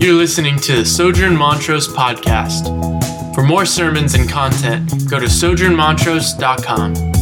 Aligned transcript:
You're 0.00 0.14
listening 0.14 0.60
to 0.60 0.76
the 0.76 0.86
Sojourn 0.86 1.36
Montrose 1.36 1.88
podcast. 1.88 3.34
For 3.34 3.42
more 3.42 3.66
sermons 3.66 4.14
and 4.14 4.28
content, 4.30 5.10
go 5.10 5.18
to 5.18 5.26
sojournmontrose.com. 5.26 7.17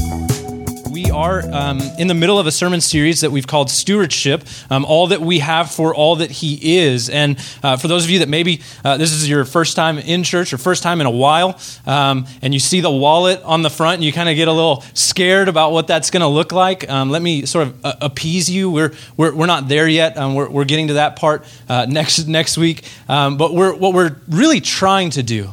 We 0.96 1.10
are 1.10 1.42
um, 1.52 1.82
in 1.98 2.06
the 2.06 2.14
middle 2.14 2.38
of 2.38 2.46
a 2.46 2.50
sermon 2.50 2.80
series 2.80 3.20
that 3.20 3.30
we've 3.30 3.46
called 3.46 3.68
Stewardship, 3.68 4.44
um, 4.70 4.86
all 4.86 5.08
that 5.08 5.20
we 5.20 5.40
have 5.40 5.70
for 5.70 5.94
all 5.94 6.16
that 6.16 6.30
He 6.30 6.78
is. 6.78 7.10
And 7.10 7.36
uh, 7.62 7.76
for 7.76 7.86
those 7.86 8.04
of 8.04 8.10
you 8.10 8.20
that 8.20 8.30
maybe 8.30 8.62
uh, 8.82 8.96
this 8.96 9.12
is 9.12 9.28
your 9.28 9.44
first 9.44 9.76
time 9.76 9.98
in 9.98 10.22
church 10.22 10.54
or 10.54 10.56
first 10.56 10.82
time 10.82 11.02
in 11.02 11.06
a 11.06 11.10
while, 11.10 11.60
um, 11.84 12.26
and 12.40 12.54
you 12.54 12.60
see 12.60 12.80
the 12.80 12.90
wallet 12.90 13.42
on 13.42 13.60
the 13.60 13.68
front 13.68 13.96
and 13.96 14.04
you 14.04 14.12
kind 14.14 14.30
of 14.30 14.36
get 14.36 14.48
a 14.48 14.52
little 14.52 14.80
scared 14.94 15.48
about 15.48 15.72
what 15.72 15.86
that's 15.86 16.10
going 16.10 16.22
to 16.22 16.28
look 16.28 16.50
like, 16.50 16.88
um, 16.88 17.10
let 17.10 17.20
me 17.20 17.44
sort 17.44 17.66
of 17.66 17.84
uh, 17.84 17.92
appease 18.00 18.48
you. 18.48 18.70
We're, 18.70 18.94
we're, 19.18 19.34
we're 19.34 19.44
not 19.44 19.68
there 19.68 19.86
yet. 19.86 20.16
Um, 20.16 20.34
we're, 20.34 20.48
we're 20.48 20.64
getting 20.64 20.86
to 20.86 20.94
that 20.94 21.16
part 21.16 21.44
uh, 21.68 21.84
next, 21.86 22.26
next 22.26 22.56
week. 22.56 22.88
Um, 23.06 23.36
but 23.36 23.52
we're, 23.52 23.74
what 23.74 23.92
we're 23.92 24.16
really 24.28 24.62
trying 24.62 25.10
to 25.10 25.22
do 25.22 25.52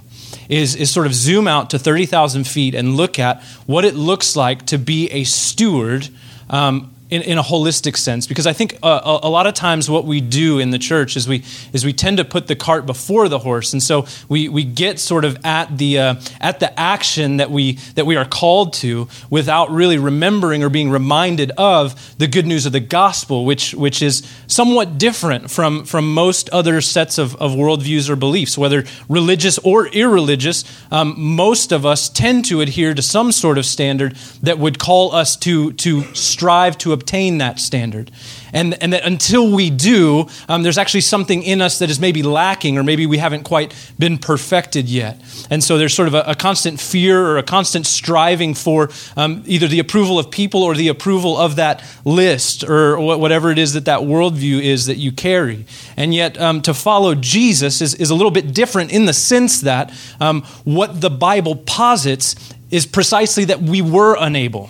is, 0.50 0.76
is 0.76 0.92
sort 0.92 1.06
of 1.06 1.14
zoom 1.14 1.48
out 1.48 1.70
to 1.72 1.80
30,000 1.80 2.46
feet 2.46 2.76
and 2.76 2.96
look 2.96 3.20
at 3.20 3.42
what 3.66 3.86
it 3.86 3.96
looks 3.96 4.36
like 4.36 4.66
to 4.68 4.78
be 4.78 5.10
a 5.12 5.24
steward 5.24 6.10
um, 6.50 6.93
in, 7.14 7.22
in 7.22 7.38
a 7.38 7.44
holistic 7.44 7.96
sense 7.96 8.26
because 8.26 8.48
I 8.48 8.54
think 8.54 8.80
uh, 8.82 9.20
a, 9.24 9.28
a, 9.28 9.30
lot 9.30 9.46
of 9.46 9.54
times 9.54 9.88
what 9.88 10.06
we 10.06 10.20
do 10.20 10.58
in 10.58 10.72
the 10.72 10.80
church 10.80 11.16
is 11.16 11.28
we 11.28 11.44
is 11.72 11.86
we 11.86 11.94
tend 11.94 12.18
to 12.18 12.26
put 12.26 12.48
the 12.48 12.56
cart 12.56 12.88
before 12.88 13.30
the 13.30 13.38
horse, 13.38 13.72
and 13.72 13.84
so 13.84 14.08
we, 14.28 14.50
we 14.50 14.64
get 14.64 15.00
sort 15.00 15.24
of 15.24 15.38
at 15.46 15.78
the 15.78 16.00
uh, 16.00 16.16
at 16.42 16.60
the 16.60 16.78
action 16.80 17.38
that 17.38 17.52
we 17.52 17.74
that 17.94 18.08
we 18.08 18.16
are 18.16 18.26
called 18.26 18.74
to 18.74 19.08
without 19.30 19.70
really 19.70 20.00
remembering 20.00 20.64
or 20.64 20.70
being 20.70 20.90
reminded 20.90 21.52
of 21.52 22.18
the 22.18 22.26
good 22.26 22.48
news 22.48 22.66
of 22.66 22.72
the 22.72 22.80
gospel, 22.80 23.46
which 23.46 23.76
which 23.76 24.02
is 24.02 24.28
somewhat 24.48 24.98
different 24.98 25.52
from 25.52 25.86
from 25.86 26.12
most 26.12 26.50
other 26.50 26.82
sets 26.82 27.20
of, 27.20 27.36
of 27.36 27.52
worldviews 27.52 28.10
or 28.10 28.16
beliefs, 28.16 28.58
whether 28.58 28.86
religious 29.08 29.60
or 29.60 29.86
irreligious. 29.90 30.64
Um, 30.92 31.14
most 31.18 31.72
of 31.72 31.86
us 31.86 32.10
tend 32.10 32.46
to 32.46 32.62
adhere 32.62 32.96
to 32.96 33.04
some 33.04 33.32
sort 33.32 33.60
of 33.60 33.68
standard 33.68 34.16
that 34.42 34.58
would 34.58 34.80
call 34.80 35.14
us 35.14 35.36
to 35.38 35.74
to 35.74 36.02
strive 36.16 36.76
to 36.80 36.92
obtain 36.92 37.03
obtain 37.04 37.40
that 37.40 37.60
standard. 37.60 38.10
And, 38.54 38.82
and 38.82 38.94
that 38.94 39.04
until 39.04 39.52
we 39.52 39.70
do, 39.70 40.28
um, 40.48 40.64
there's 40.64 40.78
actually 40.78 41.02
something 41.02 41.44
in 41.44 41.62
us 41.62 41.80
that 41.80 41.90
is 41.90 42.00
maybe 42.00 42.24
lacking, 42.24 42.78
or 42.78 42.84
maybe 42.84 43.06
we 43.06 43.18
haven't 43.18 43.44
quite 43.44 43.74
been 44.00 44.18
perfected 44.18 44.88
yet. 44.88 45.20
And 45.50 45.62
so 45.62 45.78
there's 45.78 45.94
sort 45.94 46.08
of 46.08 46.14
a, 46.14 46.22
a 46.22 46.36
constant 46.36 46.80
fear 46.80 47.20
or 47.20 47.38
a 47.38 47.44
constant 47.44 47.86
striving 47.86 48.54
for 48.54 48.90
um, 49.18 49.44
either 49.46 49.68
the 49.68 49.80
approval 49.80 50.18
of 50.18 50.32
people 50.32 50.64
or 50.64 50.76
the 50.76 50.88
approval 50.88 51.38
of 51.38 51.58
that 51.58 51.84
list 52.06 52.64
or 52.64 53.00
whatever 53.00 53.52
it 53.52 53.58
is 53.58 53.74
that 53.74 53.86
that 53.86 54.00
worldview 54.00 54.62
is 54.62 54.86
that 54.86 54.98
you 54.98 55.12
carry. 55.12 55.66
And 55.98 56.14
yet, 56.14 56.40
um, 56.40 56.62
to 56.62 56.74
follow 56.74 57.16
Jesus 57.16 57.82
is, 57.82 57.96
is 57.96 58.10
a 58.10 58.16
little 58.16 58.32
bit 58.32 58.54
different 58.54 58.94
in 58.94 59.06
the 59.06 59.14
sense 59.14 59.62
that 59.62 59.92
um, 60.22 60.44
what 60.64 61.02
the 61.02 61.10
Bible 61.10 61.56
posits 61.56 62.36
is 62.72 62.86
precisely 62.86 63.46
that 63.46 63.62
we 63.62 63.82
were 63.82 64.16
unable 64.20 64.70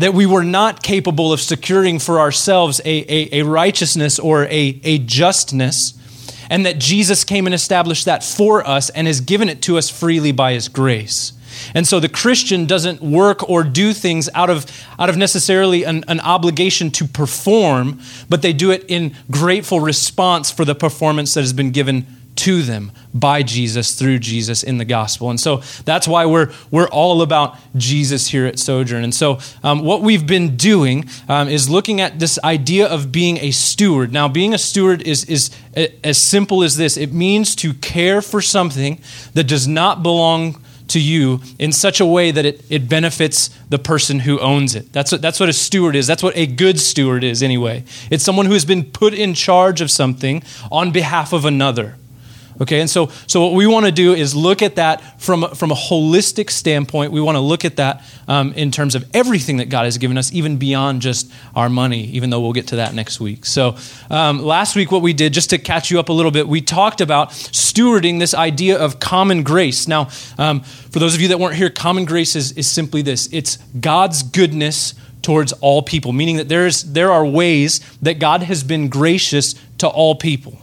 that 0.00 0.14
we 0.14 0.26
were 0.26 0.44
not 0.44 0.82
capable 0.82 1.32
of 1.32 1.40
securing 1.40 1.98
for 1.98 2.20
ourselves 2.20 2.80
a, 2.84 2.88
a, 2.88 3.40
a 3.40 3.42
righteousness 3.42 4.18
or 4.18 4.44
a, 4.44 4.80
a 4.84 4.98
justness, 4.98 5.94
and 6.48 6.66
that 6.66 6.78
Jesus 6.78 7.24
came 7.24 7.46
and 7.46 7.54
established 7.54 8.06
that 8.06 8.24
for 8.24 8.66
us 8.66 8.90
and 8.90 9.06
has 9.06 9.20
given 9.20 9.48
it 9.48 9.62
to 9.62 9.78
us 9.78 9.88
freely 9.88 10.32
by 10.32 10.52
his 10.52 10.68
grace. 10.68 11.32
And 11.74 11.86
so 11.86 12.00
the 12.00 12.08
Christian 12.08 12.66
doesn't 12.66 13.02
work 13.02 13.48
or 13.48 13.62
do 13.64 13.92
things 13.92 14.28
out 14.34 14.50
of, 14.50 14.66
out 14.98 15.08
of 15.08 15.16
necessarily 15.16 15.84
an, 15.84 16.04
an, 16.08 16.20
obligation 16.20 16.90
to 16.92 17.06
perform, 17.06 18.00
but 18.28 18.42
they 18.42 18.52
do 18.52 18.70
it 18.70 18.84
in 18.88 19.14
grateful 19.30 19.80
response 19.80 20.50
for 20.50 20.64
the 20.64 20.74
performance 20.74 21.34
that 21.34 21.40
has 21.40 21.52
been 21.52 21.70
given 21.70 22.06
to 22.36 22.62
them 22.62 22.92
by 23.12 23.42
Jesus 23.42 23.94
through 23.94 24.18
Jesus 24.18 24.62
in 24.62 24.78
the 24.78 24.84
gospel. 24.84 25.30
And 25.30 25.38
so 25.38 25.58
that's 25.84 26.08
why 26.08 26.26
we're, 26.26 26.52
we're 26.70 26.88
all 26.88 27.22
about 27.22 27.56
Jesus 27.76 28.28
here 28.28 28.46
at 28.46 28.58
Sojourn. 28.58 29.04
And 29.04 29.14
so 29.14 29.38
um, 29.62 29.80
what 29.80 30.02
we've 30.02 30.26
been 30.26 30.56
doing 30.56 31.08
um, 31.28 31.48
is 31.48 31.68
looking 31.68 32.00
at 32.00 32.18
this 32.18 32.38
idea 32.42 32.86
of 32.86 33.12
being 33.12 33.38
a 33.38 33.50
steward. 33.50 34.12
Now, 34.12 34.28
being 34.28 34.54
a 34.54 34.58
steward 34.58 35.02
is, 35.02 35.24
is 35.24 35.50
as 36.02 36.18
simple 36.18 36.62
as 36.62 36.76
this 36.76 36.96
it 36.96 37.12
means 37.12 37.54
to 37.56 37.74
care 37.74 38.22
for 38.22 38.40
something 38.40 39.00
that 39.34 39.44
does 39.44 39.68
not 39.68 40.02
belong 40.02 40.62
to 40.88 41.00
you 41.00 41.40
in 41.58 41.72
such 41.72 42.00
a 42.00 42.06
way 42.06 42.30
that 42.30 42.44
it, 42.44 42.64
it 42.68 42.88
benefits 42.88 43.48
the 43.68 43.78
person 43.78 44.20
who 44.20 44.38
owns 44.40 44.74
it. 44.74 44.92
That's 44.92 45.12
what, 45.12 45.22
that's 45.22 45.38
what 45.38 45.48
a 45.48 45.52
steward 45.52 45.94
is. 45.94 46.06
That's 46.06 46.22
what 46.22 46.36
a 46.36 46.46
good 46.46 46.80
steward 46.80 47.22
is, 47.22 47.42
anyway. 47.42 47.84
It's 48.10 48.24
someone 48.24 48.46
who 48.46 48.52
has 48.52 48.64
been 48.64 48.84
put 48.84 49.14
in 49.14 49.34
charge 49.34 49.80
of 49.80 49.90
something 49.90 50.42
on 50.70 50.90
behalf 50.90 51.32
of 51.32 51.44
another. 51.44 51.96
Okay, 52.60 52.80
and 52.80 52.90
so, 52.90 53.08
so 53.26 53.42
what 53.42 53.54
we 53.54 53.66
want 53.66 53.86
to 53.86 53.92
do 53.92 54.12
is 54.12 54.34
look 54.34 54.60
at 54.60 54.76
that 54.76 55.18
from, 55.18 55.48
from 55.54 55.70
a 55.70 55.74
holistic 55.74 56.50
standpoint. 56.50 57.10
We 57.10 57.20
want 57.20 57.36
to 57.36 57.40
look 57.40 57.64
at 57.64 57.76
that 57.76 58.04
um, 58.28 58.52
in 58.52 58.70
terms 58.70 58.94
of 58.94 59.08
everything 59.14 59.56
that 59.58 59.70
God 59.70 59.86
has 59.86 59.96
given 59.96 60.18
us, 60.18 60.30
even 60.34 60.58
beyond 60.58 61.00
just 61.00 61.32
our 61.56 61.70
money, 61.70 62.04
even 62.08 62.28
though 62.28 62.40
we'll 62.40 62.52
get 62.52 62.68
to 62.68 62.76
that 62.76 62.92
next 62.92 63.18
week. 63.18 63.46
So, 63.46 63.76
um, 64.10 64.42
last 64.42 64.76
week, 64.76 64.92
what 64.92 65.00
we 65.00 65.14
did, 65.14 65.32
just 65.32 65.48
to 65.50 65.58
catch 65.58 65.90
you 65.90 65.98
up 65.98 66.10
a 66.10 66.12
little 66.12 66.30
bit, 66.30 66.48
we 66.48 66.60
talked 66.60 67.00
about 67.00 67.30
stewarding 67.30 68.18
this 68.18 68.34
idea 68.34 68.78
of 68.78 69.00
common 69.00 69.42
grace. 69.42 69.88
Now, 69.88 70.10
um, 70.36 70.60
for 70.60 70.98
those 70.98 71.14
of 71.14 71.22
you 71.22 71.28
that 71.28 71.40
weren't 71.40 71.56
here, 71.56 71.70
common 71.70 72.04
grace 72.04 72.36
is, 72.36 72.52
is 72.52 72.68
simply 72.68 73.00
this 73.00 73.32
it's 73.32 73.56
God's 73.80 74.22
goodness 74.22 74.92
towards 75.22 75.52
all 75.54 75.80
people, 75.80 76.12
meaning 76.12 76.36
that 76.36 76.50
there, 76.50 76.66
is, 76.66 76.92
there 76.92 77.10
are 77.10 77.24
ways 77.24 77.80
that 78.02 78.18
God 78.18 78.42
has 78.42 78.62
been 78.62 78.88
gracious 78.88 79.54
to 79.78 79.88
all 79.88 80.14
people. 80.14 80.58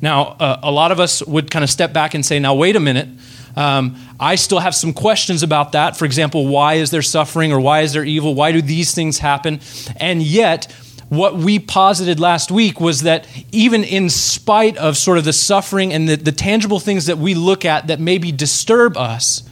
Now, 0.00 0.36
uh, 0.38 0.60
a 0.62 0.70
lot 0.70 0.92
of 0.92 1.00
us 1.00 1.22
would 1.22 1.50
kind 1.50 1.62
of 1.62 1.70
step 1.70 1.92
back 1.92 2.14
and 2.14 2.24
say, 2.24 2.38
now, 2.38 2.54
wait 2.54 2.76
a 2.76 2.80
minute. 2.80 3.08
Um, 3.56 3.96
I 4.20 4.34
still 4.34 4.58
have 4.58 4.74
some 4.74 4.92
questions 4.92 5.42
about 5.42 5.72
that. 5.72 5.96
For 5.96 6.04
example, 6.04 6.46
why 6.46 6.74
is 6.74 6.90
there 6.90 7.02
suffering 7.02 7.52
or 7.52 7.60
why 7.60 7.80
is 7.80 7.94
there 7.94 8.04
evil? 8.04 8.34
Why 8.34 8.52
do 8.52 8.60
these 8.60 8.94
things 8.94 9.18
happen? 9.18 9.60
And 9.96 10.22
yet, 10.22 10.70
what 11.08 11.36
we 11.36 11.58
posited 11.58 12.20
last 12.20 12.50
week 12.50 12.80
was 12.80 13.02
that 13.02 13.26
even 13.52 13.84
in 13.84 14.10
spite 14.10 14.76
of 14.76 14.96
sort 14.96 15.18
of 15.18 15.24
the 15.24 15.32
suffering 15.32 15.92
and 15.92 16.08
the, 16.08 16.16
the 16.16 16.32
tangible 16.32 16.80
things 16.80 17.06
that 17.06 17.16
we 17.16 17.34
look 17.34 17.64
at 17.64 17.86
that 17.86 18.00
maybe 18.00 18.32
disturb 18.32 18.96
us, 18.96 19.42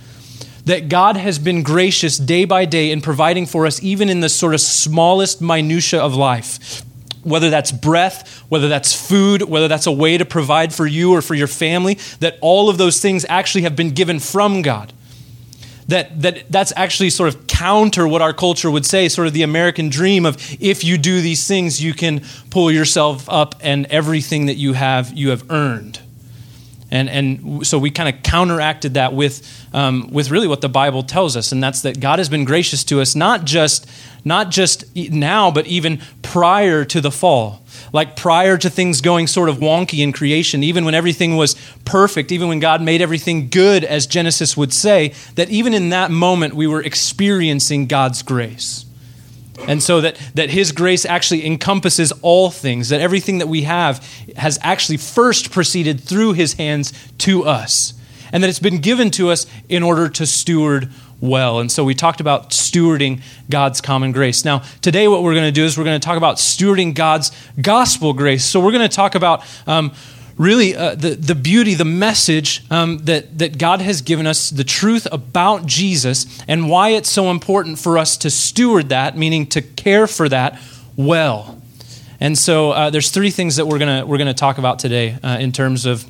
that 0.66 0.88
God 0.88 1.16
has 1.16 1.38
been 1.38 1.62
gracious 1.62 2.18
day 2.18 2.44
by 2.44 2.64
day 2.64 2.90
in 2.90 3.00
providing 3.00 3.46
for 3.46 3.66
us, 3.66 3.82
even 3.82 4.08
in 4.08 4.20
the 4.20 4.28
sort 4.28 4.52
of 4.52 4.60
smallest 4.60 5.40
minutia 5.40 6.00
of 6.00 6.14
life 6.14 6.84
whether 7.24 7.50
that's 7.50 7.72
breath, 7.72 8.44
whether 8.48 8.68
that's 8.68 8.94
food, 8.94 9.42
whether 9.42 9.68
that's 9.68 9.86
a 9.86 9.92
way 9.92 10.16
to 10.16 10.24
provide 10.24 10.72
for 10.72 10.86
you 10.86 11.12
or 11.12 11.22
for 11.22 11.34
your 11.34 11.46
family, 11.46 11.98
that 12.20 12.38
all 12.40 12.68
of 12.68 12.78
those 12.78 13.00
things 13.00 13.26
actually 13.28 13.62
have 13.62 13.74
been 13.74 13.90
given 13.90 14.20
from 14.20 14.62
God. 14.62 14.92
That, 15.88 16.22
that 16.22 16.50
that's 16.50 16.72
actually 16.76 17.10
sort 17.10 17.34
of 17.34 17.46
counter 17.46 18.08
what 18.08 18.22
our 18.22 18.32
culture 18.32 18.70
would 18.70 18.86
say, 18.86 19.08
sort 19.08 19.26
of 19.26 19.34
the 19.34 19.42
American 19.42 19.90
dream 19.90 20.24
of 20.24 20.36
if 20.60 20.82
you 20.82 20.96
do 20.96 21.20
these 21.20 21.46
things, 21.46 21.82
you 21.82 21.92
can 21.92 22.22
pull 22.50 22.70
yourself 22.70 23.28
up 23.28 23.54
and 23.60 23.84
everything 23.86 24.46
that 24.46 24.54
you 24.56 24.72
have, 24.72 25.12
you 25.12 25.28
have 25.30 25.50
earned. 25.50 26.00
And, 26.90 27.08
and 27.08 27.66
so 27.66 27.78
we 27.78 27.90
kind 27.90 28.14
of 28.14 28.22
counteracted 28.22 28.94
that 28.94 29.14
with, 29.14 29.66
um, 29.72 30.08
with 30.12 30.30
really 30.30 30.46
what 30.46 30.60
the 30.60 30.68
Bible 30.68 31.02
tells 31.02 31.36
us, 31.36 31.50
and 31.50 31.62
that's 31.62 31.82
that 31.82 31.98
God 31.98 32.18
has 32.18 32.28
been 32.28 32.44
gracious 32.44 32.84
to 32.84 33.00
us, 33.00 33.16
not 33.16 33.44
just, 33.44 33.88
not 34.24 34.50
just 34.50 34.94
now, 34.94 35.50
but 35.50 35.66
even 35.66 36.00
prior 36.22 36.84
to 36.84 37.00
the 37.00 37.10
fall. 37.10 37.62
Like 37.92 38.16
prior 38.16 38.56
to 38.58 38.70
things 38.70 39.00
going 39.00 39.26
sort 39.26 39.48
of 39.48 39.56
wonky 39.56 40.00
in 40.00 40.12
creation, 40.12 40.62
even 40.62 40.84
when 40.84 40.94
everything 40.94 41.36
was 41.36 41.56
perfect, 41.84 42.32
even 42.32 42.48
when 42.48 42.60
God 42.60 42.82
made 42.82 43.00
everything 43.00 43.48
good, 43.48 43.84
as 43.84 44.06
Genesis 44.06 44.56
would 44.56 44.72
say, 44.72 45.14
that 45.34 45.50
even 45.50 45.74
in 45.74 45.88
that 45.90 46.10
moment 46.10 46.54
we 46.54 46.66
were 46.66 46.82
experiencing 46.82 47.86
God's 47.86 48.22
grace. 48.22 48.84
And 49.66 49.82
so 49.82 50.00
that, 50.00 50.16
that 50.34 50.50
His 50.50 50.72
grace 50.72 51.04
actually 51.04 51.46
encompasses 51.46 52.12
all 52.22 52.50
things, 52.50 52.88
that 52.88 53.00
everything 53.00 53.38
that 53.38 53.48
we 53.48 53.62
have 53.62 54.06
has 54.36 54.58
actually 54.62 54.98
first 54.98 55.50
proceeded 55.52 56.00
through 56.00 56.32
His 56.32 56.54
hands 56.54 56.92
to 57.18 57.44
us, 57.44 57.94
and 58.32 58.42
that 58.42 58.50
it's 58.50 58.58
been 58.58 58.80
given 58.80 59.10
to 59.12 59.30
us 59.30 59.46
in 59.68 59.82
order 59.82 60.08
to 60.08 60.26
steward 60.26 60.90
well. 61.20 61.60
And 61.60 61.70
so 61.70 61.84
we 61.84 61.94
talked 61.94 62.20
about 62.20 62.50
stewarding 62.50 63.22
God's 63.48 63.80
common 63.80 64.12
grace. 64.12 64.44
Now, 64.44 64.62
today, 64.82 65.08
what 65.08 65.22
we're 65.22 65.34
going 65.34 65.46
to 65.46 65.52
do 65.52 65.64
is 65.64 65.78
we're 65.78 65.84
going 65.84 66.00
to 66.00 66.04
talk 66.04 66.16
about 66.16 66.36
stewarding 66.36 66.94
God's 66.94 67.30
gospel 67.60 68.12
grace. 68.12 68.44
So 68.44 68.60
we're 68.60 68.72
going 68.72 68.88
to 68.88 68.94
talk 68.94 69.14
about. 69.14 69.44
Um, 69.66 69.92
really 70.36 70.74
uh, 70.74 70.94
the, 70.94 71.10
the 71.10 71.34
beauty, 71.34 71.74
the 71.74 71.84
message 71.84 72.64
um, 72.70 72.98
that, 73.04 73.38
that 73.38 73.58
God 73.58 73.80
has 73.80 74.02
given 74.02 74.26
us, 74.26 74.50
the 74.50 74.64
truth 74.64 75.06
about 75.12 75.66
Jesus, 75.66 76.42
and 76.48 76.68
why 76.68 76.90
it's 76.90 77.10
so 77.10 77.30
important 77.30 77.78
for 77.78 77.98
us 77.98 78.16
to 78.18 78.30
steward 78.30 78.88
that, 78.88 79.16
meaning 79.16 79.46
to 79.48 79.62
care 79.62 80.06
for 80.06 80.28
that 80.28 80.60
well. 80.96 81.60
And 82.20 82.38
so 82.38 82.70
uh, 82.70 82.90
there's 82.90 83.10
three 83.10 83.30
things 83.30 83.56
that 83.56 83.66
we're 83.66 83.78
going 83.78 84.08
we're 84.08 84.18
gonna 84.18 84.34
talk 84.34 84.58
about 84.58 84.78
today 84.78 85.18
uh, 85.22 85.38
in 85.40 85.52
terms 85.52 85.84
of 85.86 86.08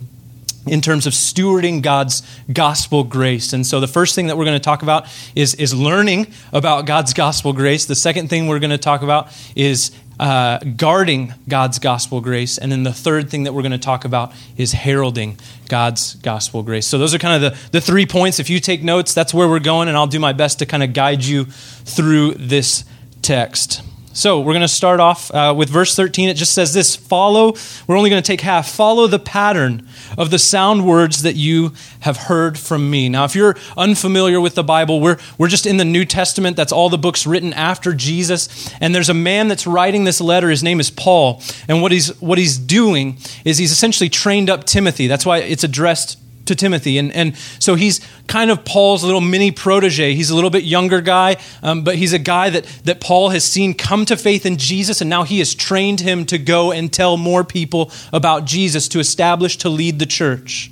in 0.67 0.81
terms 0.81 1.06
of 1.06 1.12
stewarding 1.12 1.82
God's 1.82 2.23
gospel 2.53 3.05
grace. 3.05 3.53
And 3.53 3.67
so 3.67 3.81
the 3.81 3.87
first 3.87 4.15
thing 4.15 4.29
that 4.29 4.37
we're 4.38 4.47
going 4.47 4.56
to 4.56 4.65
talk 4.65 4.82
about 4.82 5.06
is, 5.35 5.55
is 5.56 5.75
learning 5.75 6.29
about 6.53 6.87
God's 6.87 7.12
gospel 7.12 7.53
grace. 7.53 7.85
The 7.85 7.94
second 7.94 8.29
thing 8.31 8.47
we're 8.47 8.61
going 8.61 8.70
to 8.70 8.79
talk 8.79 9.03
about 9.03 9.29
is 9.55 9.91
uh, 10.19 10.58
guarding 10.76 11.34
God's 11.49 11.78
gospel 11.78 12.20
grace. 12.20 12.58
And 12.58 12.70
then 12.70 12.82
the 12.82 12.93
third 12.93 13.31
thing 13.31 13.44
that 13.44 13.52
we're 13.52 13.62
going 13.62 13.72
to 13.72 13.78
talk 13.78 14.05
about 14.05 14.32
is 14.56 14.72
heralding 14.72 15.38
God's 15.69 16.14
gospel 16.16 16.62
grace. 16.62 16.87
So 16.87 16.99
those 16.99 17.14
are 17.14 17.19
kind 17.19 17.44
of 17.44 17.52
the, 17.52 17.70
the 17.70 17.81
three 17.81 18.06
points. 18.06 18.38
If 18.38 18.50
you 18.50 18.61
take 18.61 18.82
notes, 18.82 19.14
that's 19.14 19.34
where 19.34 19.49
we're 19.49 19.58
going, 19.61 19.88
and 19.88 19.96
I'll 19.96 20.06
do 20.06 20.20
my 20.20 20.32
best 20.32 20.58
to 20.61 20.66
kind 20.66 20.82
of 20.82 20.93
guide 20.93 21.25
you 21.25 21.44
through 21.44 22.34
this 22.34 22.84
text. 23.22 23.82
So 24.16 24.38
we're 24.38 24.52
going 24.52 24.61
to 24.61 24.69
start 24.69 25.00
off 25.00 25.34
uh, 25.34 25.52
with 25.56 25.69
verse 25.69 25.96
13. 25.96 26.28
It 26.28 26.34
just 26.34 26.52
says 26.52 26.72
this 26.72 26.94
Follow, 26.94 27.55
we're 27.88 27.96
only 27.96 28.11
going 28.11 28.22
to 28.22 28.26
take 28.26 28.43
half. 28.43 28.70
Follow 28.70 29.08
the 29.08 29.19
pattern 29.19 29.88
of 30.16 30.31
the 30.31 30.38
sound 30.38 30.87
words 30.87 31.22
that 31.22 31.34
you 31.34 31.72
have 32.00 32.16
heard 32.16 32.56
from 32.56 32.88
me. 32.88 33.08
Now, 33.08 33.25
if 33.25 33.34
you're 33.34 33.56
unfamiliar 33.76 34.40
with 34.40 34.55
the 34.55 34.62
Bible, 34.62 35.00
we're, 35.00 35.19
we're 35.37 35.49
just 35.49 35.66
in 35.66 35.78
the 35.78 35.84
New 35.84 36.05
Testament. 36.05 36.56
That's 36.56 36.70
all 36.70 36.90
the 36.90 36.96
books 36.96 37.26
written 37.26 37.52
after 37.55 37.93
Jesus. 37.93 38.72
And 38.81 38.94
there's 38.94 39.08
a 39.08 39.14
man 39.14 39.49
that's 39.49 39.66
writing 39.66 40.05
this 40.05 40.20
letter. 40.20 40.49
His 40.49 40.62
name 40.62 40.78
is 40.78 40.90
Paul. 40.90 41.43
And 41.67 41.82
what 41.82 41.90
he's, 41.90 42.20
what 42.20 42.38
he's 42.38 42.56
doing 42.56 43.19
is 43.44 43.58
he's 43.58 43.72
essentially 43.72 44.08
trained 44.08 44.49
up 44.49 44.62
Timothy. 44.62 45.08
That's 45.08 45.26
why 45.26 45.38
it's 45.38 45.64
addressed 45.64 46.19
to 46.46 46.55
Timothy. 46.55 46.99
And, 46.99 47.12
and 47.12 47.37
so 47.58 47.75
he's 47.75 48.00
kind 48.26 48.50
of 48.50 48.64
Paul's 48.64 49.05
little 49.05 49.20
mini 49.20 49.50
protege. 49.50 50.14
He's 50.14 50.31
a 50.31 50.35
little 50.35 50.50
bit 50.50 50.64
younger 50.64 51.00
guy, 51.00 51.37
um, 51.62 51.85
but 51.85 51.96
he's 51.96 52.12
a 52.12 52.19
guy 52.19 52.50
that, 52.50 52.64
that 52.85 53.00
Paul 53.00 53.31
has 53.31 53.44
seen 53.44 53.75
come 53.75 54.05
to 54.06 54.17
faith 54.17 54.46
in 54.46 54.56
Jesus, 54.56 55.00
and 55.00 55.11
now 55.11 55.23
he 55.23 55.38
has 55.38 55.55
trained 55.55 56.00
him 56.00 56.26
to 56.26 56.38
go 56.38 56.73
and 56.73 56.93
tell 56.93 57.17
more 57.17 57.44
people 57.44 57.91
about 58.12 58.44
Jesus, 58.44 58.88
to 58.88 58.99
establish, 58.99 59.56
to 59.58 59.69
lead 59.69 59.99
the 59.99 60.06
church. 60.06 60.70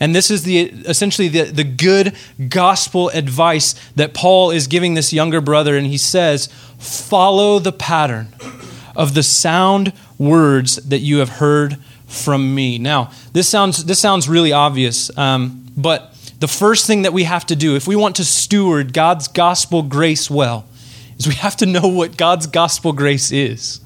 And 0.00 0.14
this 0.14 0.30
is 0.30 0.42
the 0.42 0.60
essentially 0.86 1.28
the, 1.28 1.44
the 1.44 1.64
good 1.64 2.16
gospel 2.48 3.10
advice 3.10 3.74
that 3.96 4.12
Paul 4.12 4.50
is 4.50 4.66
giving 4.66 4.94
this 4.94 5.12
younger 5.12 5.40
brother, 5.40 5.76
and 5.76 5.86
he 5.86 5.98
says, 5.98 6.48
Follow 6.78 7.58
the 7.58 7.72
pattern 7.72 8.28
of 8.96 9.14
the 9.14 9.22
sound 9.22 9.92
words 10.18 10.76
that 10.76 10.98
you 10.98 11.18
have 11.18 11.28
heard 11.28 11.78
from 12.06 12.54
me. 12.54 12.78
Now, 12.78 13.10
this 13.32 13.48
sounds, 13.48 13.84
this 13.84 13.98
sounds 13.98 14.28
really 14.28 14.52
obvious, 14.52 15.16
um, 15.16 15.66
but 15.76 16.14
the 16.38 16.48
first 16.48 16.86
thing 16.86 17.02
that 17.02 17.12
we 17.12 17.24
have 17.24 17.46
to 17.46 17.56
do 17.56 17.76
if 17.76 17.86
we 17.86 17.96
want 17.96 18.16
to 18.16 18.24
steward 18.24 18.92
God's 18.92 19.28
gospel 19.28 19.82
grace 19.82 20.30
well 20.30 20.66
is 21.18 21.26
we 21.26 21.34
have 21.34 21.56
to 21.56 21.66
know 21.66 21.88
what 21.88 22.16
God's 22.16 22.46
gospel 22.46 22.92
grace 22.92 23.32
is. 23.32 23.80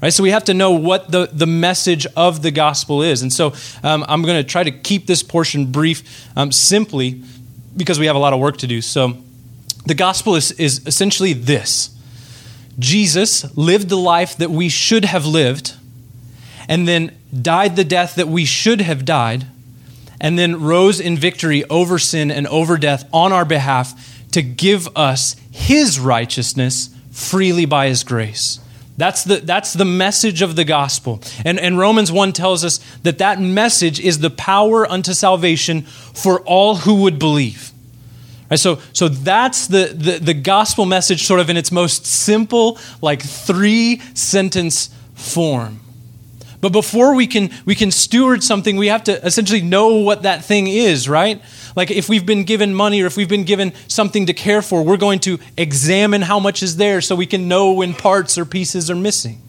Right, 0.00 0.12
so 0.12 0.22
we 0.22 0.30
have 0.30 0.44
to 0.44 0.54
know 0.54 0.72
what 0.72 1.10
the, 1.10 1.30
the 1.32 1.46
message 1.46 2.06
of 2.14 2.42
the 2.42 2.50
gospel 2.50 3.02
is. 3.02 3.22
And 3.22 3.32
so 3.32 3.54
um, 3.82 4.04
I'm 4.06 4.22
going 4.22 4.36
to 4.36 4.44
try 4.44 4.62
to 4.62 4.70
keep 4.70 5.06
this 5.06 5.22
portion 5.22 5.72
brief 5.72 6.28
um, 6.36 6.52
simply 6.52 7.22
because 7.76 7.98
we 7.98 8.06
have 8.06 8.16
a 8.16 8.18
lot 8.18 8.34
of 8.34 8.40
work 8.40 8.58
to 8.58 8.66
do. 8.66 8.82
So 8.82 9.16
the 9.86 9.94
gospel 9.94 10.36
is, 10.36 10.52
is 10.52 10.86
essentially 10.86 11.32
this 11.32 11.90
Jesus 12.78 13.56
lived 13.56 13.88
the 13.88 13.96
life 13.96 14.36
that 14.36 14.50
we 14.50 14.68
should 14.68 15.04
have 15.04 15.24
lived 15.24 15.74
and 16.68 16.88
then 16.88 17.16
died 17.42 17.76
the 17.76 17.84
death 17.84 18.14
that 18.16 18.28
we 18.28 18.44
should 18.44 18.80
have 18.80 19.04
died, 19.04 19.46
and 20.20 20.38
then 20.38 20.60
rose 20.60 21.00
in 21.00 21.16
victory 21.16 21.64
over 21.64 21.98
sin 21.98 22.30
and 22.30 22.46
over 22.46 22.78
death 22.78 23.08
on 23.12 23.32
our 23.32 23.44
behalf 23.44 24.22
to 24.32 24.42
give 24.42 24.88
us 24.96 25.36
his 25.50 25.98
righteousness 26.00 26.90
freely 27.10 27.64
by 27.64 27.88
his 27.88 28.04
grace. 28.04 28.60
That's 28.96 29.24
the, 29.24 29.36
that's 29.36 29.72
the 29.72 29.84
message 29.84 30.40
of 30.40 30.56
the 30.56 30.64
gospel. 30.64 31.20
And, 31.44 31.58
and 31.58 31.78
Romans 31.78 32.12
1 32.12 32.32
tells 32.32 32.64
us 32.64 32.78
that 33.02 33.18
that 33.18 33.40
message 33.40 33.98
is 33.98 34.20
the 34.20 34.30
power 34.30 34.86
unto 34.90 35.12
salvation 35.14 35.82
for 35.82 36.40
all 36.42 36.76
who 36.76 37.02
would 37.02 37.18
believe. 37.18 37.72
Right, 38.50 38.60
so, 38.60 38.80
so 38.92 39.08
that's 39.08 39.66
the, 39.66 39.86
the, 39.86 40.18
the 40.18 40.34
gospel 40.34 40.84
message, 40.84 41.24
sort 41.24 41.40
of 41.40 41.50
in 41.50 41.56
its 41.56 41.72
most 41.72 42.06
simple, 42.06 42.78
like 43.00 43.22
three 43.22 44.00
sentence 44.14 44.90
form. 45.14 45.80
But 46.64 46.72
before 46.72 47.14
we 47.14 47.26
can 47.26 47.50
we 47.66 47.74
can 47.74 47.90
steward 47.90 48.42
something, 48.42 48.78
we 48.78 48.86
have 48.86 49.04
to 49.04 49.22
essentially 49.22 49.60
know 49.60 49.96
what 49.96 50.22
that 50.22 50.46
thing 50.46 50.66
is, 50.66 51.06
right? 51.10 51.42
Like 51.76 51.90
if 51.90 52.08
we've 52.08 52.24
been 52.24 52.44
given 52.44 52.74
money 52.74 53.02
or 53.02 53.06
if 53.06 53.18
we've 53.18 53.28
been 53.28 53.44
given 53.44 53.74
something 53.86 54.24
to 54.24 54.32
care 54.32 54.62
for, 54.62 54.82
we're 54.82 54.96
going 54.96 55.18
to 55.20 55.38
examine 55.58 56.22
how 56.22 56.38
much 56.40 56.62
is 56.62 56.78
there 56.78 57.02
so 57.02 57.16
we 57.16 57.26
can 57.26 57.48
know 57.48 57.74
when 57.74 57.92
parts 57.92 58.38
or 58.38 58.46
pieces 58.46 58.90
are 58.90 58.96
missing. 58.96 59.42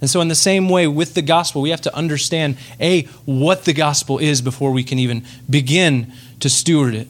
And 0.00 0.08
so, 0.08 0.22
in 0.22 0.28
the 0.28 0.34
same 0.34 0.70
way 0.70 0.86
with 0.86 1.12
the 1.12 1.20
gospel, 1.20 1.60
we 1.60 1.68
have 1.68 1.82
to 1.82 1.94
understand 1.94 2.56
A, 2.80 3.02
what 3.26 3.66
the 3.66 3.74
gospel 3.74 4.16
is 4.16 4.40
before 4.40 4.70
we 4.70 4.84
can 4.84 4.98
even 4.98 5.26
begin 5.50 6.14
to 6.40 6.48
steward 6.48 6.94
it. 6.94 7.08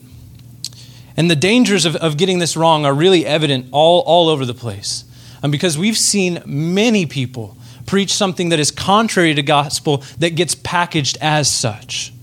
And 1.15 1.31
the 1.31 1.37
dangers 1.37 1.85
of, 1.85 1.95
of 1.95 2.17
getting 2.17 2.39
this 2.39 2.57
wrong 2.57 2.85
are 2.85 2.93
really 2.93 3.25
evident 3.25 3.67
all, 3.71 4.01
all 4.01 4.27
over 4.27 4.43
the 4.43 4.53
place. 4.53 5.05
And 5.41 5.49
because 5.49 5.77
we've 5.77 5.97
seen 5.97 6.43
many 6.45 7.05
people 7.05 7.55
preach 7.85 8.13
something 8.13 8.49
that 8.49 8.59
is 8.59 8.71
contrary 8.71 9.33
to 9.33 9.43
gospel 9.43 10.03
that 10.19 10.31
gets 10.31 10.55
packaged 10.55 11.17
as 11.21 11.49
such. 11.49 12.13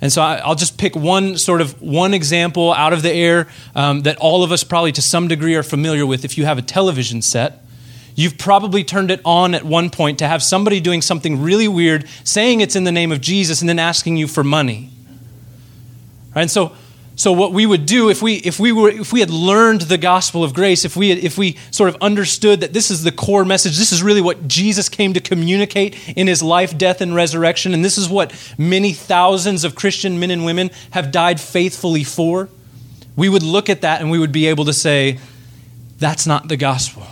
And 0.00 0.10
so 0.10 0.22
I'll 0.22 0.54
just 0.54 0.78
pick 0.78 0.96
one 0.96 1.36
sort 1.36 1.60
of 1.60 1.80
one 1.82 2.14
example 2.14 2.72
out 2.72 2.92
of 2.92 3.02
the 3.02 3.12
air 3.12 3.48
um, 3.74 4.02
that 4.02 4.16
all 4.16 4.42
of 4.42 4.50
us 4.50 4.64
probably 4.64 4.92
to 4.92 5.02
some 5.02 5.28
degree 5.28 5.54
are 5.56 5.62
familiar 5.62 6.06
with. 6.06 6.24
If 6.24 6.38
you 6.38 6.46
have 6.46 6.56
a 6.56 6.62
television 6.62 7.20
set, 7.20 7.62
you've 8.14 8.38
probably 8.38 8.82
turned 8.82 9.10
it 9.10 9.20
on 9.24 9.54
at 9.54 9.62
one 9.64 9.90
point 9.90 10.18
to 10.20 10.26
have 10.26 10.42
somebody 10.42 10.80
doing 10.80 11.02
something 11.02 11.42
really 11.42 11.68
weird, 11.68 12.08
saying 12.24 12.60
it's 12.62 12.76
in 12.76 12.84
the 12.84 12.92
name 12.92 13.12
of 13.12 13.20
Jesus, 13.20 13.60
and 13.60 13.68
then 13.68 13.78
asking 13.78 14.16
you 14.16 14.26
for 14.26 14.42
money. 14.42 14.90
Right? 16.34 16.42
And 16.42 16.50
so 16.50 16.72
so 17.20 17.32
what 17.32 17.52
we 17.52 17.66
would 17.66 17.84
do 17.84 18.08
if 18.08 18.22
we 18.22 18.36
if 18.36 18.58
we 18.58 18.72
were 18.72 18.88
if 18.88 19.12
we 19.12 19.20
had 19.20 19.28
learned 19.28 19.82
the 19.82 19.98
gospel 19.98 20.42
of 20.42 20.54
grace, 20.54 20.86
if 20.86 20.96
we 20.96 21.10
had, 21.10 21.18
if 21.18 21.36
we 21.36 21.58
sort 21.70 21.90
of 21.90 21.96
understood 22.00 22.60
that 22.60 22.72
this 22.72 22.90
is 22.90 23.02
the 23.02 23.12
core 23.12 23.44
message, 23.44 23.76
this 23.76 23.92
is 23.92 24.02
really 24.02 24.22
what 24.22 24.48
Jesus 24.48 24.88
came 24.88 25.12
to 25.12 25.20
communicate 25.20 25.98
in 26.16 26.26
his 26.26 26.42
life, 26.42 26.78
death 26.78 27.02
and 27.02 27.14
resurrection, 27.14 27.74
and 27.74 27.84
this 27.84 27.98
is 27.98 28.08
what 28.08 28.32
many 28.56 28.94
thousands 28.94 29.64
of 29.64 29.74
Christian 29.74 30.18
men 30.18 30.30
and 30.30 30.46
women 30.46 30.70
have 30.92 31.12
died 31.12 31.38
faithfully 31.38 32.04
for, 32.04 32.48
we 33.16 33.28
would 33.28 33.42
look 33.42 33.68
at 33.68 33.82
that 33.82 34.00
and 34.00 34.10
we 34.10 34.18
would 34.18 34.32
be 34.32 34.46
able 34.46 34.64
to 34.64 34.72
say 34.72 35.18
that's 35.98 36.26
not 36.26 36.48
the 36.48 36.56
gospel. 36.56 37.06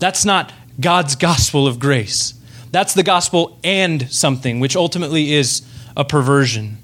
That's 0.00 0.24
not 0.24 0.52
God's 0.80 1.14
gospel 1.14 1.68
of 1.68 1.78
grace. 1.78 2.34
That's 2.72 2.94
the 2.94 3.04
gospel 3.04 3.60
and 3.62 4.10
something, 4.10 4.58
which 4.58 4.74
ultimately 4.74 5.34
is 5.34 5.62
a 5.96 6.04
perversion 6.04 6.78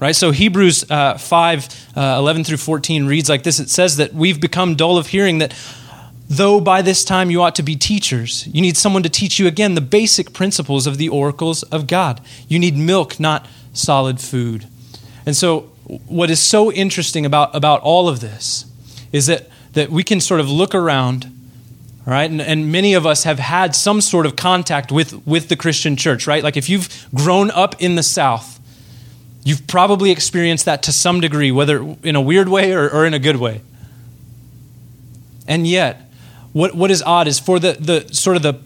right? 0.00 0.14
So 0.14 0.30
Hebrews 0.30 0.90
uh, 0.90 1.18
5 1.18 1.96
uh, 1.96 2.16
11 2.18 2.44
through 2.44 2.58
14 2.58 3.06
reads 3.06 3.28
like 3.28 3.42
this 3.42 3.60
it 3.60 3.70
says 3.70 3.96
that 3.96 4.14
we've 4.14 4.40
become 4.40 4.74
dull 4.74 4.96
of 4.96 5.08
hearing, 5.08 5.38
that 5.38 5.54
though 6.28 6.60
by 6.60 6.82
this 6.82 7.04
time 7.04 7.30
you 7.30 7.42
ought 7.42 7.54
to 7.56 7.62
be 7.62 7.74
teachers, 7.74 8.46
you 8.48 8.60
need 8.60 8.76
someone 8.76 9.02
to 9.02 9.08
teach 9.08 9.38
you 9.38 9.46
again 9.46 9.74
the 9.74 9.80
basic 9.80 10.32
principles 10.32 10.86
of 10.86 10.98
the 10.98 11.08
oracles 11.08 11.62
of 11.64 11.86
God. 11.86 12.20
You 12.46 12.58
need 12.58 12.76
milk, 12.76 13.18
not 13.18 13.46
solid 13.72 14.20
food. 14.20 14.66
And 15.26 15.36
so, 15.36 15.70
what 16.06 16.30
is 16.30 16.40
so 16.40 16.70
interesting 16.70 17.24
about, 17.24 17.54
about 17.56 17.80
all 17.80 18.08
of 18.08 18.20
this 18.20 18.66
is 19.10 19.26
that, 19.26 19.48
that 19.72 19.90
we 19.90 20.04
can 20.04 20.20
sort 20.20 20.40
of 20.40 20.50
look 20.50 20.74
around. 20.74 21.34
Right? 22.04 22.30
And, 22.30 22.40
and 22.40 22.72
many 22.72 22.94
of 22.94 23.04
us 23.04 23.24
have 23.24 23.38
had 23.38 23.76
some 23.76 24.00
sort 24.00 24.24
of 24.24 24.34
contact 24.34 24.90
with, 24.90 25.26
with 25.26 25.50
the 25.50 25.56
Christian 25.56 25.94
church, 25.94 26.26
right? 26.26 26.42
Like 26.42 26.56
if 26.56 26.70
you've 26.70 27.06
grown 27.14 27.50
up 27.50 27.82
in 27.82 27.96
the 27.96 28.02
South, 28.02 28.57
You've 29.44 29.66
probably 29.66 30.10
experienced 30.10 30.64
that 30.66 30.82
to 30.84 30.92
some 30.92 31.20
degree, 31.20 31.50
whether 31.50 31.96
in 32.02 32.16
a 32.16 32.20
weird 32.20 32.48
way 32.48 32.72
or, 32.72 32.88
or 32.88 33.06
in 33.06 33.14
a 33.14 33.18
good 33.18 33.36
way. 33.36 33.62
And 35.46 35.66
yet, 35.66 36.10
what, 36.52 36.74
what 36.74 36.90
is 36.90 37.02
odd 37.02 37.26
is 37.28 37.38
for 37.38 37.58
the, 37.58 37.72
the 37.72 38.12
sort 38.14 38.36
of 38.36 38.42
the, 38.42 38.60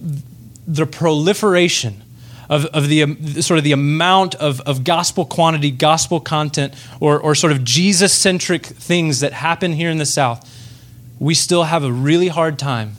the 0.66 0.86
proliferation 0.86 2.02
of, 2.48 2.66
of 2.66 2.88
the 2.88 3.02
um, 3.02 3.40
sort 3.40 3.58
of 3.58 3.64
the 3.64 3.72
amount 3.72 4.34
of, 4.34 4.60
of 4.62 4.84
gospel 4.84 5.24
quantity, 5.24 5.70
gospel 5.70 6.20
content, 6.20 6.74
or, 7.00 7.18
or 7.18 7.34
sort 7.34 7.52
of 7.52 7.64
Jesus 7.64 8.12
centric 8.12 8.66
things 8.66 9.20
that 9.20 9.32
happen 9.32 9.72
here 9.72 9.90
in 9.90 9.98
the 9.98 10.06
South, 10.06 10.48
we 11.18 11.34
still 11.34 11.64
have 11.64 11.84
a 11.84 11.92
really 11.92 12.28
hard 12.28 12.58
time 12.58 12.96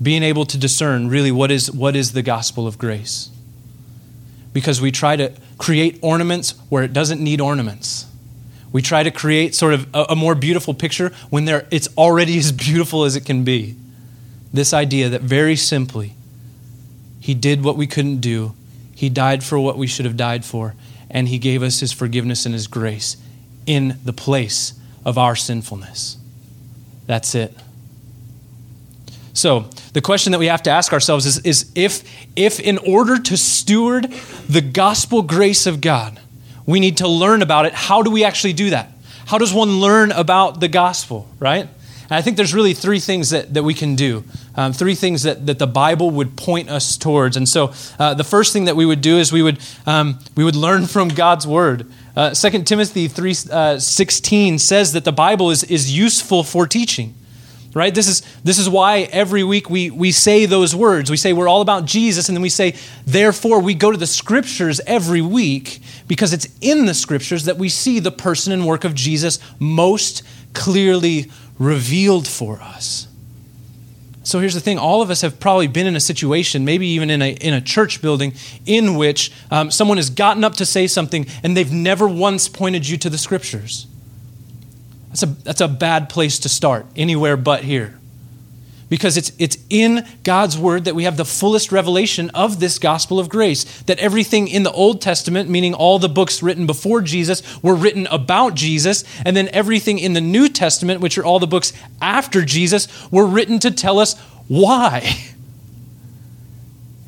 being 0.00 0.22
able 0.22 0.44
to 0.46 0.58
discern 0.58 1.08
really 1.08 1.32
what 1.32 1.50
is, 1.50 1.70
what 1.70 1.96
is 1.96 2.12
the 2.12 2.22
gospel 2.22 2.66
of 2.66 2.78
grace. 2.78 3.30
Because 4.52 4.80
we 4.80 4.90
try 4.90 5.16
to 5.16 5.32
create 5.58 5.98
ornaments 6.02 6.54
where 6.68 6.82
it 6.82 6.92
doesn't 6.92 7.20
need 7.20 7.40
ornaments. 7.40 8.06
We 8.72 8.82
try 8.82 9.02
to 9.02 9.10
create 9.10 9.54
sort 9.54 9.74
of 9.74 9.88
a, 9.94 10.06
a 10.10 10.16
more 10.16 10.34
beautiful 10.34 10.74
picture 10.74 11.12
when 11.28 11.44
there, 11.44 11.66
it's 11.70 11.88
already 11.96 12.38
as 12.44 12.52
beautiful 12.52 13.04
as 13.04 13.16
it 13.16 13.24
can 13.24 13.44
be. 13.44 13.76
This 14.52 14.72
idea 14.72 15.08
that 15.08 15.20
very 15.22 15.56
simply, 15.56 16.14
He 17.20 17.34
did 17.34 17.62
what 17.62 17.76
we 17.76 17.86
couldn't 17.86 18.20
do, 18.20 18.54
He 18.94 19.08
died 19.08 19.44
for 19.44 19.58
what 19.58 19.78
we 19.78 19.86
should 19.86 20.06
have 20.06 20.16
died 20.16 20.44
for, 20.44 20.74
and 21.08 21.28
He 21.28 21.38
gave 21.38 21.62
us 21.62 21.80
His 21.80 21.92
forgiveness 21.92 22.46
and 22.46 22.54
His 22.54 22.66
grace 22.66 23.16
in 23.66 23.98
the 24.04 24.12
place 24.12 24.74
of 25.04 25.18
our 25.18 25.36
sinfulness. 25.36 26.16
That's 27.06 27.34
it. 27.34 27.56
So, 29.32 29.70
the 29.92 30.00
question 30.00 30.32
that 30.32 30.38
we 30.38 30.46
have 30.46 30.62
to 30.64 30.70
ask 30.70 30.92
ourselves 30.92 31.24
is, 31.24 31.38
is 31.38 31.70
if, 31.74 32.02
if, 32.34 32.58
in 32.58 32.78
order 32.78 33.18
to 33.18 33.36
steward 33.36 34.10
the 34.48 34.60
gospel 34.60 35.22
grace 35.22 35.66
of 35.66 35.80
God, 35.80 36.20
we 36.66 36.80
need 36.80 36.96
to 36.98 37.08
learn 37.08 37.42
about 37.42 37.66
it, 37.66 37.72
how 37.72 38.02
do 38.02 38.10
we 38.10 38.24
actually 38.24 38.52
do 38.52 38.70
that? 38.70 38.92
How 39.26 39.38
does 39.38 39.52
one 39.52 39.80
learn 39.80 40.10
about 40.10 40.60
the 40.60 40.68
gospel, 40.68 41.28
right? 41.38 41.68
And 42.10 42.18
I 42.18 42.22
think 42.22 42.36
there's 42.36 42.52
really 42.52 42.74
three 42.74 42.98
things 42.98 43.30
that, 43.30 43.54
that 43.54 43.62
we 43.62 43.72
can 43.72 43.94
do, 43.94 44.24
um, 44.56 44.72
three 44.72 44.96
things 44.96 45.22
that, 45.22 45.46
that 45.46 45.60
the 45.60 45.68
Bible 45.68 46.10
would 46.10 46.36
point 46.36 46.68
us 46.68 46.96
towards. 46.96 47.36
And 47.36 47.48
so 47.48 47.72
uh, 48.00 48.14
the 48.14 48.24
first 48.24 48.52
thing 48.52 48.64
that 48.64 48.74
we 48.74 48.84
would 48.84 49.00
do 49.00 49.18
is 49.18 49.32
we 49.32 49.42
would, 49.42 49.60
um, 49.86 50.18
we 50.34 50.42
would 50.42 50.56
learn 50.56 50.88
from 50.88 51.08
God's 51.08 51.46
Word. 51.46 51.86
Uh, 52.16 52.34
2 52.34 52.64
Timothy 52.64 53.08
3.16 53.08 54.54
uh, 54.54 54.58
says 54.58 54.92
that 54.92 55.04
the 55.04 55.12
Bible 55.12 55.50
is, 55.50 55.62
is 55.62 55.96
useful 55.96 56.42
for 56.42 56.66
teaching 56.66 57.14
right? 57.74 57.94
This 57.94 58.08
is 58.08 58.22
this 58.42 58.58
is 58.58 58.68
why 58.68 59.00
every 59.12 59.44
week 59.44 59.70
we 59.70 59.90
we 59.90 60.12
say 60.12 60.46
those 60.46 60.74
words. 60.74 61.10
We 61.10 61.16
say 61.16 61.32
we're 61.32 61.48
all 61.48 61.60
about 61.60 61.84
jesus 61.84 62.28
and 62.28 62.36
then 62.36 62.42
we 62.42 62.48
say 62.48 62.74
therefore 63.06 63.60
we 63.60 63.74
go 63.74 63.90
to 63.90 63.96
the 63.96 64.06
scriptures 64.06 64.80
every 64.86 65.22
week 65.22 65.80
because 66.08 66.32
it's 66.32 66.48
in 66.60 66.86
the 66.86 66.94
scriptures 66.94 67.44
that 67.44 67.56
we 67.56 67.68
see 67.68 68.00
the 68.00 68.10
person 68.10 68.52
and 68.52 68.66
work 68.66 68.84
of 68.84 68.94
jesus 68.94 69.38
most 69.58 70.22
clearly 70.52 71.30
revealed 71.58 72.26
for 72.26 72.60
us. 72.60 73.06
So 74.22 74.38
here's 74.38 74.54
the 74.54 74.60
thing. 74.60 74.78
All 74.78 75.02
of 75.02 75.10
us 75.10 75.22
have 75.22 75.40
probably 75.40 75.66
been 75.66 75.86
in 75.86 75.96
a 75.96 76.00
situation 76.00 76.64
maybe 76.64 76.86
even 76.88 77.10
in 77.10 77.22
a, 77.22 77.32
in 77.32 77.54
a 77.54 77.60
church 77.60 78.02
building 78.02 78.34
in 78.66 78.96
which 78.96 79.32
um, 79.50 79.70
someone 79.70 79.96
has 79.96 80.10
gotten 80.10 80.44
up 80.44 80.54
to 80.54 80.66
say 80.66 80.86
something 80.86 81.26
and 81.42 81.56
they've 81.56 81.72
never 81.72 82.08
once 82.08 82.48
pointed 82.48 82.88
you 82.88 82.96
to 82.98 83.10
the 83.10 83.18
scriptures 83.18 83.86
that's 85.10 85.22
a, 85.22 85.26
that's 85.26 85.60
a 85.60 85.68
bad 85.68 86.08
place 86.08 86.38
to 86.40 86.48
start, 86.48 86.86
anywhere 86.96 87.36
but 87.36 87.62
here. 87.64 87.98
Because 88.88 89.16
it's, 89.16 89.30
it's 89.38 89.56
in 89.70 90.04
God's 90.24 90.58
word 90.58 90.86
that 90.86 90.96
we 90.96 91.04
have 91.04 91.16
the 91.16 91.24
fullest 91.24 91.70
revelation 91.70 92.28
of 92.30 92.58
this 92.58 92.78
gospel 92.80 93.20
of 93.20 93.28
grace. 93.28 93.82
That 93.82 94.00
everything 94.00 94.48
in 94.48 94.64
the 94.64 94.72
Old 94.72 95.00
Testament, 95.00 95.48
meaning 95.48 95.74
all 95.74 96.00
the 96.00 96.08
books 96.08 96.42
written 96.42 96.66
before 96.66 97.00
Jesus, 97.00 97.62
were 97.62 97.76
written 97.76 98.08
about 98.08 98.54
Jesus. 98.54 99.04
And 99.24 99.36
then 99.36 99.48
everything 99.52 100.00
in 100.00 100.14
the 100.14 100.20
New 100.20 100.48
Testament, 100.48 101.00
which 101.00 101.18
are 101.18 101.24
all 101.24 101.38
the 101.38 101.46
books 101.46 101.72
after 102.02 102.44
Jesus, 102.44 102.88
were 103.12 103.26
written 103.26 103.60
to 103.60 103.70
tell 103.70 104.00
us 104.00 104.18
why. 104.48 105.08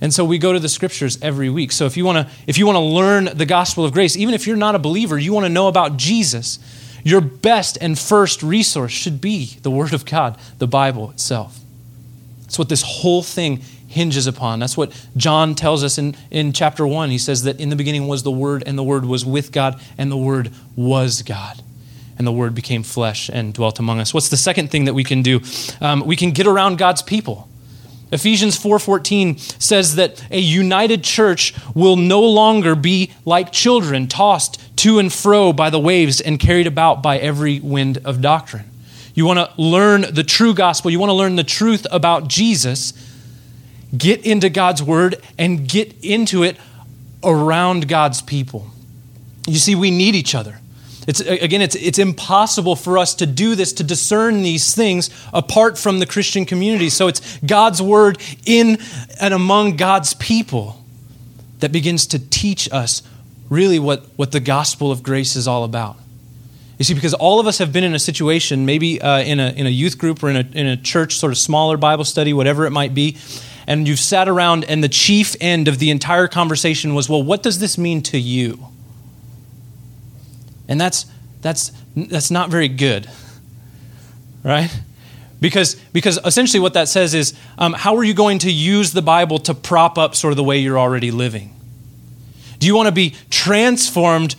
And 0.02 0.12
so 0.12 0.25
we 0.25 0.37
go 0.37 0.52
to 0.52 0.59
the 0.59 0.68
scriptures 0.68 1.16
every 1.23 1.49
week. 1.49 1.71
So 1.71 1.87
if 1.87 1.97
you 1.97 2.04
want 2.04 2.26
to 2.26 2.35
if 2.49 2.59
you 2.59 2.66
want 2.66 2.75
to 2.75 2.80
learn 2.80 3.26
the 3.26 3.47
gospel 3.47 3.85
of 3.85 3.92
grace, 3.92 4.16
even 4.16 4.35
if 4.35 4.49
you're 4.49 4.56
not 4.56 4.75
a 4.75 4.80
believer, 4.80 5.16
you 5.16 5.32
want 5.32 5.47
to 5.47 5.49
know 5.49 5.68
about 5.68 5.97
Jesus, 5.97 6.59
your 7.02 7.21
best 7.21 7.78
and 7.80 7.99
first 7.99 8.42
resource 8.42 8.92
should 8.92 9.21
be 9.21 9.56
the 9.62 9.71
Word 9.71 9.92
of 9.92 10.04
God, 10.04 10.38
the 10.59 10.66
Bible 10.66 11.11
itself. 11.11 11.59
That's 12.42 12.59
what 12.59 12.68
this 12.68 12.82
whole 12.82 13.23
thing 13.23 13.62
hinges 13.92 14.26
upon. 14.26 14.59
That's 14.59 14.76
what 14.76 14.92
John 15.16 15.54
tells 15.54 15.85
us 15.85 15.99
in, 15.99 16.16
in 16.30 16.52
chapter 16.52 16.87
1. 16.87 17.11
He 17.11 17.18
says 17.18 17.44
that 17.44 17.61
in 17.61 17.68
the 17.68 17.76
beginning 17.76 18.09
was 18.09 18.23
the 18.23 18.30
Word, 18.30 18.62
and 18.66 18.78
the 18.78 18.82
Word 18.82 19.04
was 19.04 19.25
with 19.25 19.52
God, 19.52 19.80
and 19.99 20.11
the 20.11 20.16
Word 20.16 20.50
was 20.76 21.23
God. 21.23 21.62
And 22.18 22.26
the 22.26 22.32
Word 22.32 22.54
became 22.54 22.82
flesh 22.82 23.30
and 23.32 23.52
dwelt 23.52 23.78
among 23.78 24.00
us. 24.00 24.14
What's 24.14 24.28
the 24.28 24.37
second 24.37 24.71
thing 24.71 24.85
that 24.85 24.94
we 24.94 25.04
can 25.04 25.23
do? 25.23 25.40
Um, 25.80 26.04
we 26.06 26.16
can 26.16 26.30
get 26.30 26.47
around 26.47 26.78
God's 26.78 27.02
people. 27.02 27.49
Ephesians 28.12 28.59
4:14 28.59 29.38
says 29.59 29.95
that 29.97 30.23
a 30.31 30.38
united 30.38 31.02
church 31.02 31.54
will 31.75 31.97
no 31.97 32.21
longer 32.21 32.75
be 32.75 33.11
like 33.25 33.52
children 33.52 34.07
tossed 34.07 34.61
to 34.76 34.99
and 34.99 35.11
fro 35.11 35.52
by 35.52 35.71
the 35.71 35.78
waves 35.78 36.21
and 36.21 36.38
carried 36.38 36.66
about 36.66 37.02
by 37.02 37.19
every 37.19 37.59
wind 37.61 37.99
of 38.04 38.21
doctrine. 38.21 38.64
You 39.14 39.25
want 39.25 39.38
to 39.38 39.50
learn 39.61 40.02
the 40.14 40.23
true 40.23 40.54
gospel, 40.54 40.90
you 40.90 40.99
want 40.99 41.11
to 41.11 41.14
learn 41.14 41.37
the 41.37 41.45
truth 41.45 41.87
about 41.90 42.28
Jesus, 42.28 42.92
get 43.97 44.25
into 44.26 44.50
God's 44.50 44.83
word 44.83 45.16
and 45.38 45.66
get 45.69 45.95
into 46.02 46.42
it 46.42 46.57
around 47.25 47.88
God's 47.88 48.21
people. 48.21 48.66
You 49.47 49.59
see, 49.59 49.75
we 49.75 49.90
need 49.90 50.14
each 50.14 50.35
other. 50.35 50.59
It's, 51.06 51.21
again, 51.21 51.62
it's, 51.62 51.75
it's 51.75 51.99
impossible 51.99 52.76
for 52.76 52.97
us 52.97 53.14
to 53.16 53.26
do 53.26 53.56
this, 53.56 53.73
to 53.75 53.85
discern 53.85 54.42
these 54.42 54.75
things 54.75 55.11
apart 55.32 55.76
from 55.76 55.99
the 55.99 56.06
Christian 56.06 56.44
community. 56.44 56.90
So 56.90 57.09
it's 57.09 57.38
God's 57.38 57.82
word 57.82 58.18
in 58.47 58.78
and 59.21 59.35
among 59.35 59.76
God's 59.76 60.14
people 60.14 60.82
that 61.59 61.73
begins 61.73 62.06
to 62.09 62.18
teach 62.18 62.68
us 62.73 63.02
really 63.50 63.78
what, 63.78 64.04
what 64.16 64.32
the 64.32 64.40
gospel 64.40 64.92
of 64.92 65.02
grace 65.02 65.35
is 65.35 65.49
all 65.49 65.64
about. 65.64 65.97
You 66.78 66.85
see, 66.85 66.94
because 66.94 67.14
all 67.14 67.38
of 67.38 67.47
us 67.47 67.59
have 67.59 67.73
been 67.73 67.85
in 67.85 67.94
a 67.94 67.99
situation, 67.99 68.64
maybe 68.64 69.00
uh, 69.00 69.21
in, 69.21 69.40
a, 69.40 69.50
in 69.50 69.66
a 69.66 69.71
youth 69.71 69.99
group 69.99 70.23
or 70.23 70.30
in 70.30 70.37
a, 70.37 70.49
in 70.52 70.66
a 70.66 70.76
church, 70.76 71.16
sort 71.16 71.32
of 71.32 71.38
smaller 71.38 71.76
Bible 71.76 72.04
study, 72.04 72.32
whatever 72.32 72.64
it 72.66 72.71
might 72.71 72.94
be, 72.94 73.16
and 73.66 73.87
you've 73.87 74.00
sat 74.00 74.28
around, 74.28 74.64
and 74.64 74.82
the 74.82 74.88
chief 74.88 75.37
end 75.40 75.68
of 75.68 75.78
the 75.78 75.90
entire 75.90 76.26
conversation 76.26 76.94
was, 76.94 77.09
Well, 77.09 77.23
what 77.23 77.42
does 77.42 77.59
this 77.59 77.78
mean 77.78 78.02
to 78.04 78.18
you? 78.18 78.66
And 80.69 80.81
that's, 80.81 81.07
that's, 81.40 81.73
that's 81.97 82.31
not 82.31 82.50
very 82.50 82.69
good, 82.69 83.09
right? 84.45 84.71
Because, 85.40 85.75
because 85.92 86.19
essentially 86.25 86.61
what 86.61 86.75
that 86.75 86.88
says 86.88 87.14
is 87.14 87.35
um, 87.59 87.73
how 87.73 87.97
are 87.97 88.04
you 88.04 88.14
going 88.14 88.38
to 88.40 88.50
use 88.50 88.92
the 88.92 89.02
Bible 89.02 89.38
to 89.40 89.54
prop 89.54 89.99
up 89.99 90.14
sort 90.14 90.33
of 90.33 90.37
the 90.37 90.45
way 90.45 90.59
you're 90.59 90.78
already 90.78 91.11
living? 91.11 91.54
Do 92.61 92.66
you 92.69 92.76
want 92.76 92.87
to 92.87 92.92
be 92.92 93.16
transformed 93.28 94.37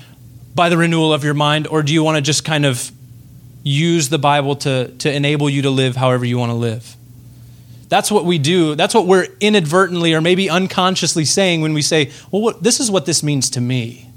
by 0.56 0.70
the 0.70 0.78
renewal 0.78 1.14
of 1.14 1.26
your 1.26 1.34
mind, 1.34 1.68
or 1.68 1.84
do 1.84 1.94
you 1.94 2.04
want 2.04 2.16
to 2.16 2.22
just 2.22 2.46
kind 2.46 2.66
of 2.66 2.90
use 3.64 4.08
the 4.08 4.18
Bible 4.18 4.56
to, 4.58 4.90
to 5.00 5.12
enable 5.12 5.50
you 5.50 5.64
to 5.64 5.70
live 5.70 5.98
however 5.98 6.24
you 6.24 6.38
want 6.38 6.52
to 6.52 6.56
live? 6.56 6.96
That's 7.90 8.10
what 8.10 8.24
we 8.26 8.38
do. 8.38 8.76
That's 8.76 8.96
what 8.96 9.06
we're 9.06 9.28
inadvertently 9.40 10.14
or 10.14 10.22
maybe 10.22 10.50
unconsciously 10.50 11.26
saying 11.26 11.62
when 11.62 11.74
we 11.74 11.82
say, 11.82 12.12
well, 12.32 12.42
what, 12.42 12.64
this 12.64 12.80
is 12.80 12.90
what 12.90 13.06
this 13.06 13.24
means 13.24 13.50
to 13.52 13.62
me. 13.62 14.10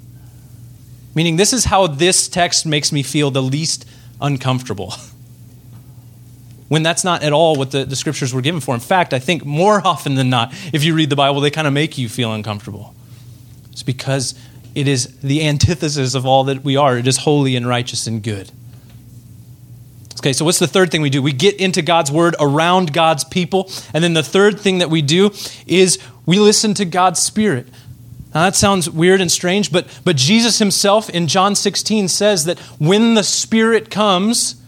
Meaning, 1.16 1.36
this 1.36 1.52
is 1.52 1.64
how 1.64 1.88
this 1.88 2.28
text 2.28 2.66
makes 2.66 2.92
me 2.92 3.02
feel 3.02 3.32
the 3.32 3.42
least 3.42 3.88
uncomfortable. 4.20 4.94
when 6.68 6.82
that's 6.82 7.04
not 7.04 7.22
at 7.22 7.32
all 7.32 7.56
what 7.56 7.70
the, 7.70 7.84
the 7.84 7.96
scriptures 7.96 8.34
were 8.34 8.40
given 8.40 8.60
for. 8.60 8.74
In 8.74 8.80
fact, 8.80 9.12
I 9.12 9.18
think 9.18 9.44
more 9.44 9.80
often 9.84 10.14
than 10.14 10.30
not, 10.30 10.52
if 10.72 10.84
you 10.84 10.94
read 10.94 11.10
the 11.10 11.16
Bible, 11.16 11.40
they 11.40 11.50
kind 11.50 11.66
of 11.66 11.72
make 11.72 11.98
you 11.98 12.08
feel 12.08 12.32
uncomfortable. 12.32 12.94
It's 13.72 13.82
because 13.82 14.34
it 14.74 14.86
is 14.86 15.18
the 15.20 15.46
antithesis 15.46 16.14
of 16.14 16.26
all 16.26 16.44
that 16.44 16.62
we 16.62 16.76
are. 16.76 16.98
It 16.98 17.06
is 17.06 17.18
holy 17.18 17.56
and 17.56 17.66
righteous 17.66 18.06
and 18.06 18.22
good. 18.22 18.50
Okay, 20.18 20.32
so 20.32 20.44
what's 20.44 20.58
the 20.58 20.66
third 20.66 20.90
thing 20.90 21.02
we 21.02 21.10
do? 21.10 21.22
We 21.22 21.32
get 21.32 21.56
into 21.56 21.82
God's 21.82 22.10
word 22.10 22.34
around 22.40 22.92
God's 22.92 23.22
people. 23.24 23.70
And 23.94 24.02
then 24.02 24.14
the 24.14 24.22
third 24.22 24.58
thing 24.58 24.78
that 24.78 24.90
we 24.90 25.02
do 25.02 25.30
is 25.66 25.98
we 26.24 26.38
listen 26.38 26.74
to 26.74 26.84
God's 26.84 27.20
spirit. 27.20 27.68
Now 28.36 28.42
that 28.42 28.54
sounds 28.54 28.90
weird 28.90 29.22
and 29.22 29.32
strange, 29.32 29.72
but, 29.72 29.86
but 30.04 30.14
Jesus 30.14 30.58
himself 30.58 31.08
in 31.08 31.26
John 31.26 31.54
16 31.54 32.08
says 32.08 32.44
that 32.44 32.58
when 32.78 33.14
the 33.14 33.22
Spirit 33.22 33.90
comes, 33.90 34.60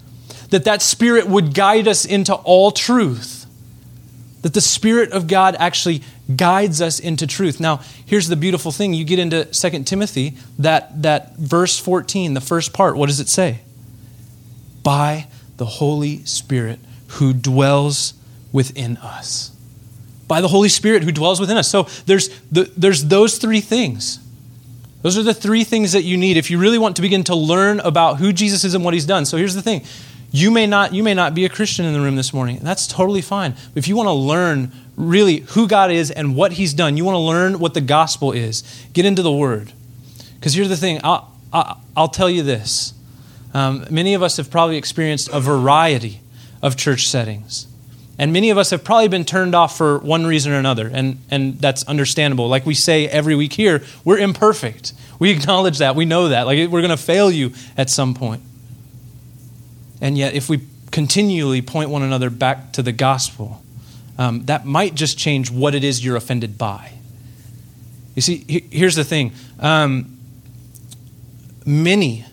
that 0.49 0.65
that 0.65 0.81
Spirit 0.81 1.29
would 1.29 1.53
guide 1.53 1.87
us 1.87 2.07
into 2.07 2.35
all 2.35 2.71
truth. 2.71 3.45
That 4.41 4.55
the 4.55 4.63
Spirit 4.63 5.13
of 5.13 5.27
God 5.27 5.55
actually 5.59 6.01
guides 6.35 6.81
us 6.81 6.99
into 6.99 7.27
truth. 7.27 7.61
Now, 7.61 7.83
here's 8.07 8.29
the 8.29 8.37
beautiful 8.37 8.73
thing. 8.73 8.95
You 8.95 9.05
get 9.05 9.19
into 9.19 9.45
2 9.45 9.83
Timothy, 9.83 10.39
that, 10.59 11.03
that 11.03 11.37
verse 11.37 11.79
14, 11.79 12.33
the 12.33 12.41
first 12.41 12.73
part, 12.73 12.97
what 12.97 13.11
does 13.11 13.21
it 13.21 13.29
say? 13.29 13.61
By 14.83 15.27
the 15.59 15.67
Holy 15.67 16.25
Spirit 16.25 16.79
who 17.09 17.35
dwells 17.35 18.15
within 18.51 18.97
us 18.97 19.58
by 20.29 20.41
the 20.41 20.49
Holy 20.49 20.69
Spirit 20.69 21.03
who 21.03 21.11
dwells 21.11 21.41
within 21.41 21.57
us. 21.57 21.69
So 21.69 21.89
there's, 22.07 22.29
the, 22.53 22.71
there's 22.77 23.07
those 23.07 23.39
three 23.39 23.61
things. 23.61 24.21
Those 25.03 25.17
are 25.17 25.23
the 25.23 25.35
three 25.35 25.65
things 25.65 25.93
that 25.93 26.03
you 26.03 26.17
need 26.17 26.37
if 26.37 26.51
you 26.51 26.59
really 26.59 26.79
want 26.79 26.97
to 26.97 27.03
begin 27.03 27.25
to 27.25 27.35
learn 27.35 27.81
about 27.81 28.19
who 28.19 28.33
Jesus 28.33 28.65
is 28.65 28.75
and 28.75 28.85
what 28.85 28.95
he's 28.95 29.07
done. 29.07 29.25
So 29.25 29.37
here's 29.37 29.55
the 29.55 29.63
thing. 29.63 29.85
You 30.31 30.51
may 30.51 30.67
not, 30.67 30.93
you 30.93 31.03
may 31.03 31.15
not 31.15 31.35
be 31.35 31.45
a 31.45 31.49
Christian 31.49 31.87
in 31.87 31.95
the 31.95 32.01
room 32.01 32.17
this 32.17 32.35
morning. 32.35 32.59
That's 32.63 32.87
totally 32.87 33.23
fine. 33.23 33.53
But 33.53 33.77
if 33.77 33.89
you 33.89 33.97
want 33.97 34.09
to 34.09 34.13
learn 34.13 34.73
really 34.97 35.39
who 35.41 35.67
God 35.69 35.91
is 35.91 36.11
and 36.11 36.37
what 36.37 36.53
he's 36.53 36.75
done, 36.75 36.97
you 36.97 37.05
want 37.05 37.15
to 37.15 37.21
learn 37.21 37.61
what 37.61 37.73
the 37.73 37.81
gospel 37.81 38.33
is, 38.33 38.63
get 38.93 39.07
into 39.07 39.23
the 39.23 39.33
word. 39.33 39.73
Because 40.35 40.55
here's 40.55 40.69
the 40.69 40.77
thing 40.77 41.01
I'll, 41.03 41.33
I'll, 41.97 42.09
tell 42.09 42.29
you 42.29 42.43
this. 42.43 42.93
Um, 43.55 43.87
many 43.91 44.15
of 44.15 44.23
us 44.23 44.37
have 44.37 44.51
probably 44.51 44.77
experienced 44.77 45.31
a 45.33 45.41
variety 45.41 46.21
of 46.61 46.77
church 46.77 47.09
settings. 47.09 47.68
And 48.19 48.33
many 48.33 48.51
of 48.51 48.59
us 48.59 48.71
have 48.71 48.83
probably 48.83 49.09
been 49.09 49.25
turned 49.25 49.55
off 49.55 49.77
for 49.77 49.99
one 49.99 50.27
reason 50.27 50.53
or 50.53 50.57
another, 50.57 50.91
and, 50.93 51.19
and 51.31 51.59
that's 51.61 51.85
understandable. 51.85 52.49
Like 52.49 52.67
we 52.67 52.75
say 52.75 53.07
every 53.07 53.37
week 53.37 53.53
here, 53.53 53.83
we're 54.05 54.19
imperfect. 54.19 54.93
We 55.21 55.31
acknowledge 55.37 55.79
that. 55.79 55.95
We 55.95 56.05
know 56.05 56.29
that. 56.29 56.47
Like 56.47 56.69
we're 56.69 56.81
going 56.81 56.91
to 56.91 56.97
fail 56.97 57.31
you 57.31 57.53
at 57.77 57.89
some 57.89 58.15
point. 58.15 58.43
And 60.01 60.19
yet, 60.19 60.35
if 60.35 60.49
we 60.49 60.63
continually 60.91 61.63
point 61.63 61.91
one 61.91 62.03
another 62.03 62.31
back 62.31 62.73
to 62.73 62.83
the 62.83 62.93
gospel, 62.93 63.63
um, 64.19 64.45
that 64.47 64.65
might 64.65 64.95
just 64.95 65.17
change 65.17 65.51
what 65.51 65.75
it 65.75 65.85
is 65.85 66.05
you're 66.05 66.17
offended 66.17 66.59
by. 66.59 66.93
You 68.17 68.23
see, 68.23 68.67
here's 68.71 68.97
the 68.97 69.05
thing 69.05 69.33
um, 69.61 70.19
many, 71.65 72.25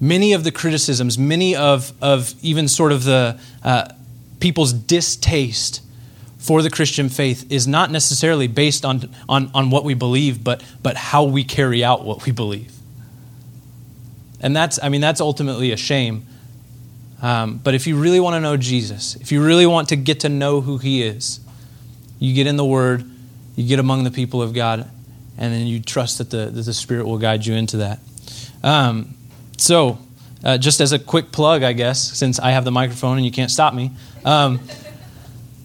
many 0.00 0.32
of 0.32 0.42
the 0.42 0.50
criticisms, 0.50 1.16
many 1.16 1.54
of, 1.54 1.92
of 2.02 2.34
even 2.42 2.66
sort 2.66 2.90
of 2.90 3.04
the 3.04 3.38
uh, 3.62 3.92
people's 4.44 4.74
distaste 4.74 5.80
for 6.36 6.60
the 6.60 6.68
Christian 6.68 7.08
faith 7.08 7.50
is 7.50 7.66
not 7.66 7.90
necessarily 7.90 8.46
based 8.46 8.84
on, 8.84 9.08
on, 9.26 9.50
on 9.54 9.70
what 9.70 9.84
we 9.84 9.94
believe, 9.94 10.44
but, 10.44 10.62
but 10.82 10.98
how 10.98 11.24
we 11.24 11.42
carry 11.42 11.82
out 11.82 12.04
what 12.04 12.26
we 12.26 12.30
believe. 12.30 12.70
And 14.42 14.54
that's, 14.54 14.78
I 14.82 14.90
mean, 14.90 15.00
that's 15.00 15.22
ultimately 15.22 15.72
a 15.72 15.78
shame. 15.78 16.26
Um, 17.22 17.56
but 17.56 17.72
if 17.72 17.86
you 17.86 17.96
really 17.96 18.20
want 18.20 18.34
to 18.34 18.40
know 18.40 18.58
Jesus, 18.58 19.16
if 19.16 19.32
you 19.32 19.42
really 19.42 19.64
want 19.64 19.88
to 19.88 19.96
get 19.96 20.20
to 20.20 20.28
know 20.28 20.60
who 20.60 20.76
He 20.76 21.02
is, 21.02 21.40
you 22.18 22.34
get 22.34 22.46
in 22.46 22.58
the 22.58 22.66
Word, 22.66 23.02
you 23.56 23.66
get 23.66 23.78
among 23.78 24.04
the 24.04 24.10
people 24.10 24.42
of 24.42 24.52
God, 24.52 24.86
and 25.38 25.54
then 25.54 25.66
you 25.66 25.80
trust 25.80 26.18
that 26.18 26.28
the, 26.28 26.50
that 26.50 26.62
the 26.66 26.74
Spirit 26.74 27.06
will 27.06 27.16
guide 27.16 27.46
you 27.46 27.54
into 27.54 27.78
that. 27.78 27.98
Um, 28.62 29.14
so, 29.56 29.98
uh, 30.44 30.58
just 30.58 30.82
as 30.82 30.92
a 30.92 30.98
quick 30.98 31.32
plug, 31.32 31.62
I 31.62 31.72
guess, 31.72 32.12
since 32.12 32.38
I 32.38 32.50
have 32.50 32.66
the 32.66 32.70
microphone 32.70 33.16
and 33.16 33.24
you 33.24 33.32
can't 33.32 33.50
stop 33.50 33.72
me, 33.72 33.92
um, 34.24 34.60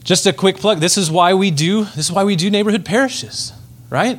just 0.03 0.25
a 0.25 0.33
quick 0.33 0.57
plug. 0.57 0.79
This 0.79 0.97
is 0.97 1.11
why 1.11 1.33
we 1.33 1.51
do. 1.51 1.83
This 1.83 2.09
is 2.09 2.11
why 2.11 2.23
we 2.23 2.35
do 2.35 2.49
neighborhood 2.49 2.85
parishes, 2.85 3.53
right? 3.89 4.17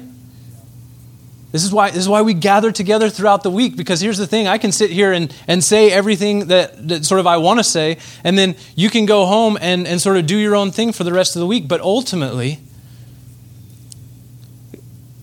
This 1.53 1.65
is 1.65 1.73
why 1.73 1.91
this 1.91 1.99
is 1.99 2.09
why 2.09 2.23
we 2.23 2.33
gather 2.33 2.71
together 2.71 3.11
throughout 3.11 3.43
the 3.43 3.51
week. 3.51 3.77
Because 3.77 4.01
here's 4.01 4.19
the 4.19 4.27
thing: 4.27 4.47
I 4.47 4.59
can 4.59 4.71
sit 4.71 4.91
here 4.91 5.13
and, 5.13 5.35
and 5.49 5.65
say 5.65 5.91
everything 5.91 6.47
that, 6.47 6.89
that 6.89 7.05
sort 7.05 7.19
of 7.19 7.27
I 7.27 7.39
want 7.39 7.59
to 7.59 7.65
say, 7.65 7.99
and 8.23 8.39
then 8.39 8.55
you 8.77 8.89
can 8.89 9.05
go 9.05 9.27
home 9.27 9.59
and, 9.61 9.87
and 9.87 10.01
sort 10.01 10.17
of 10.17 10.27
do 10.27 10.37
your 10.37 10.55
own 10.55 10.71
thing 10.71 10.93
for 10.93 11.03
the 11.03 11.13
rest 11.13 11.35
of 11.35 11.41
the 11.41 11.47
week. 11.47 11.67
But 11.67 11.81
ultimately, 11.81 12.61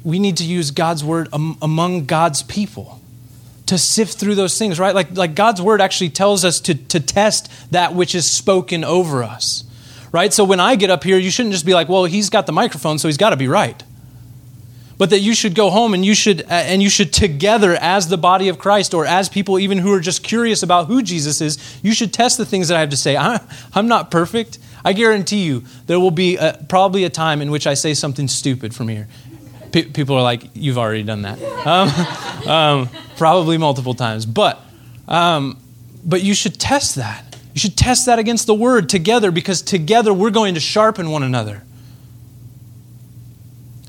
we 0.03 0.19
need 0.19 0.35
to 0.37 0.43
use 0.43 0.71
God's 0.71 1.03
word 1.03 1.29
among 1.31 2.05
God's 2.05 2.43
people 2.43 2.96
to 3.67 3.77
sift 3.77 4.17
through 4.17 4.35
those 4.35 4.57
things, 4.57 4.79
right? 4.79 4.95
Like, 4.95 5.15
like 5.15 5.35
God's 5.35 5.61
word 5.61 5.81
actually 5.81 6.09
tells 6.09 6.43
us 6.43 6.59
to, 6.61 6.75
to 6.75 6.99
test 6.99 7.51
that 7.71 7.93
which 7.93 8.15
is 8.15 8.29
spoken 8.29 8.83
over 8.83 9.23
us, 9.23 9.63
right? 10.11 10.33
So 10.33 10.43
when 10.43 10.59
I 10.59 10.75
get 10.75 10.89
up 10.89 11.03
here, 11.03 11.17
you 11.17 11.29
shouldn't 11.29 11.53
just 11.53 11.65
be 11.65 11.73
like, 11.73 11.89
well, 11.89 12.05
he's 12.05 12.29
got 12.29 12.45
the 12.45 12.51
microphone, 12.51 12.97
so 12.97 13.07
he's 13.07 13.17
got 13.17 13.31
to 13.31 13.37
be 13.37 13.47
right. 13.47 13.81
But 14.97 15.11
that 15.11 15.19
you 15.19 15.35
should 15.35 15.53
go 15.53 15.69
home 15.69 15.93
and 15.93 16.03
you 16.03 16.15
should, 16.15 16.41
uh, 16.43 16.45
and 16.49 16.81
you 16.81 16.89
should 16.89 17.13
together 17.13 17.77
as 17.79 18.07
the 18.07 18.17
body 18.17 18.47
of 18.47 18.57
Christ 18.57 18.95
or 18.95 19.05
as 19.05 19.29
people 19.29 19.59
even 19.59 19.77
who 19.77 19.93
are 19.93 19.99
just 19.99 20.23
curious 20.23 20.63
about 20.63 20.87
who 20.87 21.03
Jesus 21.03 21.39
is, 21.39 21.79
you 21.83 21.93
should 21.93 22.11
test 22.11 22.37
the 22.37 22.45
things 22.45 22.69
that 22.69 22.77
I 22.77 22.79
have 22.79 22.89
to 22.89 22.97
say. 22.97 23.15
I, 23.15 23.39
I'm 23.73 23.87
not 23.87 24.09
perfect. 24.09 24.57
I 24.83 24.93
guarantee 24.93 25.43
you 25.43 25.65
there 25.85 25.99
will 25.99 26.11
be 26.11 26.37
a, 26.37 26.65
probably 26.67 27.03
a 27.03 27.09
time 27.09 27.41
in 27.41 27.51
which 27.51 27.67
I 27.67 27.75
say 27.75 27.93
something 27.93 28.27
stupid 28.27 28.73
from 28.73 28.87
here 28.87 29.07
people 29.71 30.15
are 30.15 30.23
like, 30.23 30.43
you've 30.53 30.77
already 30.77 31.03
done 31.03 31.23
that. 31.23 31.41
Um, 31.65 32.47
um, 32.49 32.89
probably 33.17 33.57
multiple 33.57 33.93
times. 33.93 34.25
But, 34.25 34.59
um, 35.07 35.59
but 36.05 36.23
you 36.23 36.33
should 36.33 36.59
test 36.59 36.95
that. 36.95 37.35
You 37.53 37.59
should 37.59 37.75
test 37.75 38.05
that 38.05 38.19
against 38.19 38.47
the 38.47 38.53
word 38.53 38.87
together 38.87 39.31
because 39.31 39.61
together 39.61 40.13
we're 40.13 40.29
going 40.29 40.53
to 40.53 40.59
sharpen 40.59 41.09
one 41.09 41.23
another. 41.23 41.63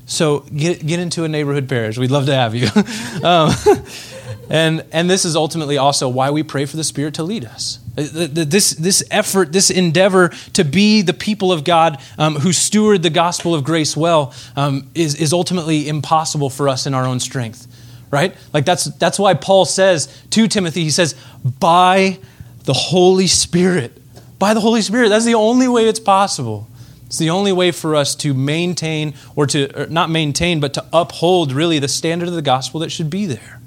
So 0.05 0.39
get, 0.39 0.85
get 0.85 0.99
into 0.99 1.23
a 1.23 1.27
neighborhood 1.27 1.69
parish. 1.69 1.97
We'd 1.97 2.09
love 2.09 2.25
to 2.25 2.35
have 2.35 2.55
you. 2.55 2.67
Um, 3.21 3.51
and, 4.49 4.85
and 4.91 5.09
this 5.09 5.25
is 5.25 5.35
ultimately 5.35 5.77
also 5.77 6.09
why 6.09 6.31
we 6.31 6.41
pray 6.41 6.65
for 6.65 6.77
the 6.77 6.83
Spirit 6.83 7.15
to 7.15 7.23
lead 7.23 7.45
us. 7.45 7.79
Uh, 7.97 8.27
this, 8.31 8.71
this 8.71 9.03
effort, 9.11 9.51
this 9.51 9.69
endeavor 9.69 10.29
to 10.53 10.63
be 10.63 11.01
the 11.01 11.13
people 11.13 11.51
of 11.51 11.63
God 11.63 12.01
um, 12.17 12.35
who 12.35 12.53
steward 12.53 13.03
the 13.03 13.09
gospel 13.09 13.53
of 13.53 13.63
grace 13.63 13.95
well 13.95 14.33
um, 14.55 14.89
is, 14.95 15.15
is 15.15 15.33
ultimately 15.33 15.87
impossible 15.87 16.49
for 16.49 16.69
us 16.69 16.87
in 16.87 16.93
our 16.93 17.05
own 17.05 17.19
strength, 17.19 17.67
right? 18.11 18.35
Like 18.53 18.65
that's, 18.65 18.85
that's 18.85 19.19
why 19.19 19.33
Paul 19.33 19.65
says 19.65 20.07
to 20.31 20.47
Timothy, 20.47 20.83
he 20.83 20.89
says, 20.89 21.15
by 21.59 22.19
the 22.63 22.73
Holy 22.73 23.27
Spirit. 23.27 23.97
By 24.37 24.53
the 24.53 24.61
Holy 24.61 24.81
Spirit. 24.81 25.09
That's 25.09 25.25
the 25.25 25.35
only 25.35 25.67
way 25.67 25.87
it's 25.87 25.99
possible. 25.99 26.67
It's 27.07 27.17
the 27.17 27.29
only 27.31 27.51
way 27.51 27.71
for 27.71 27.95
us 27.95 28.15
to 28.17 28.33
maintain, 28.33 29.15
or 29.35 29.47
to 29.47 29.83
or 29.83 29.87
not 29.87 30.11
maintain, 30.11 30.59
but 30.59 30.75
to 30.75 30.85
uphold 30.93 31.51
really 31.51 31.79
the 31.79 31.87
standard 31.87 32.27
of 32.27 32.35
the 32.35 32.41
gospel 32.41 32.79
that 32.81 32.91
should 32.91 33.09
be 33.09 33.25
there 33.25 33.59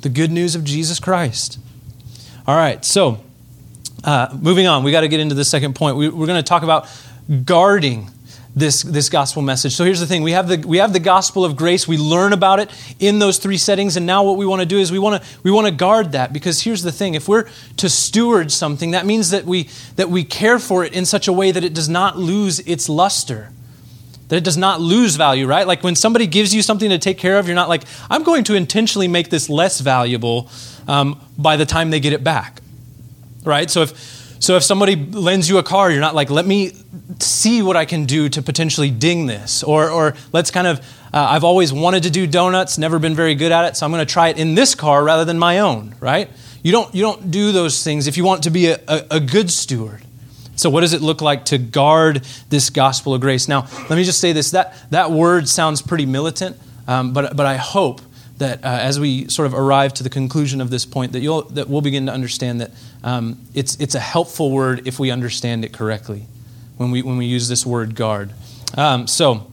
the 0.00 0.08
good 0.08 0.30
news 0.30 0.54
of 0.54 0.64
Jesus 0.64 0.98
Christ. 0.98 1.58
All 2.46 2.56
right, 2.56 2.84
so 2.84 3.22
uh, 4.04 4.36
moving 4.40 4.66
on, 4.66 4.82
we 4.82 4.92
got 4.92 5.02
to 5.02 5.08
get 5.08 5.20
into 5.20 5.34
the 5.34 5.44
second 5.44 5.74
point. 5.74 5.96
We, 5.96 6.08
we're 6.08 6.26
going 6.26 6.42
to 6.42 6.48
talk 6.48 6.62
about 6.62 6.88
guarding 7.44 8.10
this, 8.54 8.82
this 8.82 9.08
gospel 9.08 9.42
message. 9.42 9.74
So 9.74 9.84
here's 9.84 10.00
the 10.00 10.06
thing 10.06 10.22
we 10.22 10.32
have 10.32 10.48
the, 10.48 10.58
we 10.66 10.78
have 10.78 10.92
the 10.92 11.00
gospel 11.00 11.44
of 11.44 11.56
grace, 11.56 11.86
we 11.86 11.96
learn 11.96 12.32
about 12.32 12.58
it 12.58 12.70
in 12.98 13.18
those 13.18 13.38
three 13.38 13.56
settings, 13.56 13.96
and 13.96 14.06
now 14.06 14.24
what 14.24 14.36
we 14.36 14.46
want 14.46 14.60
to 14.60 14.66
do 14.66 14.78
is 14.78 14.90
we 14.90 14.98
want 14.98 15.22
to 15.22 15.28
we 15.42 15.50
want 15.50 15.66
to 15.66 15.72
guard 15.72 16.12
that 16.12 16.32
because 16.32 16.62
here's 16.62 16.82
the 16.82 16.92
thing 16.92 17.14
if 17.14 17.28
we're 17.28 17.48
to 17.76 17.88
steward 17.88 18.50
something, 18.50 18.90
that 18.90 19.06
means 19.06 19.30
that 19.30 19.44
we, 19.44 19.68
that 19.96 20.10
we 20.10 20.24
care 20.24 20.58
for 20.58 20.84
it 20.84 20.92
in 20.92 21.04
such 21.04 21.28
a 21.28 21.32
way 21.32 21.50
that 21.52 21.64
it 21.64 21.74
does 21.74 21.88
not 21.88 22.18
lose 22.18 22.58
its 22.60 22.88
luster. 22.88 23.50
That 24.28 24.36
it 24.36 24.44
does 24.44 24.56
not 24.56 24.80
lose 24.80 25.16
value, 25.16 25.46
right? 25.46 25.66
Like 25.66 25.82
when 25.82 25.96
somebody 25.96 26.28
gives 26.28 26.54
you 26.54 26.62
something 26.62 26.90
to 26.90 26.98
take 26.98 27.18
care 27.18 27.38
of, 27.40 27.48
you're 27.48 27.56
not 27.56 27.68
like, 27.68 27.82
I'm 28.08 28.22
going 28.22 28.44
to 28.44 28.54
intentionally 28.54 29.08
make 29.08 29.28
this 29.28 29.48
less 29.48 29.80
valuable 29.80 30.48
um, 30.86 31.20
by 31.36 31.56
the 31.56 31.66
time 31.66 31.90
they 31.90 31.98
get 31.98 32.12
it 32.12 32.22
back 32.22 32.60
right? 33.44 33.70
So 33.70 33.82
if 33.82 33.90
so 34.40 34.56
if 34.56 34.64
somebody 34.64 34.96
lends 34.96 35.48
you 35.48 35.58
a 35.58 35.62
car, 35.62 35.90
you're 35.90 36.00
not 36.00 36.14
like, 36.14 36.30
let 36.30 36.46
me 36.46 36.72
see 37.20 37.62
what 37.62 37.76
I 37.76 37.84
can 37.84 38.06
do 38.06 38.28
to 38.30 38.42
potentially 38.42 38.90
ding 38.90 39.26
this, 39.26 39.62
or 39.62 39.88
or 39.90 40.14
let's 40.32 40.50
kind 40.50 40.66
of. 40.66 40.80
Uh, 41.12 41.26
I've 41.30 41.42
always 41.42 41.72
wanted 41.72 42.04
to 42.04 42.10
do 42.10 42.26
donuts, 42.26 42.78
never 42.78 43.00
been 43.00 43.16
very 43.16 43.34
good 43.34 43.50
at 43.50 43.64
it, 43.64 43.76
so 43.76 43.84
I'm 43.84 43.90
going 43.90 44.06
to 44.06 44.12
try 44.12 44.28
it 44.28 44.38
in 44.38 44.54
this 44.54 44.76
car 44.76 45.02
rather 45.02 45.24
than 45.24 45.40
my 45.40 45.58
own, 45.58 45.96
right? 46.00 46.30
You 46.62 46.72
don't 46.72 46.94
you 46.94 47.02
don't 47.02 47.30
do 47.30 47.52
those 47.52 47.82
things 47.82 48.06
if 48.06 48.16
you 48.16 48.24
want 48.24 48.44
to 48.44 48.50
be 48.50 48.66
a, 48.66 48.78
a, 48.86 49.06
a 49.12 49.20
good 49.20 49.50
steward. 49.50 50.02
So, 50.60 50.68
what 50.68 50.82
does 50.82 50.92
it 50.92 51.00
look 51.00 51.22
like 51.22 51.46
to 51.46 51.58
guard 51.58 52.22
this 52.50 52.68
gospel 52.68 53.14
of 53.14 53.22
grace? 53.22 53.48
Now, 53.48 53.66
let 53.88 53.96
me 53.96 54.04
just 54.04 54.20
say 54.20 54.32
this 54.32 54.50
that, 54.50 54.74
that 54.90 55.10
word 55.10 55.48
sounds 55.48 55.80
pretty 55.80 56.04
militant, 56.04 56.58
um, 56.86 57.14
but, 57.14 57.34
but 57.34 57.46
I 57.46 57.56
hope 57.56 58.02
that 58.40 58.64
uh, 58.64 58.68
as 58.68 58.98
we 58.98 59.28
sort 59.28 59.46
of 59.46 59.54
arrive 59.54 59.94
to 59.94 60.02
the 60.02 60.10
conclusion 60.10 60.60
of 60.60 60.70
this 60.70 60.84
point, 60.84 61.12
that, 61.12 61.20
you'll, 61.20 61.42
that 61.42 61.68
we'll 61.68 61.82
begin 61.82 62.06
to 62.06 62.12
understand 62.12 62.60
that 62.60 62.72
um, 63.04 63.38
it's, 63.54 63.76
it's 63.76 63.94
a 63.94 64.00
helpful 64.00 64.50
word 64.50 64.86
if 64.88 64.98
we 64.98 65.10
understand 65.10 65.64
it 65.64 65.72
correctly 65.72 66.24
when 66.76 66.90
we, 66.90 67.02
when 67.02 67.16
we 67.18 67.26
use 67.26 67.48
this 67.48 67.64
word 67.64 67.94
guard. 67.94 68.32
Um, 68.76 69.06
so, 69.06 69.46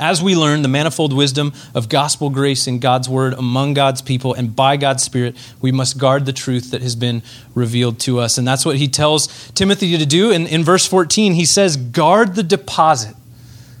as 0.00 0.22
we 0.22 0.34
learn 0.34 0.62
the 0.62 0.68
manifold 0.68 1.12
wisdom 1.12 1.52
of 1.74 1.88
gospel 1.88 2.30
grace 2.30 2.66
in 2.66 2.78
God's 2.80 3.08
word 3.08 3.32
among 3.34 3.74
God's 3.74 4.02
people 4.02 4.34
and 4.34 4.54
by 4.54 4.76
God's 4.76 5.02
Spirit, 5.02 5.36
we 5.60 5.70
must 5.70 5.98
guard 5.98 6.26
the 6.26 6.32
truth 6.32 6.70
that 6.72 6.82
has 6.82 6.96
been 6.96 7.22
revealed 7.54 8.00
to 8.00 8.18
us. 8.18 8.38
And 8.38 8.46
that's 8.46 8.64
what 8.64 8.76
he 8.76 8.88
tells 8.88 9.50
Timothy 9.52 9.96
to 9.96 10.06
do. 10.06 10.32
And 10.32 10.48
in 10.48 10.64
verse 10.64 10.86
14, 10.86 11.34
he 11.34 11.44
says, 11.44 11.76
Guard 11.76 12.34
the 12.34 12.42
deposit 12.42 13.14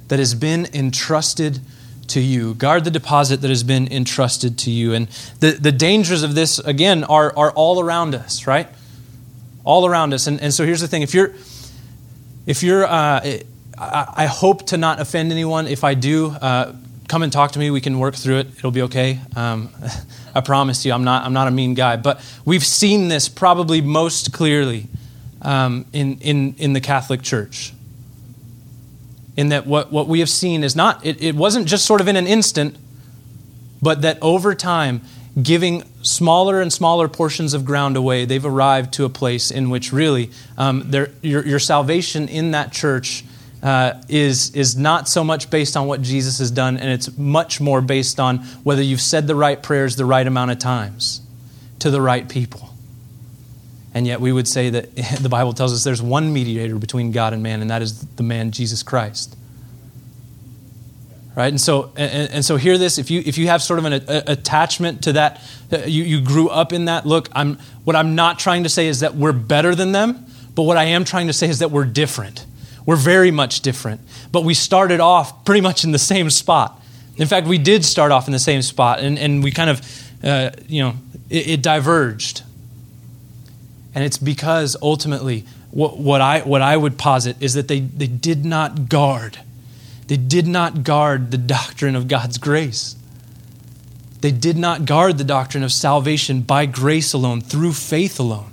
that 0.06 0.20
has 0.20 0.34
been 0.34 0.68
entrusted 0.72 1.60
to 2.08 2.20
you. 2.20 2.54
Guard 2.54 2.84
the 2.84 2.90
deposit 2.90 3.40
that 3.42 3.48
has 3.48 3.62
been 3.62 3.90
entrusted 3.90 4.58
to 4.58 4.70
you. 4.70 4.94
And 4.94 5.08
the, 5.40 5.52
the 5.52 5.72
dangers 5.72 6.22
of 6.22 6.34
this, 6.34 6.58
again, 6.58 7.04
are, 7.04 7.36
are 7.36 7.52
all 7.52 7.80
around 7.80 8.14
us, 8.14 8.46
right? 8.46 8.68
All 9.64 9.86
around 9.86 10.14
us. 10.14 10.26
And, 10.26 10.40
and 10.40 10.52
so 10.52 10.64
here's 10.64 10.80
the 10.80 10.88
thing 10.88 11.02
if 11.02 11.14
you're, 11.14 11.34
if 12.46 12.62
you're, 12.62 12.84
uh, 12.84 13.20
I, 13.78 14.12
I, 14.16 14.26
hope 14.26 14.66
to 14.68 14.76
not 14.76 15.00
offend 15.00 15.32
anyone. 15.32 15.66
If 15.66 15.84
I 15.84 15.94
do, 15.94 16.30
uh, 16.30 16.74
come 17.08 17.22
and 17.22 17.32
talk 17.32 17.52
to 17.52 17.58
me. 17.58 17.70
We 17.70 17.80
can 17.80 17.98
work 17.98 18.14
through 18.14 18.38
it. 18.38 18.48
It'll 18.58 18.70
be 18.70 18.82
okay. 18.82 19.20
Um, 19.36 19.70
I 20.34 20.40
promise 20.40 20.84
you, 20.84 20.92
I'm 20.92 21.04
not, 21.04 21.24
I'm 21.24 21.32
not 21.32 21.48
a 21.48 21.50
mean 21.50 21.74
guy. 21.74 21.96
But 21.96 22.20
we've 22.44 22.64
seen 22.64 23.08
this 23.08 23.28
probably 23.28 23.80
most 23.80 24.32
clearly 24.32 24.88
um, 25.42 25.84
in, 25.92 26.18
in, 26.20 26.54
in 26.58 26.72
the 26.72 26.80
Catholic 26.80 27.22
Church 27.22 27.73
in 29.36 29.48
that 29.48 29.66
what, 29.66 29.90
what 29.90 30.06
we 30.06 30.20
have 30.20 30.28
seen 30.28 30.62
is 30.62 30.76
not, 30.76 31.04
it, 31.04 31.22
it 31.22 31.34
wasn't 31.34 31.66
just 31.66 31.86
sort 31.86 32.00
of 32.00 32.08
in 32.08 32.16
an 32.16 32.26
instant, 32.26 32.76
but 33.82 34.02
that 34.02 34.18
over 34.22 34.54
time, 34.54 35.00
giving 35.42 35.82
smaller 36.02 36.60
and 36.60 36.72
smaller 36.72 37.08
portions 37.08 37.54
of 37.54 37.64
ground 37.64 37.96
away, 37.96 38.24
they've 38.24 38.44
arrived 38.44 38.92
to 38.94 39.04
a 39.04 39.08
place 39.08 39.50
in 39.50 39.70
which 39.70 39.92
really 39.92 40.30
um, 40.56 40.90
your, 41.22 41.44
your 41.44 41.58
salvation 41.58 42.28
in 42.28 42.52
that 42.52 42.72
church 42.72 43.24
uh, 43.62 44.00
is, 44.08 44.54
is 44.54 44.76
not 44.76 45.08
so 45.08 45.24
much 45.24 45.50
based 45.50 45.76
on 45.76 45.86
what 45.86 46.02
Jesus 46.02 46.38
has 46.38 46.50
done, 46.50 46.76
and 46.76 46.90
it's 46.90 47.16
much 47.16 47.60
more 47.60 47.80
based 47.80 48.20
on 48.20 48.38
whether 48.62 48.82
you've 48.82 49.00
said 49.00 49.26
the 49.26 49.34
right 49.34 49.62
prayers 49.62 49.96
the 49.96 50.04
right 50.04 50.26
amount 50.26 50.50
of 50.50 50.58
times 50.58 51.22
to 51.78 51.90
the 51.90 52.00
right 52.00 52.28
people. 52.28 52.73
And 53.94 54.08
yet 54.08 54.20
we 54.20 54.32
would 54.32 54.48
say 54.48 54.70
that 54.70 54.94
the 55.20 55.28
Bible 55.28 55.52
tells 55.52 55.72
us 55.72 55.84
there's 55.84 56.02
one 56.02 56.32
mediator 56.32 56.76
between 56.76 57.12
God 57.12 57.32
and 57.32 57.42
man, 57.42 57.62
and 57.62 57.70
that 57.70 57.80
is 57.80 58.00
the 58.00 58.24
man 58.24 58.50
Jesus 58.50 58.82
Christ. 58.82 59.36
Right? 61.36 61.48
And 61.48 61.60
so, 61.60 61.92
and, 61.96 62.30
and 62.30 62.44
so 62.44 62.56
hear 62.56 62.78
this, 62.78 62.98
if 62.98 63.10
you, 63.10 63.22
if 63.24 63.38
you 63.38 63.48
have 63.48 63.60
sort 63.60 63.80
of 63.80 63.84
an 63.86 63.92
a, 63.92 64.22
attachment 64.28 65.02
to 65.04 65.14
that, 65.14 65.40
uh, 65.72 65.78
you, 65.78 66.04
you 66.04 66.20
grew 66.20 66.48
up 66.48 66.72
in 66.72 66.84
that, 66.84 67.06
look, 67.06 67.28
I'm, 67.32 67.58
what 67.82 67.96
I'm 67.96 68.14
not 68.14 68.38
trying 68.38 68.62
to 68.64 68.68
say 68.68 68.86
is 68.86 69.00
that 69.00 69.16
we're 69.16 69.32
better 69.32 69.74
than 69.74 69.90
them, 69.90 70.26
but 70.54 70.62
what 70.62 70.76
I 70.76 70.84
am 70.84 71.04
trying 71.04 71.26
to 71.26 71.32
say 71.32 71.48
is 71.48 71.58
that 71.58 71.72
we're 71.72 71.86
different. 71.86 72.46
We're 72.86 72.94
very 72.96 73.32
much 73.32 73.62
different. 73.62 74.00
But 74.30 74.44
we 74.44 74.54
started 74.54 75.00
off 75.00 75.44
pretty 75.44 75.60
much 75.60 75.82
in 75.82 75.90
the 75.90 75.98
same 75.98 76.30
spot. 76.30 76.80
In 77.16 77.26
fact, 77.26 77.48
we 77.48 77.58
did 77.58 77.84
start 77.84 78.12
off 78.12 78.28
in 78.28 78.32
the 78.32 78.38
same 78.38 78.62
spot, 78.62 79.00
and, 79.00 79.18
and 79.18 79.42
we 79.42 79.50
kind 79.50 79.70
of, 79.70 79.80
uh, 80.22 80.50
you 80.68 80.82
know, 80.82 80.94
it, 81.30 81.48
it 81.48 81.62
diverged 81.62 82.42
and 83.94 84.02
it's 84.04 84.18
because 84.18 84.76
ultimately, 84.82 85.44
what, 85.70 85.98
what, 85.98 86.20
I, 86.20 86.40
what 86.40 86.62
I 86.62 86.76
would 86.76 86.98
posit 86.98 87.36
is 87.40 87.54
that 87.54 87.68
they, 87.68 87.80
they 87.80 88.06
did 88.08 88.44
not 88.44 88.88
guard. 88.88 89.38
They 90.08 90.16
did 90.16 90.46
not 90.46 90.82
guard 90.82 91.30
the 91.30 91.38
doctrine 91.38 91.94
of 91.94 92.08
God's 92.08 92.38
grace. 92.38 92.96
They 94.20 94.32
did 94.32 94.56
not 94.56 94.84
guard 94.84 95.18
the 95.18 95.24
doctrine 95.24 95.62
of 95.62 95.72
salvation 95.72 96.40
by 96.40 96.66
grace 96.66 97.12
alone, 97.12 97.40
through 97.40 97.74
faith 97.74 98.18
alone. 98.18 98.52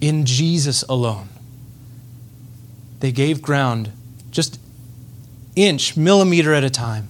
in 0.00 0.24
Jesus 0.24 0.82
alone. 0.84 1.28
They 3.00 3.12
gave 3.12 3.42
ground 3.42 3.90
just 4.30 4.60
inch, 5.56 5.96
millimeter 5.96 6.54
at 6.54 6.64
a 6.64 6.70
time. 6.70 7.08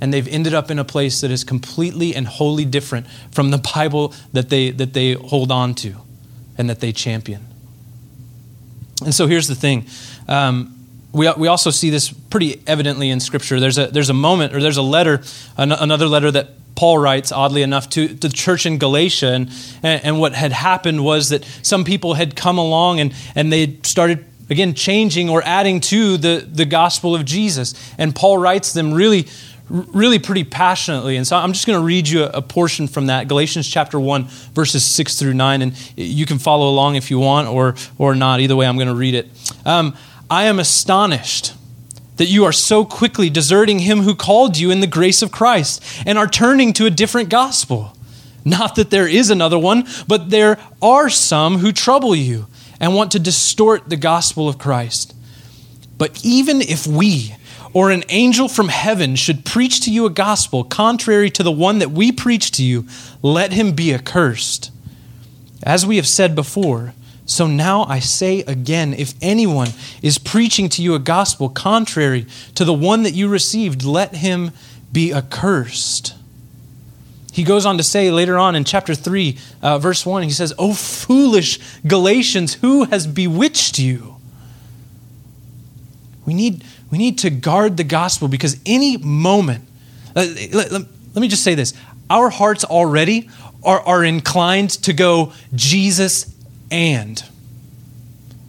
And 0.00 0.12
they've 0.12 0.28
ended 0.28 0.54
up 0.54 0.70
in 0.70 0.78
a 0.78 0.84
place 0.84 1.20
that 1.22 1.30
is 1.30 1.44
completely 1.44 2.14
and 2.14 2.26
wholly 2.26 2.64
different 2.64 3.06
from 3.30 3.50
the 3.50 3.58
Bible 3.58 4.12
that 4.32 4.50
they, 4.50 4.70
that 4.70 4.92
they 4.92 5.14
hold 5.14 5.50
on 5.50 5.74
to 5.76 5.96
and 6.58 6.68
that 6.70 6.80
they 6.80 6.92
champion. 6.92 7.46
And 9.04 9.14
so 9.14 9.26
here's 9.26 9.48
the 9.48 9.54
thing. 9.54 9.86
Um, 10.28 10.72
we, 11.12 11.30
we 11.36 11.48
also 11.48 11.70
see 11.70 11.90
this 11.90 12.10
pretty 12.10 12.62
evidently 12.66 13.10
in 13.10 13.20
Scripture. 13.20 13.60
There's 13.60 13.78
a, 13.78 13.86
there's 13.86 14.10
a 14.10 14.14
moment, 14.14 14.54
or 14.54 14.60
there's 14.60 14.76
a 14.76 14.82
letter, 14.82 15.22
an, 15.56 15.72
another 15.72 16.06
letter 16.06 16.30
that 16.30 16.50
Paul 16.74 16.98
writes, 16.98 17.32
oddly 17.32 17.62
enough, 17.62 17.88
to, 17.90 18.08
to 18.08 18.28
the 18.28 18.34
church 18.34 18.66
in 18.66 18.78
Galatia. 18.78 19.28
And, 19.28 19.50
and 19.82 20.20
what 20.20 20.34
had 20.34 20.52
happened 20.52 21.04
was 21.04 21.30
that 21.30 21.44
some 21.62 21.84
people 21.84 22.14
had 22.14 22.36
come 22.36 22.58
along 22.58 23.00
and, 23.00 23.14
and 23.34 23.52
they 23.52 23.78
started 23.82 24.26
again 24.48 24.74
changing 24.74 25.28
or 25.28 25.42
adding 25.42 25.80
to 25.80 26.16
the, 26.16 26.46
the 26.48 26.64
gospel 26.64 27.14
of 27.14 27.24
jesus 27.24 27.74
and 27.98 28.14
paul 28.14 28.38
writes 28.38 28.72
them 28.72 28.92
really 28.92 29.26
really 29.68 30.18
pretty 30.18 30.44
passionately. 30.44 31.16
And 31.16 31.26
so 31.26 31.36
i'm 31.36 31.52
just 31.52 31.66
going 31.66 31.78
to 31.78 31.84
read 31.84 32.08
you 32.08 32.24
a, 32.24 32.42
portion 32.42 32.86
from 32.86 33.06
that 33.06 33.28
galatians 33.28 33.68
chapter 33.68 33.98
1 33.98 34.24
verses 34.54 34.84
6 34.84 35.18
through 35.18 35.34
9 35.34 35.62
and 35.62 35.92
you 35.96 36.24
can 36.26 36.38
follow 36.38 36.68
along 36.68 36.96
if 36.96 37.10
you 37.10 37.18
want 37.18 37.48
or 37.48 37.74
or 37.98 38.14
not. 38.14 38.40
Either 38.40 38.56
way 38.56 38.66
i'm 38.66 38.76
going 38.76 38.88
to 38.88 38.94
read 38.94 39.14
it. 39.14 39.28
Um, 39.64 39.96
i 40.30 40.44
am 40.44 40.58
astonished 40.58 41.54
that 42.16 42.26
you 42.26 42.44
are 42.44 42.52
so 42.52 42.84
quickly 42.84 43.28
deserting 43.28 43.80
him 43.80 44.00
who 44.00 44.14
called 44.14 44.56
you 44.56 44.70
in 44.70 44.80
the 44.80 44.86
grace 44.86 45.20
of 45.20 45.30
christ 45.30 45.82
and 46.06 46.16
are 46.16 46.26
turning 46.26 46.72
to 46.74 46.86
a 46.86 46.90
different 46.90 47.28
gospel. 47.28 47.92
Not 48.44 48.76
that 48.76 48.90
there 48.90 49.08
is 49.08 49.30
another 49.30 49.58
one 49.58 49.86
but 50.06 50.30
there 50.30 50.58
are 50.80 51.10
some 51.10 51.58
who 51.58 51.72
trouble 51.72 52.14
you 52.14 52.46
and 52.80 52.94
want 52.94 53.12
to 53.12 53.18
distort 53.18 53.88
the 53.88 53.96
gospel 53.96 54.48
of 54.48 54.58
Christ. 54.58 55.14
But 55.98 56.24
even 56.24 56.60
if 56.60 56.86
we 56.86 57.34
or 57.76 57.90
an 57.90 58.02
angel 58.08 58.48
from 58.48 58.68
heaven 58.68 59.14
should 59.14 59.44
preach 59.44 59.80
to 59.80 59.92
you 59.92 60.06
a 60.06 60.10
gospel 60.10 60.64
contrary 60.64 61.28
to 61.28 61.42
the 61.42 61.52
one 61.52 61.78
that 61.78 61.90
we 61.90 62.10
preach 62.10 62.50
to 62.50 62.64
you, 62.64 62.86
let 63.20 63.52
him 63.52 63.72
be 63.72 63.92
accursed. 63.92 64.70
As 65.62 65.84
we 65.84 65.96
have 65.96 66.08
said 66.08 66.34
before, 66.34 66.94
so 67.26 67.46
now 67.46 67.84
I 67.84 67.98
say 67.98 68.40
again 68.40 68.94
if 68.94 69.12
anyone 69.20 69.68
is 70.00 70.16
preaching 70.16 70.70
to 70.70 70.82
you 70.82 70.94
a 70.94 70.98
gospel 70.98 71.50
contrary 71.50 72.24
to 72.54 72.64
the 72.64 72.72
one 72.72 73.02
that 73.02 73.12
you 73.12 73.28
received, 73.28 73.84
let 73.84 74.16
him 74.16 74.52
be 74.90 75.12
accursed. 75.12 76.14
He 77.30 77.44
goes 77.44 77.66
on 77.66 77.76
to 77.76 77.82
say 77.82 78.10
later 78.10 78.38
on 78.38 78.56
in 78.56 78.64
chapter 78.64 78.94
3, 78.94 79.36
uh, 79.60 79.78
verse 79.78 80.06
1, 80.06 80.22
he 80.22 80.30
says, 80.30 80.54
O 80.58 80.72
foolish 80.72 81.60
Galatians, 81.86 82.54
who 82.54 82.84
has 82.84 83.06
bewitched 83.06 83.78
you? 83.78 84.15
We 86.26 86.34
need, 86.34 86.64
we 86.90 86.98
need 86.98 87.18
to 87.18 87.30
guard 87.30 87.76
the 87.76 87.84
gospel 87.84 88.28
because 88.28 88.58
any 88.66 88.96
moment, 88.96 89.64
uh, 90.14 90.26
let, 90.52 90.70
let, 90.70 90.82
let 91.14 91.20
me 91.20 91.28
just 91.28 91.44
say 91.44 91.54
this 91.54 91.72
our 92.10 92.28
hearts 92.28 92.64
already 92.64 93.30
are, 93.64 93.80
are 93.80 94.04
inclined 94.04 94.70
to 94.70 94.92
go 94.92 95.32
Jesus 95.54 96.34
and. 96.70 97.22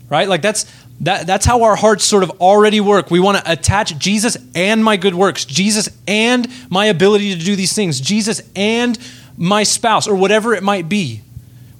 Right? 0.09 0.27
Like 0.27 0.41
that's 0.41 0.65
that, 1.01 1.27
that's 1.27 1.45
how 1.45 1.63
our 1.63 1.75
hearts 1.75 2.03
sort 2.05 2.23
of 2.23 2.31
already 2.41 2.81
work. 2.81 3.11
We 3.11 3.19
want 3.19 3.37
to 3.37 3.51
attach 3.51 3.97
Jesus 3.99 4.35
and 4.55 4.83
my 4.83 4.97
good 4.97 5.13
works, 5.13 5.45
Jesus 5.45 5.89
and 6.07 6.47
my 6.69 6.87
ability 6.87 7.37
to 7.37 7.43
do 7.43 7.55
these 7.55 7.73
things, 7.73 8.01
Jesus 8.01 8.41
and 8.55 8.97
my 9.37 9.61
spouse, 9.61 10.07
or 10.07 10.15
whatever 10.15 10.55
it 10.55 10.63
might 10.63 10.89
be. 10.89 11.21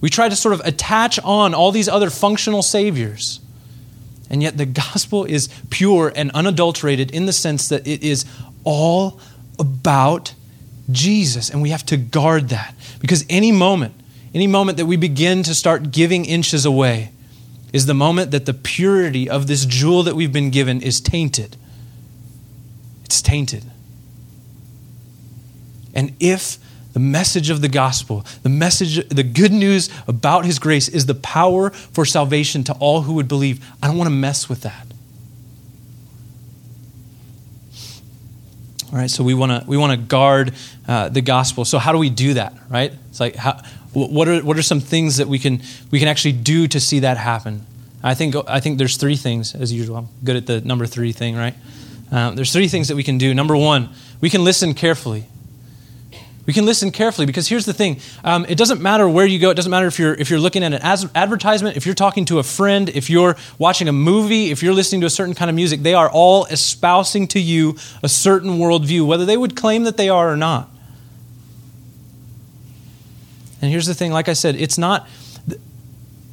We 0.01 0.11
try 0.11 0.29
to 0.29 0.35
sort 0.35 0.53
of 0.53 0.59
attach 0.61 1.19
on 1.23 1.55
all 1.55 1.71
these 1.71 1.89
other 1.89 2.11
functional 2.11 2.61
saviors. 2.61 3.39
And 4.29 4.43
yet 4.43 4.57
the 4.57 4.65
gospel 4.65 5.23
is 5.25 5.47
pure 5.69 6.11
and 6.15 6.31
unadulterated 6.31 7.11
in 7.11 7.25
the 7.25 7.33
sense 7.33 7.69
that 7.69 7.87
it 7.87 8.03
is 8.03 8.25
all 8.63 9.19
about 9.59 10.33
Jesus. 10.91 11.49
And 11.49 11.61
we 11.61 11.69
have 11.69 11.85
to 11.87 11.97
guard 11.97 12.49
that 12.49 12.75
because 12.99 13.25
any 13.29 13.51
moment, 13.51 13.93
any 14.33 14.47
moment 14.47 14.77
that 14.77 14.85
we 14.85 14.97
begin 14.97 15.43
to 15.43 15.55
start 15.55 15.91
giving 15.91 16.25
inches 16.25 16.65
away, 16.65 17.11
is 17.73 17.85
the 17.85 17.93
moment 17.93 18.31
that 18.31 18.45
the 18.45 18.53
purity 18.53 19.29
of 19.29 19.47
this 19.47 19.65
jewel 19.65 20.03
that 20.03 20.15
we've 20.15 20.31
been 20.31 20.49
given 20.49 20.81
is 20.81 21.01
tainted. 21.01 21.57
It's 23.03 23.21
tainted. 23.21 23.65
And 25.93 26.15
if 26.19 26.57
the 26.97 27.03
message 27.03 27.51
of 27.51 27.61
the 27.61 27.67
gospel, 27.67 28.25
the 28.41 28.49
message, 28.49 29.07
the 29.09 29.21
good 29.21 29.51
news 29.51 29.87
about 30.07 30.45
his 30.45 30.57
grace 30.57 30.89
is 30.89 31.05
the 31.05 31.13
power 31.13 31.69
for 31.69 32.05
salvation 32.05 32.63
to 32.63 32.73
all 32.79 33.03
who 33.03 33.13
would 33.13 33.27
believe, 33.27 33.63
I 33.83 33.87
don't 33.87 33.99
want 33.99 34.07
to 34.07 34.15
mess 34.15 34.49
with 34.49 34.61
that. 34.61 34.87
All 38.91 38.97
right, 38.97 39.11
so 39.11 39.23
we 39.23 39.35
want 39.35 39.51
to 39.51 39.69
we 39.69 39.77
want 39.77 39.91
to 39.91 40.07
guard 40.07 40.55
uh, 40.87 41.09
the 41.09 41.21
gospel. 41.21 41.65
So 41.65 41.77
how 41.77 41.91
do 41.91 41.99
we 41.99 42.09
do 42.09 42.33
that? 42.33 42.55
Right? 42.67 42.91
It's 43.11 43.19
like 43.19 43.35
how, 43.35 43.61
what 43.93 44.27
are 44.27 44.43
what 44.43 44.57
are 44.57 44.63
some 44.63 44.79
things 44.79 45.17
that 45.17 45.27
we 45.27 45.37
can 45.37 45.61
we 45.91 45.99
can 45.99 46.07
actually 46.07 46.31
do 46.31 46.67
to 46.67 46.79
see 46.79 47.01
that 47.01 47.17
happen? 47.17 47.63
I 48.01 48.15
think 48.15 48.35
I 48.47 48.59
think 48.59 48.79
there's 48.79 48.97
three 48.97 49.17
things 49.17 49.53
as 49.53 49.71
usual. 49.71 49.97
I'm 49.97 50.07
good 50.23 50.35
at 50.35 50.47
the 50.47 50.61
number 50.61 50.87
three 50.87 51.11
thing, 51.11 51.35
right? 51.35 51.53
Um, 52.09 52.35
there's 52.35 52.51
three 52.51 52.67
things 52.67 52.87
that 52.87 52.95
we 52.95 53.03
can 53.03 53.19
do. 53.19 53.35
Number 53.35 53.55
one, 53.55 53.89
we 54.19 54.31
can 54.31 54.43
listen 54.43 54.73
carefully. 54.73 55.25
We 56.47 56.53
can 56.53 56.65
listen 56.65 56.91
carefully 56.91 57.25
because 57.27 57.49
here's 57.49 57.65
the 57.65 57.73
thing: 57.73 57.99
um, 58.23 58.45
it 58.47 58.57
doesn't 58.57 58.81
matter 58.81 59.07
where 59.07 59.25
you 59.25 59.37
go. 59.37 59.49
It 59.49 59.55
doesn't 59.55 59.69
matter 59.69 59.85
if 59.85 59.99
you're 59.99 60.13
if 60.13 60.29
you're 60.29 60.39
looking 60.39 60.63
at 60.63 60.73
an 60.73 61.09
advertisement, 61.13 61.75
if 61.75 61.85
you're 61.85 61.93
talking 61.93 62.23
to 62.25 62.39
a 62.39 62.43
friend, 62.43 62.87
if 62.87 63.09
you're 63.09 63.35
watching 63.59 63.89
a 63.89 63.91
movie, 63.91 64.49
if 64.49 64.63
you're 64.63 64.73
listening 64.73 65.01
to 65.01 65.07
a 65.07 65.09
certain 65.11 65.35
kind 65.35 65.49
of 65.49 65.55
music. 65.55 65.81
They 65.81 65.93
are 65.93 66.09
all 66.09 66.45
espousing 66.45 67.27
to 67.29 67.39
you 67.39 67.75
a 68.01 68.07
certain 68.07 68.59
worldview, 68.59 69.05
whether 69.05 69.25
they 69.25 69.35
would 69.35 69.57
claim 69.57 69.83
that 69.83 69.97
they 69.97 70.07
are 70.07 70.31
or 70.31 70.37
not. 70.37 70.69
And 73.61 73.69
here's 73.69 73.85
the 73.85 73.93
thing: 73.93 74.13
like 74.13 74.29
I 74.29 74.33
said, 74.33 74.55
it's 74.55 74.77
not. 74.77 75.07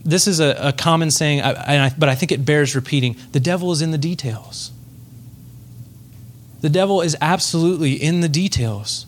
This 0.04 0.28
is 0.28 0.38
a, 0.38 0.68
a 0.68 0.72
common 0.72 1.10
saying, 1.10 1.40
but 1.42 2.08
I 2.08 2.14
think 2.14 2.30
it 2.30 2.44
bears 2.44 2.76
repeating. 2.76 3.16
The 3.32 3.40
devil 3.40 3.72
is 3.72 3.82
in 3.82 3.90
the 3.90 3.98
details. 3.98 4.70
The 6.60 6.68
devil 6.68 7.00
is 7.00 7.16
absolutely 7.20 7.94
in 7.94 8.20
the 8.20 8.28
details. 8.28 9.06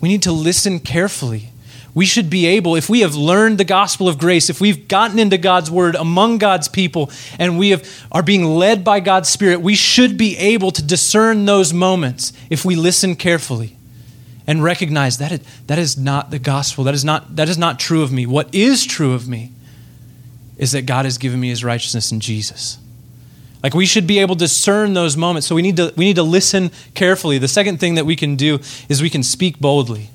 We 0.00 0.08
need 0.08 0.22
to 0.22 0.32
listen 0.32 0.80
carefully. 0.80 1.50
We 1.92 2.06
should 2.06 2.30
be 2.30 2.46
able, 2.46 2.76
if 2.76 2.88
we 2.88 3.00
have 3.00 3.16
learned 3.16 3.58
the 3.58 3.64
gospel 3.64 4.08
of 4.08 4.16
grace, 4.16 4.48
if 4.48 4.60
we've 4.60 4.86
gotten 4.86 5.18
into 5.18 5.36
God's 5.36 5.70
word 5.70 5.96
among 5.96 6.38
God's 6.38 6.68
people, 6.68 7.10
and 7.38 7.58
we 7.58 7.70
have, 7.70 8.06
are 8.12 8.22
being 8.22 8.44
led 8.44 8.84
by 8.84 9.00
God's 9.00 9.28
Spirit, 9.28 9.60
we 9.60 9.74
should 9.74 10.16
be 10.16 10.36
able 10.36 10.70
to 10.70 10.82
discern 10.82 11.46
those 11.46 11.72
moments 11.72 12.32
if 12.48 12.64
we 12.64 12.76
listen 12.76 13.16
carefully 13.16 13.76
and 14.46 14.62
recognize 14.62 15.18
that 15.18 15.32
it, 15.32 15.42
that 15.66 15.78
is 15.78 15.98
not 15.98 16.30
the 16.30 16.38
gospel. 16.38 16.84
That 16.84 16.94
is 16.94 17.04
not, 17.04 17.36
that 17.36 17.48
is 17.48 17.58
not 17.58 17.80
true 17.80 18.02
of 18.02 18.12
me. 18.12 18.24
What 18.24 18.54
is 18.54 18.86
true 18.86 19.12
of 19.12 19.28
me 19.28 19.52
is 20.56 20.72
that 20.72 20.86
God 20.86 21.06
has 21.06 21.18
given 21.18 21.40
me 21.40 21.48
his 21.48 21.64
righteousness 21.64 22.12
in 22.12 22.20
Jesus. 22.20 22.78
Like 23.62 23.74
we 23.74 23.86
should 23.86 24.06
be 24.06 24.18
able 24.20 24.36
to 24.36 24.38
discern 24.38 24.94
those 24.94 25.16
moments. 25.16 25.46
So 25.46 25.54
we 25.54 25.62
need 25.62 25.76
to 25.76 25.92
we 25.96 26.04
need 26.04 26.16
to 26.16 26.22
listen 26.22 26.70
carefully. 26.94 27.38
The 27.38 27.48
second 27.48 27.78
thing 27.78 27.96
that 27.96 28.06
we 28.06 28.16
can 28.16 28.36
do 28.36 28.58
is 28.88 29.02
we 29.02 29.10
can 29.10 29.22
speak 29.22 29.58
boldly. 29.58 30.10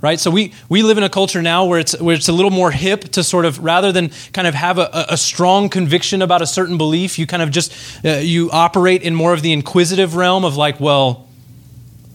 Right? 0.00 0.20
So 0.20 0.30
we, 0.30 0.52
we 0.68 0.84
live 0.84 0.96
in 0.96 1.02
a 1.02 1.08
culture 1.08 1.42
now 1.42 1.64
where 1.64 1.80
it's 1.80 2.00
where 2.00 2.14
it's 2.14 2.28
a 2.28 2.32
little 2.32 2.52
more 2.52 2.70
hip 2.70 3.02
to 3.12 3.24
sort 3.24 3.44
of 3.44 3.58
rather 3.64 3.90
than 3.90 4.10
kind 4.32 4.46
of 4.46 4.54
have 4.54 4.78
a, 4.78 5.06
a 5.08 5.16
strong 5.16 5.68
conviction 5.68 6.22
about 6.22 6.40
a 6.40 6.46
certain 6.46 6.78
belief, 6.78 7.18
you 7.18 7.26
kind 7.26 7.42
of 7.42 7.50
just 7.50 7.74
uh, 8.04 8.10
you 8.10 8.48
operate 8.52 9.02
in 9.02 9.16
more 9.16 9.32
of 9.32 9.42
the 9.42 9.52
inquisitive 9.52 10.14
realm 10.14 10.44
of 10.44 10.56
like, 10.56 10.78
well, 10.78 11.26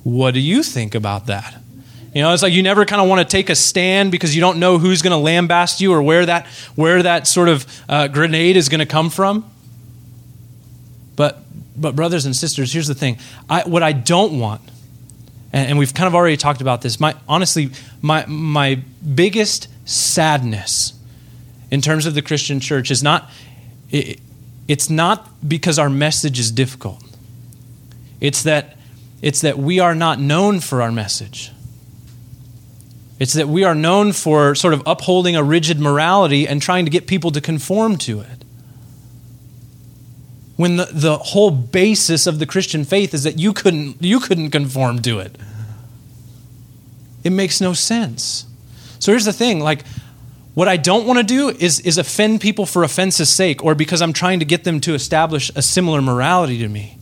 what 0.03 0.33
do 0.33 0.39
you 0.39 0.63
think 0.63 0.95
about 0.95 1.25
that? 1.25 1.62
You 2.13 2.21
know, 2.21 2.31
it's 2.31 2.43
like 2.43 2.53
you 2.53 2.61
never 2.61 2.85
kind 2.85 3.01
of 3.01 3.09
want 3.09 3.19
to 3.19 3.25
take 3.25 3.49
a 3.49 3.55
stand 3.55 4.11
because 4.11 4.35
you 4.35 4.41
don't 4.41 4.59
know 4.59 4.77
who's 4.77 5.01
going 5.01 5.19
to 5.19 5.31
lambast 5.31 5.81
you 5.81 5.91
or 5.93 6.01
where 6.01 6.25
that 6.25 6.45
where 6.75 7.01
that 7.01 7.25
sort 7.25 7.49
of 7.49 7.65
uh, 7.89 8.07
grenade 8.07 8.55
is 8.55 8.69
going 8.69 8.79
to 8.79 8.85
come 8.85 9.09
from. 9.09 9.49
But 11.15 11.39
but 11.75 11.95
brothers 11.95 12.25
and 12.25 12.35
sisters, 12.35 12.71
here's 12.71 12.87
the 12.87 12.95
thing: 12.95 13.17
I, 13.49 13.63
what 13.63 13.81
I 13.81 13.93
don't 13.93 14.39
want, 14.39 14.61
and, 15.51 15.69
and 15.69 15.79
we've 15.79 15.93
kind 15.93 16.07
of 16.07 16.13
already 16.13 16.37
talked 16.37 16.61
about 16.61 16.81
this. 16.81 16.99
My 16.99 17.15
honestly, 17.27 17.71
my 18.01 18.25
my 18.27 18.75
biggest 19.15 19.67
sadness 19.85 20.93
in 21.71 21.81
terms 21.81 22.05
of 22.05 22.13
the 22.13 22.21
Christian 22.21 22.59
church 22.59 22.91
is 22.91 23.01
not. 23.01 23.29
It, 23.89 24.19
it's 24.65 24.89
not 24.89 25.29
because 25.47 25.77
our 25.77 25.89
message 25.89 26.39
is 26.39 26.49
difficult. 26.51 27.03
It's 28.21 28.43
that 28.43 28.77
it's 29.21 29.41
that 29.41 29.57
we 29.57 29.79
are 29.79 29.95
not 29.95 30.19
known 30.19 30.59
for 30.59 30.81
our 30.81 30.91
message. 30.91 31.51
It's 33.23 33.31
that 33.35 33.47
we 33.47 33.63
are 33.63 33.73
known 33.73 34.11
for 34.11 34.53
sort 34.53 34.73
of 34.73 34.83
upholding 34.85 35.37
a 35.37 35.41
rigid 35.41 35.79
morality 35.79 36.45
and 36.45 36.61
trying 36.61 36.83
to 36.83 36.91
get 36.91 37.07
people 37.07 37.31
to 37.31 37.39
conform 37.39 37.95
to 37.99 38.19
it. 38.19 38.43
When 40.57 40.75
the, 40.75 40.89
the 40.91 41.17
whole 41.17 41.49
basis 41.49 42.27
of 42.27 42.39
the 42.39 42.45
Christian 42.45 42.83
faith 42.83 43.13
is 43.13 43.23
that 43.23 43.39
you 43.39 43.53
couldn't, 43.53 44.01
you 44.01 44.19
couldn't 44.19 44.51
conform 44.51 45.01
to 45.03 45.19
it. 45.19 45.37
It 47.23 47.29
makes 47.29 47.61
no 47.61 47.71
sense. 47.71 48.45
So 48.99 49.13
here's 49.13 49.23
the 49.23 49.31
thing 49.31 49.61
like, 49.61 49.85
What 50.53 50.67
I 50.67 50.75
don't 50.75 51.07
want 51.07 51.17
to 51.17 51.23
do 51.23 51.47
is, 51.47 51.79
is 51.79 51.97
offend 51.97 52.41
people 52.41 52.65
for 52.65 52.83
offense's 52.83 53.29
sake 53.29 53.63
or 53.63 53.73
because 53.73 54.01
I'm 54.01 54.11
trying 54.11 54.39
to 54.39 54.45
get 54.45 54.65
them 54.65 54.81
to 54.81 54.95
establish 54.95 55.49
a 55.55 55.61
similar 55.61 56.01
morality 56.01 56.57
to 56.57 56.67
me. 56.67 56.97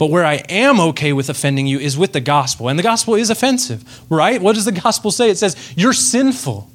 But 0.00 0.08
where 0.08 0.24
I 0.24 0.36
am 0.48 0.80
okay 0.80 1.12
with 1.12 1.28
offending 1.28 1.66
you 1.66 1.78
is 1.78 1.98
with 1.98 2.14
the 2.14 2.22
gospel. 2.22 2.70
And 2.70 2.78
the 2.78 2.82
gospel 2.82 3.16
is 3.16 3.28
offensive, 3.28 3.84
right? 4.08 4.40
What 4.40 4.54
does 4.54 4.64
the 4.64 4.72
gospel 4.72 5.10
say? 5.10 5.28
It 5.28 5.36
says, 5.36 5.74
You're 5.76 5.92
sinful. 5.92 6.70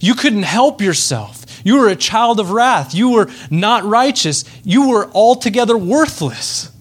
You 0.00 0.14
couldn't 0.14 0.42
help 0.42 0.80
yourself. 0.80 1.46
You 1.62 1.78
were 1.78 1.88
a 1.88 1.94
child 1.94 2.40
of 2.40 2.50
wrath. 2.50 2.92
You 2.92 3.10
were 3.10 3.30
not 3.48 3.84
righteous. 3.84 4.44
You 4.64 4.88
were 4.88 5.08
altogether 5.12 5.78
worthless. 5.78 6.72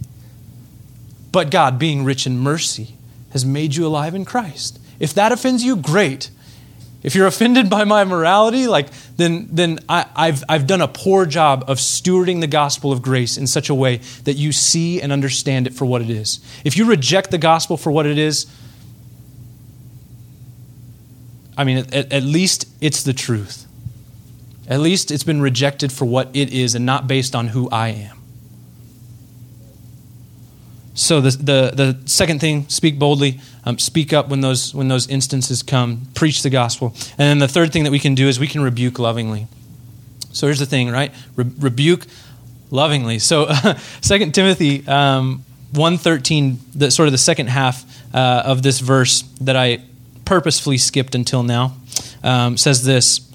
But 1.31 1.51
God, 1.51 1.77
being 1.77 2.03
rich 2.03 2.25
in 2.25 2.39
mercy, 2.39 2.95
has 3.29 3.45
made 3.45 3.75
you 3.75 3.85
alive 3.85 4.15
in 4.15 4.25
Christ. 4.25 4.79
If 4.99 5.13
that 5.13 5.31
offends 5.31 5.63
you, 5.63 5.75
great. 5.75 6.31
If 7.03 7.15
you're 7.15 7.27
offended 7.27 7.69
by 7.69 7.83
my 7.83 8.05
morality, 8.05 8.65
like 8.67 8.87
then 9.17 9.49
then 9.51 9.79
I, 9.89 10.05
have 10.15 10.43
I've 10.47 10.65
done 10.65 10.81
a 10.81 10.87
poor 10.87 11.25
job 11.25 11.65
of 11.67 11.77
stewarding 11.77 12.39
the 12.39 12.47
gospel 12.47 12.93
of 12.93 13.01
grace 13.01 13.37
in 13.37 13.45
such 13.45 13.69
a 13.69 13.75
way 13.75 13.97
that 14.23 14.35
you 14.35 14.53
see 14.53 15.01
and 15.01 15.11
understand 15.11 15.67
it 15.67 15.73
for 15.73 15.85
what 15.85 16.01
it 16.01 16.09
is. 16.09 16.39
If 16.63 16.77
you 16.77 16.85
reject 16.85 17.29
the 17.29 17.37
gospel 17.37 17.75
for 17.75 17.91
what 17.91 18.05
it 18.05 18.17
is, 18.17 18.45
I 21.57 21.65
mean, 21.65 21.77
at, 21.77 22.11
at 22.11 22.23
least 22.23 22.67
it's 22.79 23.03
the 23.03 23.13
truth. 23.13 23.67
At 24.67 24.79
least 24.79 25.11
it's 25.11 25.25
been 25.25 25.41
rejected 25.41 25.91
for 25.91 26.05
what 26.05 26.29
it 26.33 26.53
is 26.53 26.73
and 26.73 26.85
not 26.85 27.05
based 27.05 27.35
on 27.35 27.49
who 27.49 27.69
I 27.69 27.89
am. 27.89 28.22
So 30.95 31.21
the, 31.21 31.31
the, 31.31 31.71
the 31.73 32.07
second 32.07 32.39
thing, 32.39 32.67
speak 32.69 32.99
boldly, 32.99 33.39
um, 33.65 33.79
speak 33.79 34.13
up 34.13 34.29
when 34.29 34.41
those, 34.41 34.75
when 34.75 34.89
those 34.89 35.07
instances 35.07 35.63
come, 35.63 36.07
preach 36.13 36.43
the 36.43 36.49
gospel. 36.49 36.93
And 37.17 37.19
then 37.19 37.39
the 37.39 37.47
third 37.47 37.73
thing 37.73 37.83
that 37.85 37.91
we 37.91 37.99
can 37.99 38.13
do 38.13 38.27
is 38.27 38.39
we 38.39 38.47
can 38.47 38.61
rebuke 38.61 38.99
lovingly. 38.99 39.47
So 40.33 40.47
here's 40.47 40.59
the 40.59 40.65
thing, 40.65 40.91
right? 40.91 41.11
Re- 41.35 41.51
rebuke 41.59 42.05
lovingly. 42.69 43.19
So 43.19 43.51
Second 44.01 44.35
Timothy 44.35 44.87
um, 44.87 45.43
1.13, 45.73 46.57
the, 46.75 46.91
sort 46.91 47.07
of 47.07 47.11
the 47.11 47.17
second 47.17 47.47
half 47.47 47.83
uh, 48.13 48.43
of 48.45 48.61
this 48.61 48.79
verse 48.79 49.23
that 49.41 49.55
I 49.55 49.81
purposefully 50.25 50.77
skipped 50.77 51.15
until 51.15 51.41
now, 51.41 51.75
um, 52.23 52.57
says 52.57 52.83
this. 52.83 53.29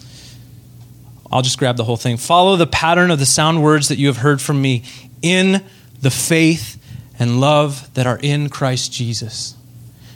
I'll 1.30 1.42
just 1.42 1.58
grab 1.58 1.76
the 1.76 1.84
whole 1.84 1.96
thing. 1.96 2.16
Follow 2.16 2.56
the 2.56 2.66
pattern 2.66 3.10
of 3.10 3.18
the 3.18 3.26
sound 3.26 3.62
words 3.62 3.88
that 3.88 3.98
you 3.98 4.06
have 4.06 4.18
heard 4.18 4.40
from 4.40 4.62
me 4.62 4.84
in 5.20 5.62
the 6.00 6.10
faith 6.10 6.77
and 7.18 7.40
love 7.40 7.92
that 7.94 8.06
are 8.06 8.18
in 8.22 8.48
Christ 8.48 8.92
Jesus. 8.92 9.56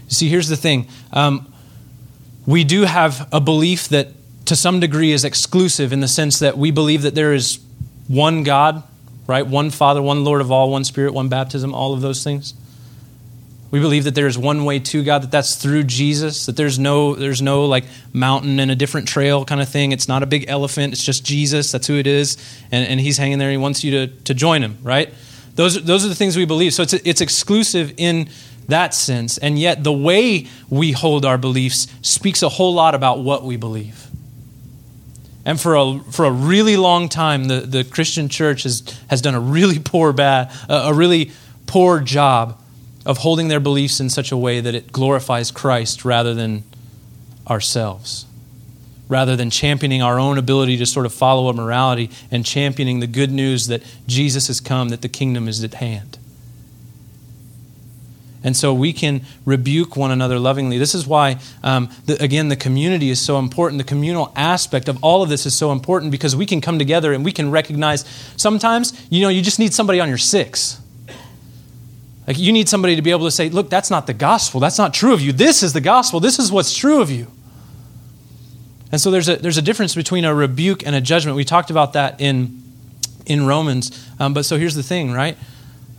You 0.09 0.15
see, 0.15 0.29
here's 0.29 0.49
the 0.49 0.57
thing 0.57 0.89
um, 1.13 1.53
we 2.47 2.65
do 2.65 2.83
have 2.83 3.29
a 3.33 3.41
belief 3.41 3.89
that 3.89 4.09
to 4.47 4.57
some 4.57 4.81
degree 4.81 5.13
is 5.13 5.25
exclusive 5.25 5.93
in 5.93 6.01
the 6.01 6.09
sense 6.09 6.41
that 6.41 6.59
we 6.59 6.71
believe 6.71 7.03
that 7.03 7.15
there 7.15 7.33
is 7.33 7.61
one 8.09 8.43
God, 8.43 8.83
right? 9.27 9.47
One 9.47 9.71
Father, 9.71 10.03
one 10.03 10.25
Lord 10.25 10.41
of 10.41 10.51
all, 10.51 10.71
one 10.71 10.85
Spirit, 10.85 11.15
one 11.15 11.29
baptism, 11.29 11.75
all 11.75 11.95
of 11.95 12.01
those 12.01 12.25
things. 12.25 12.55
We 13.71 13.81
believe 13.81 14.05
that 14.05 14.15
there 14.15 14.27
is 14.27 14.37
one 14.37 14.67
way 14.67 14.81
to 14.81 15.03
God, 15.03 15.23
that 15.23 15.31
that's 15.31 15.55
through 15.57 15.85
Jesus, 15.85 16.45
that 16.45 16.57
there's 16.57 16.79
no, 16.79 17.15
there's 17.15 17.41
no 17.41 17.65
like 17.65 17.85
mountain 18.13 18.61
and 18.61 18.71
a 18.71 18.77
different 18.77 19.09
trail 19.09 19.47
kind 19.47 19.63
of 19.63 19.69
thing. 19.69 19.93
It's 19.93 20.09
not 20.09 20.23
a 20.23 20.27
big 20.27 20.45
elephant, 20.47 20.93
it's 20.93 21.03
just 21.03 21.25
Jesus, 21.25 21.73
that's 21.73 21.87
who 21.87 21.97
it 21.97 22.07
is, 22.07 22.37
and, 22.71 22.87
and 22.87 23.01
he's 23.01 23.17
hanging 23.17 23.39
there, 23.39 23.51
he 23.51 23.57
wants 23.57 23.83
you 23.83 23.91
to, 23.93 24.07
to 24.25 24.35
join 24.35 24.63
him, 24.63 24.77
right? 24.83 25.15
Those, 25.55 25.83
those 25.85 26.05
are 26.05 26.09
the 26.09 26.15
things 26.15 26.37
we 26.37 26.45
believe. 26.45 26.75
So 26.75 26.83
it's, 26.83 26.95
it's 26.95 27.21
exclusive 27.21 27.93
in 27.97 28.29
that 28.69 28.95
sense. 28.95 29.39
And 29.39 29.59
yet, 29.59 29.85
the 29.85 29.93
way 29.93 30.47
we 30.71 30.93
hold 30.93 31.25
our 31.25 31.39
beliefs 31.39 31.89
speaks 32.01 32.43
a 32.43 32.49
whole 32.49 32.75
lot 32.75 32.95
about 32.95 33.21
what 33.21 33.45
we 33.45 33.57
believe. 33.57 34.07
And 35.45 35.61
for 35.61 35.75
a, 35.75 35.99
for 36.11 36.25
a 36.25 36.31
really 36.31 36.77
long 36.77 37.09
time, 37.09 37.49
the, 37.49 37.61
the 37.61 37.85
Christian 37.85 38.29
church 38.29 38.63
has, 38.63 38.83
has 39.11 39.21
done 39.21 39.35
a 39.35 39.41
really 39.41 39.79
poor, 39.79 40.13
bad, 40.13 40.53
a 40.69 40.95
really 40.95 41.33
poor 41.67 42.01
job 42.01 42.61
of 43.05 43.19
holding 43.19 43.49
their 43.49 43.61
beliefs 43.61 43.99
in 43.99 44.09
such 44.09 44.31
a 44.31 44.37
way 44.37 44.61
that 44.61 44.75
it 44.75 44.93
glorifies 44.93 45.51
Christ 45.51 46.05
rather 46.05 46.33
than 46.35 46.63
ourselves 47.49 48.27
rather 49.13 49.37
than 49.37 49.51
championing 49.51 50.01
our 50.03 50.19
own 50.19 50.39
ability 50.39 50.79
to 50.79 50.87
sort 50.87 51.05
of 51.05 51.13
follow 51.13 51.49
a 51.49 51.53
morality 51.53 52.11
and 52.31 52.47
championing 52.47 53.01
the 53.01 53.07
good 53.07 53.31
news 53.31 53.67
that 53.67 53.83
Jesus 54.07 54.47
has 54.47 54.59
come, 54.59 54.89
that 54.89 55.03
the 55.03 55.09
kingdom 55.09 55.49
is 55.49 55.63
at 55.63 55.75
hand. 55.75 56.19
And 58.43 58.57
so 58.57 58.73
we 58.73 58.95
can 58.95 59.21
rebuke 59.45 59.97
one 59.97 60.11
another 60.11 60.39
lovingly. 60.39 60.79
This 60.79 60.95
is 60.95 61.07
why, 61.07 61.39
um, 61.63 61.91
the, 62.07 62.21
again, 62.23 62.49
the 62.49 62.57
community 62.57 63.11
is 63.11 63.21
so 63.21 63.39
important. 63.39 63.79
The 63.79 63.85
communal 63.85 64.33
aspect 64.35 64.89
of 64.89 64.99
all 65.05 65.23
of 65.23 65.29
this 65.29 65.45
is 65.45 65.55
so 65.55 65.73
important 65.73 66.11
because 66.11 66.35
we 66.35 66.47
can 66.47 66.63
come 66.63 66.79
together 66.79 67.13
and 67.13 67.23
we 67.23 67.33
can 67.33 67.51
recognize 67.51 68.05
sometimes, 68.37 69.07
you 69.11 69.21
know, 69.21 69.29
you 69.29 69.43
just 69.43 69.59
need 69.59 69.75
somebody 69.75 70.01
on 70.01 70.09
your 70.09 70.19
six. 70.19 70.81
Like 72.27 72.39
you 72.39 72.51
need 72.51 72.69
somebody 72.69 72.97
to 72.97 73.03
be 73.03 73.11
able 73.11 73.27
to 73.27 73.31
say, 73.31 73.51
look, 73.51 73.69
that's 73.69 73.91
not 73.91 74.07
the 74.07 74.15
gospel. 74.15 74.59
That's 74.59 74.79
not 74.79 74.95
true 74.95 75.13
of 75.13 75.21
you. 75.21 75.33
This 75.33 75.63
is 75.63 75.75
the 75.75 75.83
gospel. 75.83 76.19
This 76.19 76.39
is 76.39 76.51
what's 76.51 76.75
true 76.75 77.03
of 77.03 77.11
you. 77.11 77.31
And 78.93 79.01
so 79.01 79.11
there's 79.11 79.29
a, 79.29 79.37
there's 79.37 79.59
a 79.59 79.63
difference 79.63 79.95
between 79.95 80.25
a 80.25 80.35
rebuke 80.35 80.87
and 80.87 80.95
a 80.95 81.01
judgment. 81.01 81.37
We 81.37 81.45
talked 81.45 81.71
about 81.71 81.95
that 81.95 82.21
in, 82.21 82.63
in 83.25 83.47
Romans. 83.47 84.07
Um, 84.21 84.35
but 84.35 84.45
so 84.45 84.59
here's 84.59 84.75
the 84.75 84.83
thing, 84.83 85.13
right? 85.13 85.37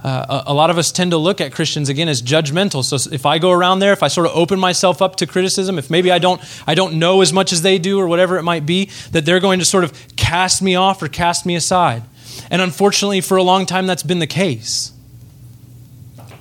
Uh, 0.04 0.44
a, 0.46 0.52
a, 0.52 0.54
lot 0.54 0.70
of 0.70 0.78
us 0.78 0.92
tend 0.92 1.12
to 1.12 1.18
look 1.18 1.40
at 1.40 1.54
Christians 1.54 1.88
again 1.88 2.10
as 2.10 2.22
judgmental. 2.22 2.84
So 2.84 3.10
if 3.14 3.26
I 3.26 3.40
go 3.40 3.52
around 3.52 3.80
there, 3.80 3.94
if 3.94 4.04
I 4.04 4.10
sort 4.10 4.28
of 4.28 4.36
open 4.36 4.60
myself 4.60 5.02
up 5.02 5.16
to 5.18 5.26
criticism, 5.26 5.78
if 5.78 5.90
maybe 5.90 6.12
I 6.12 6.20
don't, 6.20 6.42
I 6.68 6.76
don't 6.76 7.00
know 7.00 7.22
as 7.22 7.32
much 7.32 7.54
as 7.54 7.62
they 7.62 7.80
do 7.80 8.00
or 8.00 8.08
whatever 8.08 8.38
it 8.38 8.44
might 8.44 8.66
be, 8.66 8.92
that 9.12 9.26
they're 9.26 9.40
going 9.40 9.60
to 9.60 9.66
sort 9.66 9.86
of 9.86 10.16
cast 10.16 10.62
me 10.62 10.76
off 10.76 11.02
or 11.02 11.08
cast 11.08 11.46
me 11.46 11.56
aside. 11.56 12.04
And 12.52 12.62
unfortunately, 12.62 13.22
for 13.22 13.38
a 13.38 13.44
long 13.44 13.66
time, 13.66 13.88
that's 13.88 14.04
been 14.04 14.20
the 14.20 14.28
case. 14.28 14.92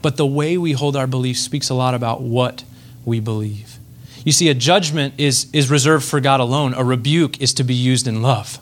But 0.02 0.16
the 0.16 0.26
way 0.26 0.58
we 0.58 0.72
hold 0.72 0.96
our 0.96 1.06
beliefs 1.06 1.40
speaks 1.40 1.70
a 1.70 1.74
lot 1.74 1.94
about 1.94 2.20
what 2.20 2.64
we 3.04 3.20
believe. 3.20 3.71
You 4.24 4.32
see, 4.32 4.48
a 4.48 4.54
judgment 4.54 5.14
is, 5.18 5.48
is 5.52 5.70
reserved 5.70 6.04
for 6.04 6.20
God 6.20 6.40
alone, 6.40 6.74
a 6.74 6.84
rebuke 6.84 7.40
is 7.40 7.54
to 7.54 7.64
be 7.64 7.74
used 7.74 8.06
in 8.06 8.22
love. 8.22 8.58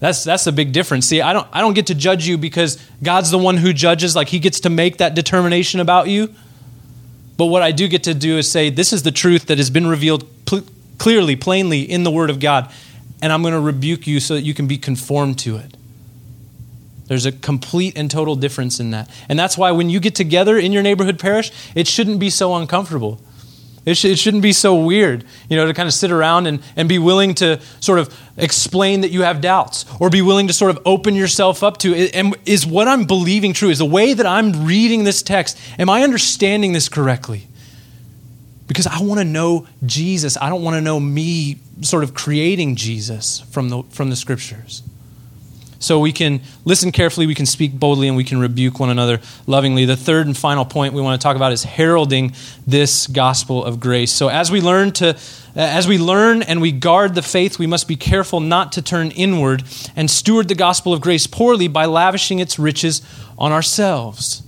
That's, 0.00 0.24
that's 0.24 0.46
a 0.46 0.52
big 0.52 0.72
difference. 0.72 1.06
See, 1.06 1.20
I 1.20 1.32
don't, 1.32 1.46
I 1.52 1.60
don't 1.60 1.74
get 1.74 1.88
to 1.88 1.94
judge 1.94 2.26
you 2.26 2.38
because 2.38 2.82
God's 3.02 3.30
the 3.30 3.38
one 3.38 3.58
who 3.58 3.72
judges, 3.72 4.16
like 4.16 4.28
He 4.28 4.38
gets 4.38 4.60
to 4.60 4.70
make 4.70 4.96
that 4.96 5.14
determination 5.14 5.78
about 5.78 6.08
you. 6.08 6.34
But 7.36 7.46
what 7.46 7.62
I 7.62 7.72
do 7.72 7.86
get 7.86 8.04
to 8.04 8.14
do 8.14 8.38
is 8.38 8.50
say, 8.50 8.70
this 8.70 8.92
is 8.92 9.02
the 9.02 9.12
truth 9.12 9.46
that 9.46 9.58
has 9.58 9.70
been 9.70 9.86
revealed 9.86 10.24
pl- 10.46 10.64
clearly, 10.98 11.36
plainly 11.36 11.82
in 11.82 12.02
the 12.02 12.10
Word 12.10 12.30
of 12.30 12.40
God, 12.40 12.72
and 13.22 13.32
I'm 13.32 13.42
going 13.42 13.54
to 13.54 13.60
rebuke 13.60 14.06
you 14.06 14.20
so 14.20 14.34
that 14.34 14.42
you 14.42 14.54
can 14.54 14.66
be 14.66 14.78
conformed 14.78 15.38
to 15.40 15.56
it. 15.56 15.76
There's 17.06 17.26
a 17.26 17.32
complete 17.32 17.96
and 17.96 18.10
total 18.10 18.36
difference 18.36 18.80
in 18.80 18.92
that. 18.92 19.10
And 19.28 19.38
that's 19.38 19.58
why 19.58 19.72
when 19.72 19.90
you 19.90 20.00
get 20.00 20.14
together 20.14 20.56
in 20.56 20.72
your 20.72 20.82
neighborhood 20.82 21.18
parish, 21.18 21.50
it 21.74 21.86
shouldn't 21.88 22.20
be 22.20 22.30
so 22.30 22.54
uncomfortable. 22.54 23.20
It, 23.86 23.96
sh- 23.96 24.06
it 24.06 24.18
shouldn't 24.18 24.42
be 24.42 24.52
so 24.52 24.74
weird, 24.74 25.24
you 25.48 25.56
know, 25.56 25.66
to 25.66 25.74
kind 25.74 25.86
of 25.86 25.94
sit 25.94 26.10
around 26.10 26.46
and, 26.46 26.62
and 26.76 26.88
be 26.88 26.98
willing 26.98 27.34
to 27.36 27.60
sort 27.80 27.98
of 27.98 28.14
explain 28.36 29.00
that 29.00 29.10
you 29.10 29.22
have 29.22 29.40
doubts 29.40 29.86
or 29.98 30.10
be 30.10 30.22
willing 30.22 30.46
to 30.48 30.52
sort 30.52 30.70
of 30.70 30.80
open 30.84 31.14
yourself 31.14 31.62
up 31.62 31.78
to 31.78 31.94
it. 31.94 32.14
and 32.14 32.36
is 32.44 32.66
what 32.66 32.88
I'm 32.88 33.04
believing 33.04 33.52
true? 33.52 33.70
Is 33.70 33.78
the 33.78 33.86
way 33.86 34.12
that 34.12 34.26
I'm 34.26 34.66
reading 34.66 35.04
this 35.04 35.22
text, 35.22 35.58
am 35.78 35.88
I 35.88 36.02
understanding 36.02 36.72
this 36.72 36.88
correctly? 36.88 37.46
Because 38.66 38.86
I 38.86 39.00
want 39.00 39.18
to 39.18 39.24
know 39.24 39.66
Jesus. 39.84 40.36
I 40.36 40.48
don't 40.48 40.62
want 40.62 40.76
to 40.76 40.80
know 40.80 41.00
me 41.00 41.58
sort 41.80 42.04
of 42.04 42.14
creating 42.14 42.76
Jesus 42.76 43.40
from 43.50 43.68
the, 43.68 43.82
from 43.90 44.10
the 44.10 44.16
scriptures. 44.16 44.82
So 45.80 45.98
we 45.98 46.12
can 46.12 46.42
listen 46.66 46.92
carefully, 46.92 47.26
we 47.26 47.34
can 47.34 47.46
speak 47.46 47.72
boldly, 47.72 48.06
and 48.06 48.14
we 48.16 48.22
can 48.22 48.38
rebuke 48.38 48.78
one 48.78 48.90
another 48.90 49.18
lovingly. 49.46 49.86
The 49.86 49.96
third 49.96 50.26
and 50.26 50.36
final 50.36 50.66
point 50.66 50.92
we 50.92 51.00
want 51.00 51.18
to 51.18 51.24
talk 51.24 51.36
about 51.36 51.52
is 51.52 51.64
heralding 51.64 52.34
this 52.66 53.06
gospel 53.06 53.64
of 53.64 53.80
grace. 53.80 54.12
So 54.12 54.28
as 54.28 54.50
we 54.50 54.60
learn 54.60 54.92
to 54.92 55.16
as 55.56 55.88
we 55.88 55.98
learn 55.98 56.42
and 56.42 56.60
we 56.60 56.70
guard 56.70 57.14
the 57.14 57.22
faith, 57.22 57.58
we 57.58 57.66
must 57.66 57.88
be 57.88 57.96
careful 57.96 58.40
not 58.40 58.72
to 58.72 58.82
turn 58.82 59.10
inward 59.10 59.64
and 59.96 60.10
steward 60.10 60.48
the 60.48 60.54
gospel 60.54 60.92
of 60.92 61.00
grace 61.00 61.26
poorly 61.26 61.66
by 61.66 61.86
lavishing 61.86 62.38
its 62.38 62.58
riches 62.58 63.02
on 63.38 63.50
ourselves. 63.50 64.42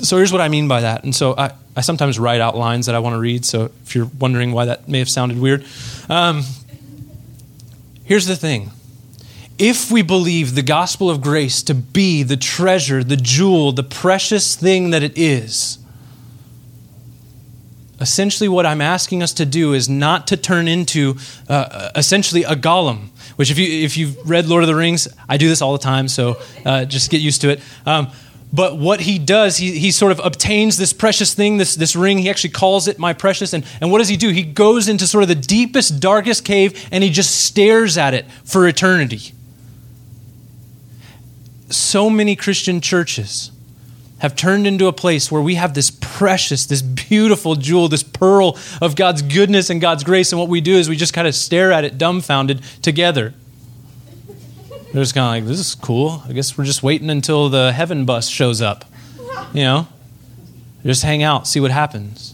So 0.00 0.16
here's 0.16 0.32
what 0.32 0.42
I 0.42 0.48
mean 0.48 0.68
by 0.68 0.82
that. 0.82 1.04
And 1.04 1.14
so 1.14 1.34
I, 1.38 1.52
I 1.76 1.80
sometimes 1.80 2.18
write 2.18 2.40
out 2.40 2.56
lines 2.56 2.86
that 2.86 2.94
I 2.94 2.98
want 2.98 3.14
to 3.14 3.20
read. 3.20 3.44
So 3.44 3.70
if 3.84 3.94
you're 3.94 4.10
wondering 4.18 4.52
why 4.52 4.66
that 4.66 4.88
may 4.88 4.98
have 4.98 5.08
sounded 5.08 5.38
weird, 5.38 5.64
um, 6.10 6.42
here's 8.04 8.26
the 8.26 8.36
thing 8.36 8.72
if 9.58 9.90
we 9.90 10.02
believe 10.02 10.54
the 10.54 10.62
gospel 10.62 11.10
of 11.10 11.20
grace 11.20 11.62
to 11.64 11.74
be 11.74 12.22
the 12.22 12.36
treasure, 12.36 13.04
the 13.04 13.16
jewel, 13.16 13.72
the 13.72 13.82
precious 13.82 14.56
thing 14.56 14.90
that 14.90 15.02
it 15.02 15.16
is, 15.16 15.78
essentially 18.00 18.48
what 18.48 18.66
I'm 18.66 18.80
asking 18.80 19.22
us 19.22 19.32
to 19.34 19.46
do 19.46 19.72
is 19.72 19.88
not 19.88 20.26
to 20.28 20.36
turn 20.36 20.66
into 20.66 21.16
uh, 21.48 21.90
essentially 21.94 22.42
a 22.42 22.56
Gollum. 22.56 23.08
Which, 23.36 23.50
if 23.50 23.58
you 23.58 23.66
if 23.66 23.96
you've 23.96 24.28
read 24.28 24.46
Lord 24.46 24.62
of 24.62 24.68
the 24.68 24.76
Rings, 24.76 25.08
I 25.28 25.38
do 25.38 25.48
this 25.48 25.60
all 25.60 25.72
the 25.72 25.78
time, 25.78 26.06
so 26.06 26.36
uh, 26.64 26.84
just 26.84 27.10
get 27.10 27.20
used 27.20 27.40
to 27.40 27.48
it. 27.48 27.60
Um, 27.84 28.12
but 28.52 28.78
what 28.78 29.00
he 29.00 29.18
does, 29.18 29.56
he, 29.56 29.76
he 29.76 29.90
sort 29.90 30.12
of 30.12 30.20
obtains 30.20 30.76
this 30.76 30.92
precious 30.92 31.34
thing, 31.34 31.56
this, 31.56 31.74
this 31.74 31.96
ring. 31.96 32.18
He 32.18 32.30
actually 32.30 32.50
calls 32.50 32.86
it 32.86 33.00
my 33.00 33.12
precious. 33.12 33.52
And, 33.52 33.64
and 33.80 33.90
what 33.90 33.98
does 33.98 34.06
he 34.06 34.16
do? 34.16 34.28
He 34.28 34.44
goes 34.44 34.86
into 34.86 35.08
sort 35.08 35.22
of 35.22 35.28
the 35.28 35.34
deepest, 35.34 35.98
darkest 35.98 36.44
cave 36.44 36.88
and 36.92 37.02
he 37.02 37.10
just 37.10 37.44
stares 37.44 37.98
at 37.98 38.14
it 38.14 38.30
for 38.44 38.68
eternity. 38.68 39.32
So 41.74 42.08
many 42.08 42.36
Christian 42.36 42.80
churches 42.80 43.50
have 44.18 44.36
turned 44.36 44.66
into 44.66 44.86
a 44.86 44.92
place 44.92 45.30
where 45.30 45.42
we 45.42 45.56
have 45.56 45.74
this 45.74 45.90
precious, 45.90 46.66
this 46.66 46.80
beautiful 46.80 47.56
jewel, 47.56 47.88
this 47.88 48.02
pearl 48.02 48.56
of 48.80 48.94
God's 48.94 49.22
goodness 49.22 49.70
and 49.70 49.80
God's 49.80 50.04
grace. 50.04 50.32
And 50.32 50.38
what 50.38 50.48
we 50.48 50.60
do 50.60 50.76
is 50.76 50.88
we 50.88 50.96
just 50.96 51.12
kind 51.12 51.26
of 51.26 51.34
stare 51.34 51.72
at 51.72 51.84
it 51.84 51.98
dumbfounded 51.98 52.62
together. 52.80 53.34
They're 54.92 55.02
just 55.02 55.14
kind 55.14 55.26
of 55.26 55.42
like, 55.42 55.48
this 55.48 55.58
is 55.58 55.74
cool. 55.74 56.22
I 56.28 56.32
guess 56.32 56.56
we're 56.56 56.64
just 56.64 56.82
waiting 56.82 57.10
until 57.10 57.48
the 57.48 57.72
heaven 57.72 58.04
bus 58.04 58.28
shows 58.28 58.62
up. 58.62 58.84
You 59.52 59.64
know? 59.64 59.88
Just 60.84 61.02
hang 61.02 61.22
out, 61.22 61.48
see 61.48 61.58
what 61.58 61.72
happens. 61.72 62.33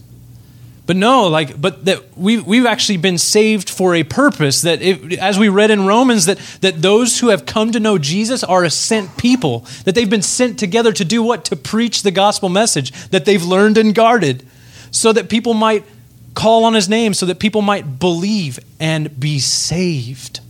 But 0.91 0.97
no, 0.97 1.29
like, 1.29 1.61
but 1.61 1.85
that 1.85 2.17
we've, 2.17 2.45
we've 2.45 2.65
actually 2.65 2.97
been 2.97 3.17
saved 3.17 3.69
for 3.69 3.95
a 3.95 4.03
purpose. 4.03 4.63
That, 4.63 4.81
as 4.81 5.39
we 5.39 5.47
read 5.47 5.71
in 5.71 5.85
Romans, 5.85 6.25
that, 6.25 6.37
that 6.59 6.81
those 6.81 7.21
who 7.21 7.29
have 7.29 7.45
come 7.45 7.71
to 7.71 7.79
know 7.79 7.97
Jesus 7.97 8.43
are 8.43 8.65
a 8.65 8.69
sent 8.69 9.15
people. 9.15 9.59
That 9.85 9.95
they've 9.95 10.09
been 10.09 10.21
sent 10.21 10.59
together 10.59 10.91
to 10.91 11.05
do 11.05 11.23
what? 11.23 11.45
To 11.45 11.55
preach 11.55 12.03
the 12.03 12.11
gospel 12.11 12.49
message 12.49 12.91
that 13.11 13.23
they've 13.23 13.41
learned 13.41 13.77
and 13.77 13.95
guarded. 13.95 14.45
So 14.91 15.13
that 15.13 15.29
people 15.29 15.53
might 15.53 15.85
call 16.33 16.65
on 16.65 16.73
his 16.73 16.89
name, 16.89 17.13
so 17.13 17.25
that 17.27 17.39
people 17.39 17.61
might 17.61 17.97
believe 17.97 18.59
and 18.77 19.17
be 19.17 19.39
saved. 19.39 20.41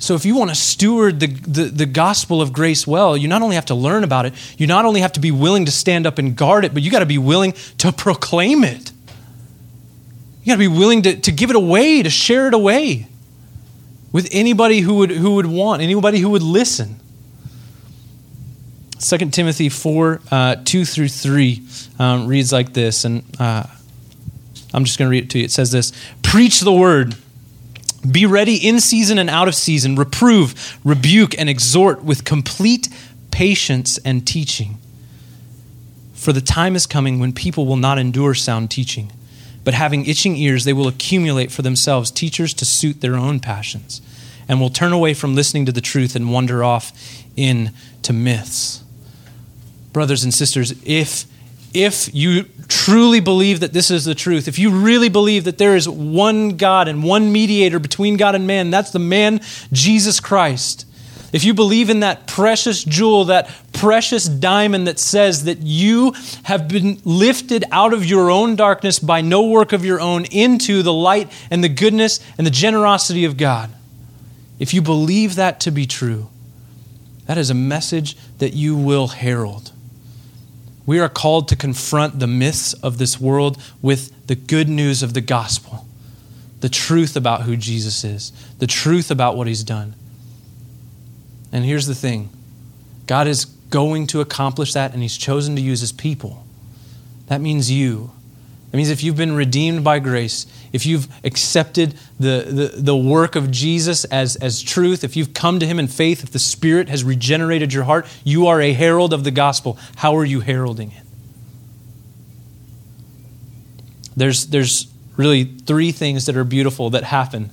So, 0.00 0.14
if 0.14 0.24
you 0.24 0.36
want 0.36 0.50
to 0.50 0.56
steward 0.56 1.18
the, 1.18 1.26
the, 1.26 1.64
the, 1.64 1.86
gospel 1.86 2.40
of 2.40 2.52
grace 2.52 2.86
well, 2.86 3.16
you 3.16 3.26
not 3.26 3.42
only 3.42 3.56
have 3.56 3.66
to 3.66 3.74
learn 3.74 4.04
about 4.04 4.26
it, 4.26 4.34
you 4.56 4.68
not 4.68 4.84
only 4.84 5.00
have 5.00 5.12
to 5.14 5.20
be 5.20 5.32
willing 5.32 5.64
to 5.64 5.72
stand 5.72 6.06
up 6.06 6.18
and 6.18 6.36
guard 6.36 6.64
it, 6.64 6.72
but 6.72 6.84
you 6.84 6.90
got 6.90 7.00
to 7.00 7.06
be 7.06 7.18
willing 7.18 7.54
to 7.78 7.90
proclaim 7.90 8.62
it. 8.62 8.92
You 10.42 10.46
got 10.46 10.54
to 10.54 10.58
be 10.58 10.68
willing 10.68 11.02
to, 11.02 11.16
to 11.16 11.32
give 11.32 11.50
it 11.50 11.56
away, 11.56 12.02
to 12.04 12.10
share 12.10 12.46
it 12.46 12.54
away 12.54 13.08
with 14.12 14.28
anybody 14.30 14.80
who 14.80 14.94
would, 14.96 15.10
who 15.10 15.34
would 15.34 15.46
want, 15.46 15.82
anybody 15.82 16.20
who 16.20 16.30
would 16.30 16.42
listen. 16.42 17.00
2 19.00 19.18
Timothy 19.30 19.68
4 19.68 20.20
uh, 20.30 20.56
2 20.64 20.84
through 20.84 21.08
3 21.08 21.62
um, 21.98 22.26
reads 22.26 22.52
like 22.52 22.72
this, 22.72 23.04
and 23.04 23.24
uh, 23.40 23.64
I'm 24.72 24.84
just 24.84 24.98
going 24.98 25.06
to 25.08 25.10
read 25.10 25.24
it 25.24 25.30
to 25.30 25.38
you. 25.38 25.44
It 25.44 25.50
says 25.50 25.70
this 25.70 25.92
Preach 26.22 26.60
the 26.60 26.72
word. 26.72 27.16
Be 28.10 28.26
ready 28.26 28.56
in 28.56 28.80
season 28.80 29.18
and 29.18 29.28
out 29.28 29.48
of 29.48 29.54
season, 29.54 29.96
reprove, 29.96 30.78
rebuke, 30.84 31.38
and 31.38 31.48
exhort 31.48 32.02
with 32.02 32.24
complete 32.24 32.88
patience 33.30 33.98
and 33.98 34.26
teaching. 34.26 34.78
For 36.14 36.32
the 36.32 36.40
time 36.40 36.74
is 36.74 36.86
coming 36.86 37.18
when 37.18 37.32
people 37.32 37.66
will 37.66 37.76
not 37.76 37.98
endure 37.98 38.34
sound 38.34 38.70
teaching, 38.70 39.12
but 39.64 39.74
having 39.74 40.06
itching 40.06 40.36
ears, 40.36 40.64
they 40.64 40.72
will 40.72 40.88
accumulate 40.88 41.50
for 41.50 41.62
themselves 41.62 42.10
teachers 42.10 42.54
to 42.54 42.64
suit 42.64 43.00
their 43.00 43.16
own 43.16 43.40
passions, 43.40 44.00
and 44.48 44.60
will 44.60 44.70
turn 44.70 44.92
away 44.92 45.14
from 45.14 45.34
listening 45.34 45.66
to 45.66 45.72
the 45.72 45.80
truth 45.80 46.16
and 46.16 46.32
wander 46.32 46.64
off 46.64 46.92
into 47.36 48.12
myths. 48.12 48.82
Brothers 49.92 50.24
and 50.24 50.32
sisters, 50.32 50.72
if 50.84 51.24
if 51.74 52.14
you 52.14 52.44
truly 52.68 53.20
believe 53.20 53.60
that 53.60 53.72
this 53.72 53.90
is 53.90 54.04
the 54.04 54.14
truth, 54.14 54.48
if 54.48 54.58
you 54.58 54.70
really 54.70 55.08
believe 55.08 55.44
that 55.44 55.58
there 55.58 55.76
is 55.76 55.88
one 55.88 56.56
God 56.56 56.88
and 56.88 57.02
one 57.02 57.32
mediator 57.32 57.78
between 57.78 58.16
God 58.16 58.34
and 58.34 58.46
man, 58.46 58.70
that's 58.70 58.90
the 58.90 58.98
man, 58.98 59.40
Jesus 59.72 60.20
Christ. 60.20 60.86
If 61.32 61.44
you 61.44 61.52
believe 61.52 61.90
in 61.90 62.00
that 62.00 62.26
precious 62.26 62.82
jewel, 62.82 63.26
that 63.26 63.50
precious 63.74 64.24
diamond 64.24 64.86
that 64.86 64.98
says 64.98 65.44
that 65.44 65.58
you 65.58 66.14
have 66.44 66.68
been 66.68 67.00
lifted 67.04 67.64
out 67.70 67.92
of 67.92 68.06
your 68.06 68.30
own 68.30 68.56
darkness 68.56 68.98
by 68.98 69.20
no 69.20 69.46
work 69.46 69.72
of 69.72 69.84
your 69.84 70.00
own 70.00 70.24
into 70.26 70.82
the 70.82 70.92
light 70.92 71.30
and 71.50 71.62
the 71.62 71.68
goodness 71.68 72.20
and 72.38 72.46
the 72.46 72.50
generosity 72.50 73.26
of 73.26 73.36
God, 73.36 73.70
if 74.58 74.72
you 74.72 74.80
believe 74.80 75.34
that 75.34 75.60
to 75.60 75.70
be 75.70 75.86
true, 75.86 76.28
that 77.26 77.36
is 77.36 77.50
a 77.50 77.54
message 77.54 78.16
that 78.38 78.54
you 78.54 78.74
will 78.74 79.08
herald. 79.08 79.72
We 80.88 81.00
are 81.00 81.10
called 81.10 81.48
to 81.48 81.56
confront 81.56 82.18
the 82.18 82.26
myths 82.26 82.72
of 82.72 82.96
this 82.96 83.20
world 83.20 83.62
with 83.82 84.26
the 84.26 84.34
good 84.34 84.70
news 84.70 85.02
of 85.02 85.12
the 85.12 85.20
gospel, 85.20 85.86
the 86.60 86.70
truth 86.70 87.14
about 87.14 87.42
who 87.42 87.58
Jesus 87.58 88.04
is, 88.04 88.32
the 88.58 88.66
truth 88.66 89.10
about 89.10 89.36
what 89.36 89.46
he's 89.46 89.62
done. 89.62 89.94
And 91.52 91.66
here's 91.66 91.88
the 91.88 91.94
thing 91.94 92.30
God 93.06 93.28
is 93.28 93.44
going 93.44 94.06
to 94.06 94.22
accomplish 94.22 94.72
that, 94.72 94.94
and 94.94 95.02
he's 95.02 95.18
chosen 95.18 95.56
to 95.56 95.60
use 95.60 95.82
his 95.82 95.92
people. 95.92 96.46
That 97.26 97.42
means 97.42 97.70
you. 97.70 98.12
It 98.70 98.76
means 98.76 98.90
if 98.90 99.02
you've 99.02 99.16
been 99.16 99.34
redeemed 99.34 99.82
by 99.82 99.98
grace, 99.98 100.46
if 100.74 100.84
you've 100.84 101.08
accepted 101.24 101.94
the, 102.20 102.44
the, 102.74 102.82
the, 102.82 102.96
work 102.96 103.34
of 103.34 103.50
Jesus 103.50 104.04
as, 104.06 104.36
as 104.36 104.60
truth, 104.62 105.04
if 105.04 105.16
you've 105.16 105.32
come 105.32 105.58
to 105.58 105.66
Him 105.66 105.78
in 105.78 105.88
faith, 105.88 106.22
if 106.22 106.30
the 106.30 106.38
Spirit 106.38 106.90
has 106.90 107.02
regenerated 107.02 107.72
your 107.72 107.84
heart, 107.84 108.06
you 108.24 108.46
are 108.46 108.60
a 108.60 108.74
herald 108.74 109.14
of 109.14 109.24
the 109.24 109.30
gospel. 109.30 109.78
How 109.96 110.14
are 110.16 110.24
you 110.24 110.40
heralding 110.40 110.92
it? 110.92 111.02
There's, 114.14 114.48
there's 114.48 114.92
really 115.16 115.44
three 115.44 115.90
things 115.90 116.26
that 116.26 116.36
are 116.36 116.44
beautiful 116.44 116.90
that 116.90 117.04
happen 117.04 117.50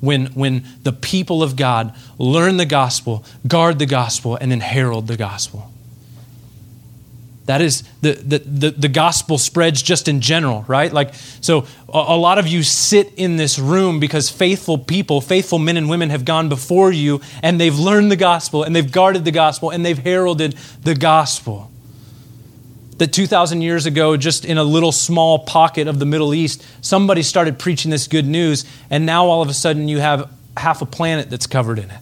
when, 0.00 0.26
when 0.28 0.64
the 0.82 0.92
people 0.92 1.42
of 1.42 1.54
God 1.54 1.94
learn 2.18 2.56
the 2.56 2.66
gospel, 2.66 3.24
guard 3.46 3.78
the 3.78 3.86
gospel, 3.86 4.36
and 4.36 4.50
then 4.50 4.60
herald 4.60 5.06
the 5.06 5.16
gospel. 5.16 5.72
That 7.48 7.62
is, 7.62 7.82
the, 8.02 8.12
the, 8.12 8.38
the, 8.40 8.70
the, 8.72 8.88
gospel 8.88 9.38
spreads 9.38 9.80
just 9.80 10.06
in 10.06 10.20
general, 10.20 10.66
right? 10.68 10.92
Like, 10.92 11.14
so 11.14 11.60
a, 11.88 11.96
a, 12.08 12.18
lot 12.18 12.36
of 12.36 12.46
you 12.46 12.62
sit 12.62 13.14
in 13.16 13.38
this 13.38 13.58
room 13.58 14.00
because 14.00 14.28
faithful 14.28 14.76
people, 14.76 15.22
faithful 15.22 15.58
men 15.58 15.78
and 15.78 15.88
women 15.88 16.10
have 16.10 16.26
gone 16.26 16.50
before 16.50 16.92
you 16.92 17.22
and 17.42 17.58
they've 17.58 17.78
learned 17.78 18.12
the 18.12 18.16
gospel 18.16 18.64
and 18.64 18.76
they've 18.76 18.92
guarded 18.92 19.24
the 19.24 19.30
gospel 19.30 19.70
and 19.70 19.82
they've 19.82 19.96
heralded 19.96 20.58
the 20.82 20.94
gospel. 20.94 21.70
That 22.98 23.14
2,000 23.14 23.62
years 23.62 23.86
ago, 23.86 24.18
just 24.18 24.44
in 24.44 24.58
a 24.58 24.64
little 24.64 24.92
small 24.92 25.38
pocket 25.38 25.88
of 25.88 25.98
the 25.98 26.04
Middle 26.04 26.34
East, 26.34 26.62
somebody 26.82 27.22
started 27.22 27.58
preaching 27.58 27.90
this 27.90 28.08
good 28.08 28.26
news, 28.26 28.66
and 28.90 29.06
now 29.06 29.24
all 29.24 29.40
of 29.40 29.48
a 29.48 29.54
sudden 29.54 29.88
you 29.88 30.00
have 30.00 30.30
half 30.54 30.82
a 30.82 30.86
planet 30.86 31.30
that's 31.30 31.46
covered 31.46 31.78
in 31.78 31.90
it. 31.90 32.00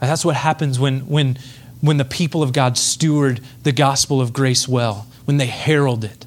That's 0.00 0.24
what 0.24 0.36
happens 0.36 0.78
when, 0.78 1.00
when, 1.00 1.36
when 1.80 1.96
the 1.96 2.04
people 2.04 2.42
of 2.42 2.52
God 2.52 2.76
steward 2.78 3.40
the 3.62 3.72
gospel 3.72 4.20
of 4.20 4.32
grace 4.32 4.66
well, 4.66 5.06
when 5.24 5.36
they 5.36 5.46
herald 5.46 6.04
it. 6.04 6.26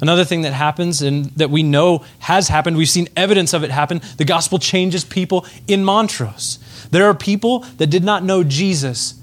Another 0.00 0.24
thing 0.24 0.42
that 0.42 0.52
happens 0.52 1.02
and 1.02 1.26
that 1.32 1.50
we 1.50 1.62
know 1.62 2.04
has 2.20 2.48
happened, 2.48 2.76
we've 2.76 2.88
seen 2.88 3.08
evidence 3.16 3.52
of 3.52 3.62
it 3.64 3.70
happen, 3.70 4.00
the 4.16 4.24
gospel 4.24 4.58
changes 4.58 5.04
people 5.04 5.46
in 5.68 5.84
Montrose. 5.84 6.58
There 6.90 7.04
are 7.06 7.14
people 7.14 7.60
that 7.76 7.88
did 7.88 8.02
not 8.02 8.24
know 8.24 8.42
Jesus 8.42 9.14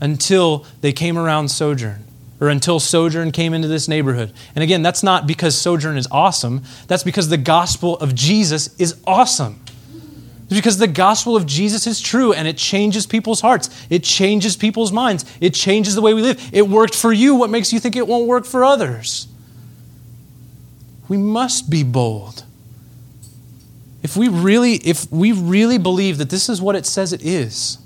until 0.00 0.66
they 0.82 0.92
came 0.92 1.16
around 1.16 1.48
Sojourn 1.48 2.04
or 2.38 2.48
until 2.50 2.78
Sojourn 2.78 3.32
came 3.32 3.54
into 3.54 3.68
this 3.68 3.88
neighborhood. 3.88 4.32
And 4.54 4.62
again, 4.62 4.82
that's 4.82 5.02
not 5.02 5.26
because 5.26 5.56
Sojourn 5.58 5.96
is 5.96 6.06
awesome, 6.10 6.62
that's 6.86 7.02
because 7.02 7.30
the 7.30 7.38
gospel 7.38 7.96
of 7.98 8.14
Jesus 8.14 8.78
is 8.78 9.00
awesome. 9.06 9.60
It's 10.46 10.54
because 10.54 10.78
the 10.78 10.86
gospel 10.86 11.34
of 11.34 11.44
Jesus 11.44 11.88
is 11.88 12.00
true 12.00 12.32
and 12.32 12.46
it 12.46 12.56
changes 12.56 13.04
people's 13.04 13.40
hearts. 13.40 13.68
It 13.90 14.04
changes 14.04 14.56
people's 14.56 14.92
minds. 14.92 15.24
It 15.40 15.54
changes 15.54 15.96
the 15.96 16.02
way 16.02 16.14
we 16.14 16.22
live. 16.22 16.50
It 16.52 16.68
worked 16.68 16.94
for 16.94 17.12
you. 17.12 17.34
What 17.34 17.50
makes 17.50 17.72
you 17.72 17.80
think 17.80 17.96
it 17.96 18.06
won't 18.06 18.28
work 18.28 18.44
for 18.44 18.64
others? 18.64 19.26
We 21.08 21.16
must 21.16 21.68
be 21.68 21.82
bold. 21.82 22.44
If 24.04 24.16
we 24.16 24.28
really, 24.28 24.74
if 24.74 25.10
we 25.10 25.32
really 25.32 25.78
believe 25.78 26.18
that 26.18 26.30
this 26.30 26.48
is 26.48 26.62
what 26.62 26.76
it 26.76 26.86
says 26.86 27.12
it 27.12 27.24
is, 27.24 27.78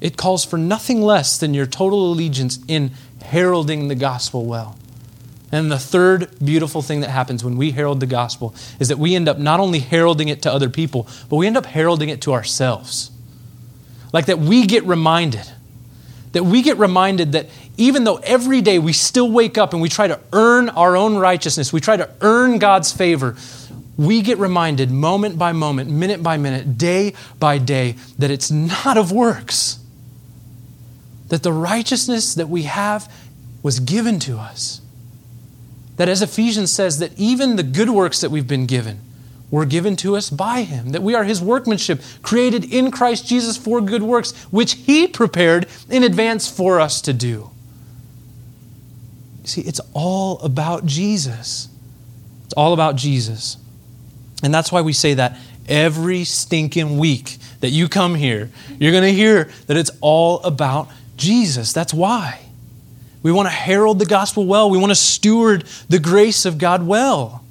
it 0.00 0.16
calls 0.16 0.44
for 0.44 0.56
nothing 0.56 1.02
less 1.02 1.38
than 1.38 1.54
your 1.54 1.66
total 1.66 2.12
allegiance 2.12 2.60
in 2.68 2.92
heralding 3.20 3.88
the 3.88 3.96
gospel 3.96 4.44
well. 4.44 4.78
And 5.54 5.70
the 5.70 5.78
third 5.78 6.36
beautiful 6.44 6.82
thing 6.82 7.02
that 7.02 7.10
happens 7.10 7.44
when 7.44 7.56
we 7.56 7.70
herald 7.70 8.00
the 8.00 8.06
gospel 8.06 8.56
is 8.80 8.88
that 8.88 8.98
we 8.98 9.14
end 9.14 9.28
up 9.28 9.38
not 9.38 9.60
only 9.60 9.78
heralding 9.78 10.26
it 10.26 10.42
to 10.42 10.52
other 10.52 10.68
people, 10.68 11.06
but 11.28 11.36
we 11.36 11.46
end 11.46 11.56
up 11.56 11.64
heralding 11.64 12.08
it 12.08 12.20
to 12.22 12.32
ourselves. 12.32 13.12
Like 14.12 14.26
that 14.26 14.40
we 14.40 14.66
get 14.66 14.82
reminded, 14.82 15.48
that 16.32 16.42
we 16.42 16.60
get 16.60 16.76
reminded 16.78 17.32
that 17.32 17.46
even 17.76 18.02
though 18.02 18.16
every 18.16 18.62
day 18.62 18.80
we 18.80 18.92
still 18.92 19.30
wake 19.30 19.56
up 19.56 19.72
and 19.72 19.80
we 19.80 19.88
try 19.88 20.08
to 20.08 20.18
earn 20.32 20.70
our 20.70 20.96
own 20.96 21.18
righteousness, 21.18 21.72
we 21.72 21.80
try 21.80 21.96
to 21.96 22.10
earn 22.20 22.58
God's 22.58 22.90
favor, 22.90 23.36
we 23.96 24.22
get 24.22 24.38
reminded 24.38 24.90
moment 24.90 25.38
by 25.38 25.52
moment, 25.52 25.88
minute 25.88 26.20
by 26.20 26.36
minute, 26.36 26.76
day 26.78 27.14
by 27.38 27.58
day, 27.58 27.94
that 28.18 28.32
it's 28.32 28.50
not 28.50 28.98
of 28.98 29.12
works. 29.12 29.78
That 31.28 31.44
the 31.44 31.52
righteousness 31.52 32.34
that 32.34 32.48
we 32.48 32.64
have 32.64 33.08
was 33.62 33.78
given 33.78 34.18
to 34.18 34.38
us 34.38 34.80
that 35.96 36.08
as 36.08 36.22
Ephesians 36.22 36.72
says, 36.72 36.98
that 36.98 37.16
even 37.18 37.56
the 37.56 37.62
good 37.62 37.90
works 37.90 38.20
that 38.20 38.30
we've 38.30 38.48
been 38.48 38.66
given, 38.66 39.00
were 39.50 39.64
given 39.64 39.94
to 39.94 40.16
us 40.16 40.30
by 40.30 40.62
Him, 40.62 40.90
that 40.90 41.02
we 41.02 41.14
are 41.14 41.24
His 41.24 41.40
workmanship, 41.40 42.02
created 42.22 42.72
in 42.72 42.90
Christ 42.90 43.26
Jesus 43.26 43.56
for 43.56 43.80
good 43.80 44.02
works, 44.02 44.32
which 44.46 44.72
He 44.72 45.06
prepared 45.06 45.68
in 45.88 46.02
advance 46.02 46.48
for 46.48 46.80
us 46.80 47.00
to 47.02 47.12
do. 47.12 47.50
See, 49.44 49.60
it's 49.60 49.80
all 49.92 50.40
about 50.40 50.86
Jesus. 50.86 51.68
It's 52.46 52.54
all 52.54 52.72
about 52.72 52.96
Jesus. 52.96 53.56
And 54.42 54.52
that's 54.52 54.72
why 54.72 54.80
we 54.80 54.92
say 54.92 55.14
that 55.14 55.38
every 55.68 56.24
stinking 56.24 56.98
week 56.98 57.36
that 57.60 57.70
you 57.70 57.88
come 57.88 58.14
here, 58.14 58.50
you're 58.78 58.92
going 58.92 59.04
to 59.04 59.12
hear 59.12 59.50
that 59.66 59.76
it's 59.76 59.90
all 60.00 60.40
about 60.42 60.88
Jesus. 61.16 61.72
That's 61.72 61.94
why. 61.94 62.40
We 63.24 63.32
want 63.32 63.46
to 63.46 63.54
herald 63.54 63.98
the 63.98 64.06
gospel 64.06 64.44
well. 64.46 64.70
We 64.70 64.76
want 64.76 64.90
to 64.90 64.96
steward 64.96 65.64
the 65.88 65.98
grace 65.98 66.44
of 66.44 66.58
God 66.58 66.86
well. 66.86 67.42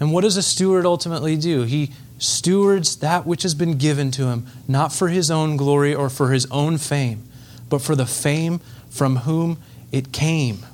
And 0.00 0.12
what 0.12 0.22
does 0.22 0.36
a 0.36 0.42
steward 0.42 0.84
ultimately 0.84 1.36
do? 1.36 1.62
He 1.62 1.92
stewards 2.18 2.96
that 2.96 3.24
which 3.26 3.44
has 3.44 3.54
been 3.54 3.78
given 3.78 4.10
to 4.10 4.26
him, 4.26 4.46
not 4.66 4.92
for 4.92 5.08
his 5.08 5.30
own 5.30 5.56
glory 5.56 5.94
or 5.94 6.10
for 6.10 6.32
his 6.32 6.46
own 6.50 6.78
fame, 6.78 7.22
but 7.68 7.80
for 7.80 7.94
the 7.94 8.06
fame 8.06 8.58
from 8.90 9.18
whom 9.18 9.58
it 9.92 10.10
came. 10.10 10.66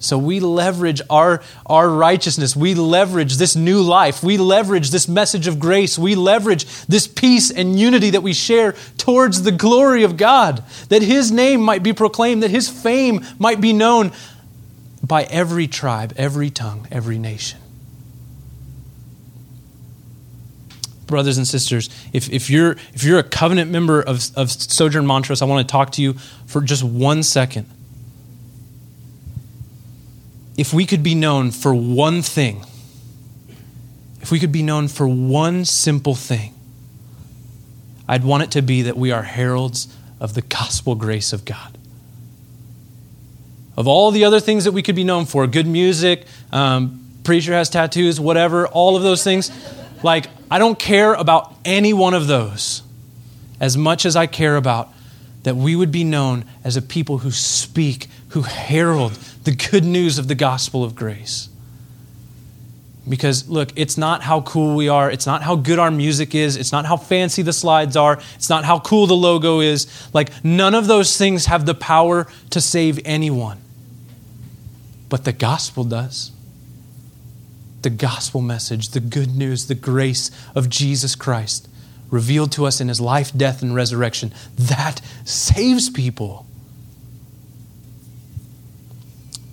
So 0.00 0.16
we 0.16 0.40
leverage 0.40 1.02
our, 1.10 1.42
our 1.66 1.88
righteousness. 1.88 2.56
We 2.56 2.74
leverage 2.74 3.36
this 3.36 3.54
new 3.54 3.82
life. 3.82 4.22
We 4.22 4.38
leverage 4.38 4.90
this 4.90 5.06
message 5.06 5.46
of 5.46 5.60
grace. 5.60 5.98
We 5.98 6.14
leverage 6.14 6.64
this 6.86 7.06
peace 7.06 7.50
and 7.50 7.78
unity 7.78 8.10
that 8.10 8.22
we 8.22 8.32
share 8.32 8.72
towards 8.96 9.42
the 9.42 9.52
glory 9.52 10.02
of 10.02 10.16
God, 10.16 10.64
that 10.88 11.02
His 11.02 11.30
name 11.30 11.60
might 11.60 11.82
be 11.82 11.92
proclaimed, 11.92 12.42
that 12.42 12.50
His 12.50 12.70
fame 12.70 13.26
might 13.38 13.60
be 13.60 13.74
known 13.74 14.12
by 15.02 15.24
every 15.24 15.66
tribe, 15.66 16.14
every 16.16 16.48
tongue, 16.48 16.88
every 16.90 17.18
nation. 17.18 17.60
Brothers 21.06 21.36
and 21.36 21.46
sisters, 21.46 21.90
if, 22.14 22.30
if, 22.30 22.48
you're, 22.48 22.76
if 22.94 23.04
you're 23.04 23.18
a 23.18 23.24
covenant 23.24 23.70
member 23.70 24.00
of, 24.00 24.30
of 24.34 24.50
Sojourn 24.50 25.04
Montrose, 25.04 25.42
I 25.42 25.44
want 25.44 25.68
to 25.68 25.70
talk 25.70 25.92
to 25.92 26.02
you 26.02 26.14
for 26.46 26.62
just 26.62 26.82
one 26.82 27.22
second 27.22 27.66
if 30.60 30.74
we 30.74 30.84
could 30.84 31.02
be 31.02 31.14
known 31.14 31.50
for 31.50 31.74
one 31.74 32.20
thing, 32.20 32.62
if 34.20 34.30
we 34.30 34.38
could 34.38 34.52
be 34.52 34.62
known 34.62 34.88
for 34.88 35.08
one 35.08 35.64
simple 35.64 36.14
thing, 36.14 36.52
I'd 38.06 38.24
want 38.24 38.42
it 38.42 38.50
to 38.50 38.60
be 38.60 38.82
that 38.82 38.94
we 38.94 39.10
are 39.10 39.22
heralds 39.22 39.88
of 40.20 40.34
the 40.34 40.42
gospel 40.42 40.96
grace 40.96 41.32
of 41.32 41.46
God. 41.46 41.78
Of 43.74 43.88
all 43.88 44.10
the 44.10 44.26
other 44.26 44.38
things 44.38 44.64
that 44.64 44.72
we 44.72 44.82
could 44.82 44.94
be 44.94 45.02
known 45.02 45.24
for, 45.24 45.46
good 45.46 45.66
music, 45.66 46.26
um, 46.52 47.06
preacher 47.24 47.54
has 47.54 47.70
tattoos, 47.70 48.20
whatever, 48.20 48.68
all 48.68 48.96
of 48.96 49.02
those 49.02 49.24
things, 49.24 49.50
like, 50.02 50.26
I 50.50 50.58
don't 50.58 50.78
care 50.78 51.14
about 51.14 51.54
any 51.64 51.94
one 51.94 52.12
of 52.12 52.26
those 52.26 52.82
as 53.60 53.78
much 53.78 54.04
as 54.04 54.14
I 54.14 54.26
care 54.26 54.56
about 54.56 54.90
that 55.44 55.56
we 55.56 55.74
would 55.74 55.90
be 55.90 56.04
known 56.04 56.44
as 56.64 56.76
a 56.76 56.82
people 56.82 57.16
who 57.16 57.30
speak, 57.30 58.08
who 58.30 58.42
herald 58.42 59.12
the 59.44 59.52
good 59.52 59.84
news 59.84 60.18
of 60.18 60.28
the 60.28 60.34
gospel 60.34 60.84
of 60.84 60.94
grace. 60.94 61.48
Because, 63.08 63.48
look, 63.48 63.70
it's 63.76 63.96
not 63.96 64.22
how 64.22 64.42
cool 64.42 64.76
we 64.76 64.88
are. 64.88 65.10
It's 65.10 65.26
not 65.26 65.42
how 65.42 65.56
good 65.56 65.78
our 65.78 65.90
music 65.90 66.34
is. 66.34 66.56
It's 66.56 66.70
not 66.70 66.84
how 66.84 66.96
fancy 66.96 67.42
the 67.42 67.52
slides 67.52 67.96
are. 67.96 68.20
It's 68.36 68.48
not 68.48 68.64
how 68.64 68.78
cool 68.78 69.06
the 69.06 69.16
logo 69.16 69.60
is. 69.60 69.86
Like, 70.12 70.30
none 70.44 70.74
of 70.74 70.86
those 70.86 71.16
things 71.16 71.46
have 71.46 71.66
the 71.66 71.74
power 71.74 72.26
to 72.50 72.60
save 72.60 73.00
anyone. 73.04 73.58
But 75.08 75.24
the 75.24 75.32
gospel 75.32 75.82
does. 75.82 76.30
The 77.82 77.90
gospel 77.90 78.42
message, 78.42 78.90
the 78.90 79.00
good 79.00 79.34
news, 79.34 79.66
the 79.66 79.74
grace 79.74 80.30
of 80.54 80.68
Jesus 80.68 81.16
Christ 81.16 81.68
revealed 82.10 82.52
to 82.52 82.66
us 82.66 82.80
in 82.80 82.88
his 82.88 83.00
life, 83.00 83.32
death, 83.36 83.62
and 83.62 83.74
resurrection, 83.74 84.32
that 84.56 85.00
saves 85.24 85.88
people. 85.88 86.46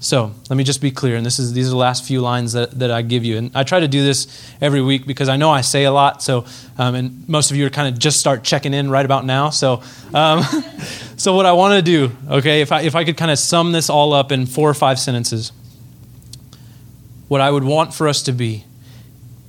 So 0.07 0.33
let 0.49 0.55
me 0.55 0.63
just 0.63 0.79
be 0.79 0.89
clear, 0.89 1.17
and 1.17 1.25
this 1.25 1.37
is 1.37 1.51
these 1.51 1.67
are 1.67 1.71
the 1.71 1.75
last 1.75 2.05
few 2.05 2.21
lines 2.21 2.53
that, 2.53 2.79
that 2.79 2.91
I 2.91 3.01
give 3.01 3.25
you. 3.25 3.35
And 3.35 3.51
I 3.53 3.63
try 3.63 3.81
to 3.81 3.89
do 3.89 4.05
this 4.05 4.49
every 4.61 4.81
week 4.81 5.05
because 5.05 5.27
I 5.27 5.35
know 5.35 5.51
I 5.51 5.59
say 5.59 5.83
a 5.83 5.91
lot. 5.91 6.23
So, 6.23 6.45
um, 6.77 6.95
and 6.95 7.27
most 7.27 7.51
of 7.51 7.57
you 7.57 7.65
are 7.65 7.69
kind 7.69 7.93
of 7.93 7.99
just 7.99 8.17
start 8.17 8.45
checking 8.45 8.73
in 8.73 8.89
right 8.89 9.03
about 9.03 9.25
now. 9.25 9.49
So, 9.49 9.83
um, 10.13 10.43
so 11.17 11.35
what 11.35 11.45
I 11.45 11.51
want 11.51 11.73
to 11.73 11.81
do, 11.81 12.15
okay, 12.29 12.61
if 12.61 12.71
I 12.71 12.83
if 12.83 12.95
I 12.95 13.03
could 13.03 13.17
kind 13.17 13.31
of 13.31 13.37
sum 13.37 13.73
this 13.73 13.89
all 13.89 14.13
up 14.13 14.31
in 14.31 14.45
four 14.45 14.69
or 14.69 14.73
five 14.73 14.97
sentences, 14.97 15.51
what 17.27 17.41
I 17.41 17.51
would 17.51 17.65
want 17.65 17.93
for 17.93 18.07
us 18.07 18.23
to 18.23 18.31
be 18.31 18.63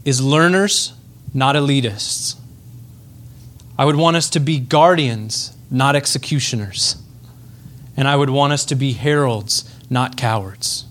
is 0.05 0.21
learners, 0.21 0.93
not 1.33 1.55
elitists. 1.55 2.35
I 3.79 3.85
would 3.85 3.95
want 3.95 4.17
us 4.17 4.29
to 4.31 4.41
be 4.41 4.59
guardians, 4.59 5.57
not 5.71 5.95
executioners. 5.95 6.97
And 7.97 8.09
I 8.09 8.17
would 8.17 8.31
want 8.31 8.53
us 8.53 8.65
to 8.67 8.77
be 8.77 8.93
heralds, 8.93 9.65
not 9.91 10.17
cowards. 10.17 10.85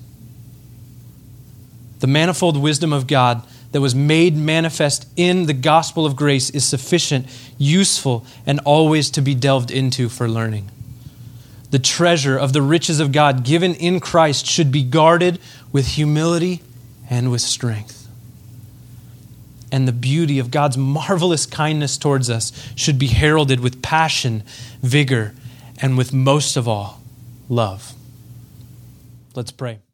The 2.00 2.08
manifold 2.08 2.58
wisdom 2.58 2.94
of 2.94 3.08
God 3.08 3.44
that 3.72 3.82
was 3.82 3.96
made 3.96 4.36
manifest 4.36 5.08
in 5.16 5.46
the 5.46 5.54
gospel 5.54 6.06
of 6.06 6.16
grace 6.16 6.50
is 6.50 6.66
sufficient, 6.66 7.28
useful, 7.58 8.26
and 8.46 8.60
always 8.62 9.10
to 9.12 9.22
be 9.22 9.36
delved 9.36 9.72
into 9.72 10.10
for 10.10 10.28
learning. 10.28 10.70
The 11.72 11.80
treasure 11.80 12.38
of 12.38 12.54
the 12.54 12.62
riches 12.62 13.00
of 13.00 13.12
God 13.12 13.44
given 13.44 13.76
in 13.76 14.00
Christ 14.00 14.46
should 14.46 14.72
be 14.72 14.84
guarded 14.84 15.40
with 15.72 15.88
humility 15.88 16.62
and 17.10 17.30
with 17.30 17.42
strength. 17.42 18.08
And 19.70 19.86
the 19.86 19.92
beauty 19.92 20.40
of 20.40 20.50
God's 20.50 20.78
marvelous 20.78 21.46
kindness 21.46 21.98
towards 21.98 22.30
us 22.30 22.54
should 22.76 22.98
be 22.98 23.08
heralded 23.08 23.60
with 23.60 23.82
passion, 23.82 24.44
vigor, 24.82 25.36
and 25.82 25.98
with 25.98 26.14
most 26.14 26.56
of 26.56 26.70
all, 26.70 27.02
love. 27.50 27.97
Let's 29.38 29.52
pray. 29.52 29.87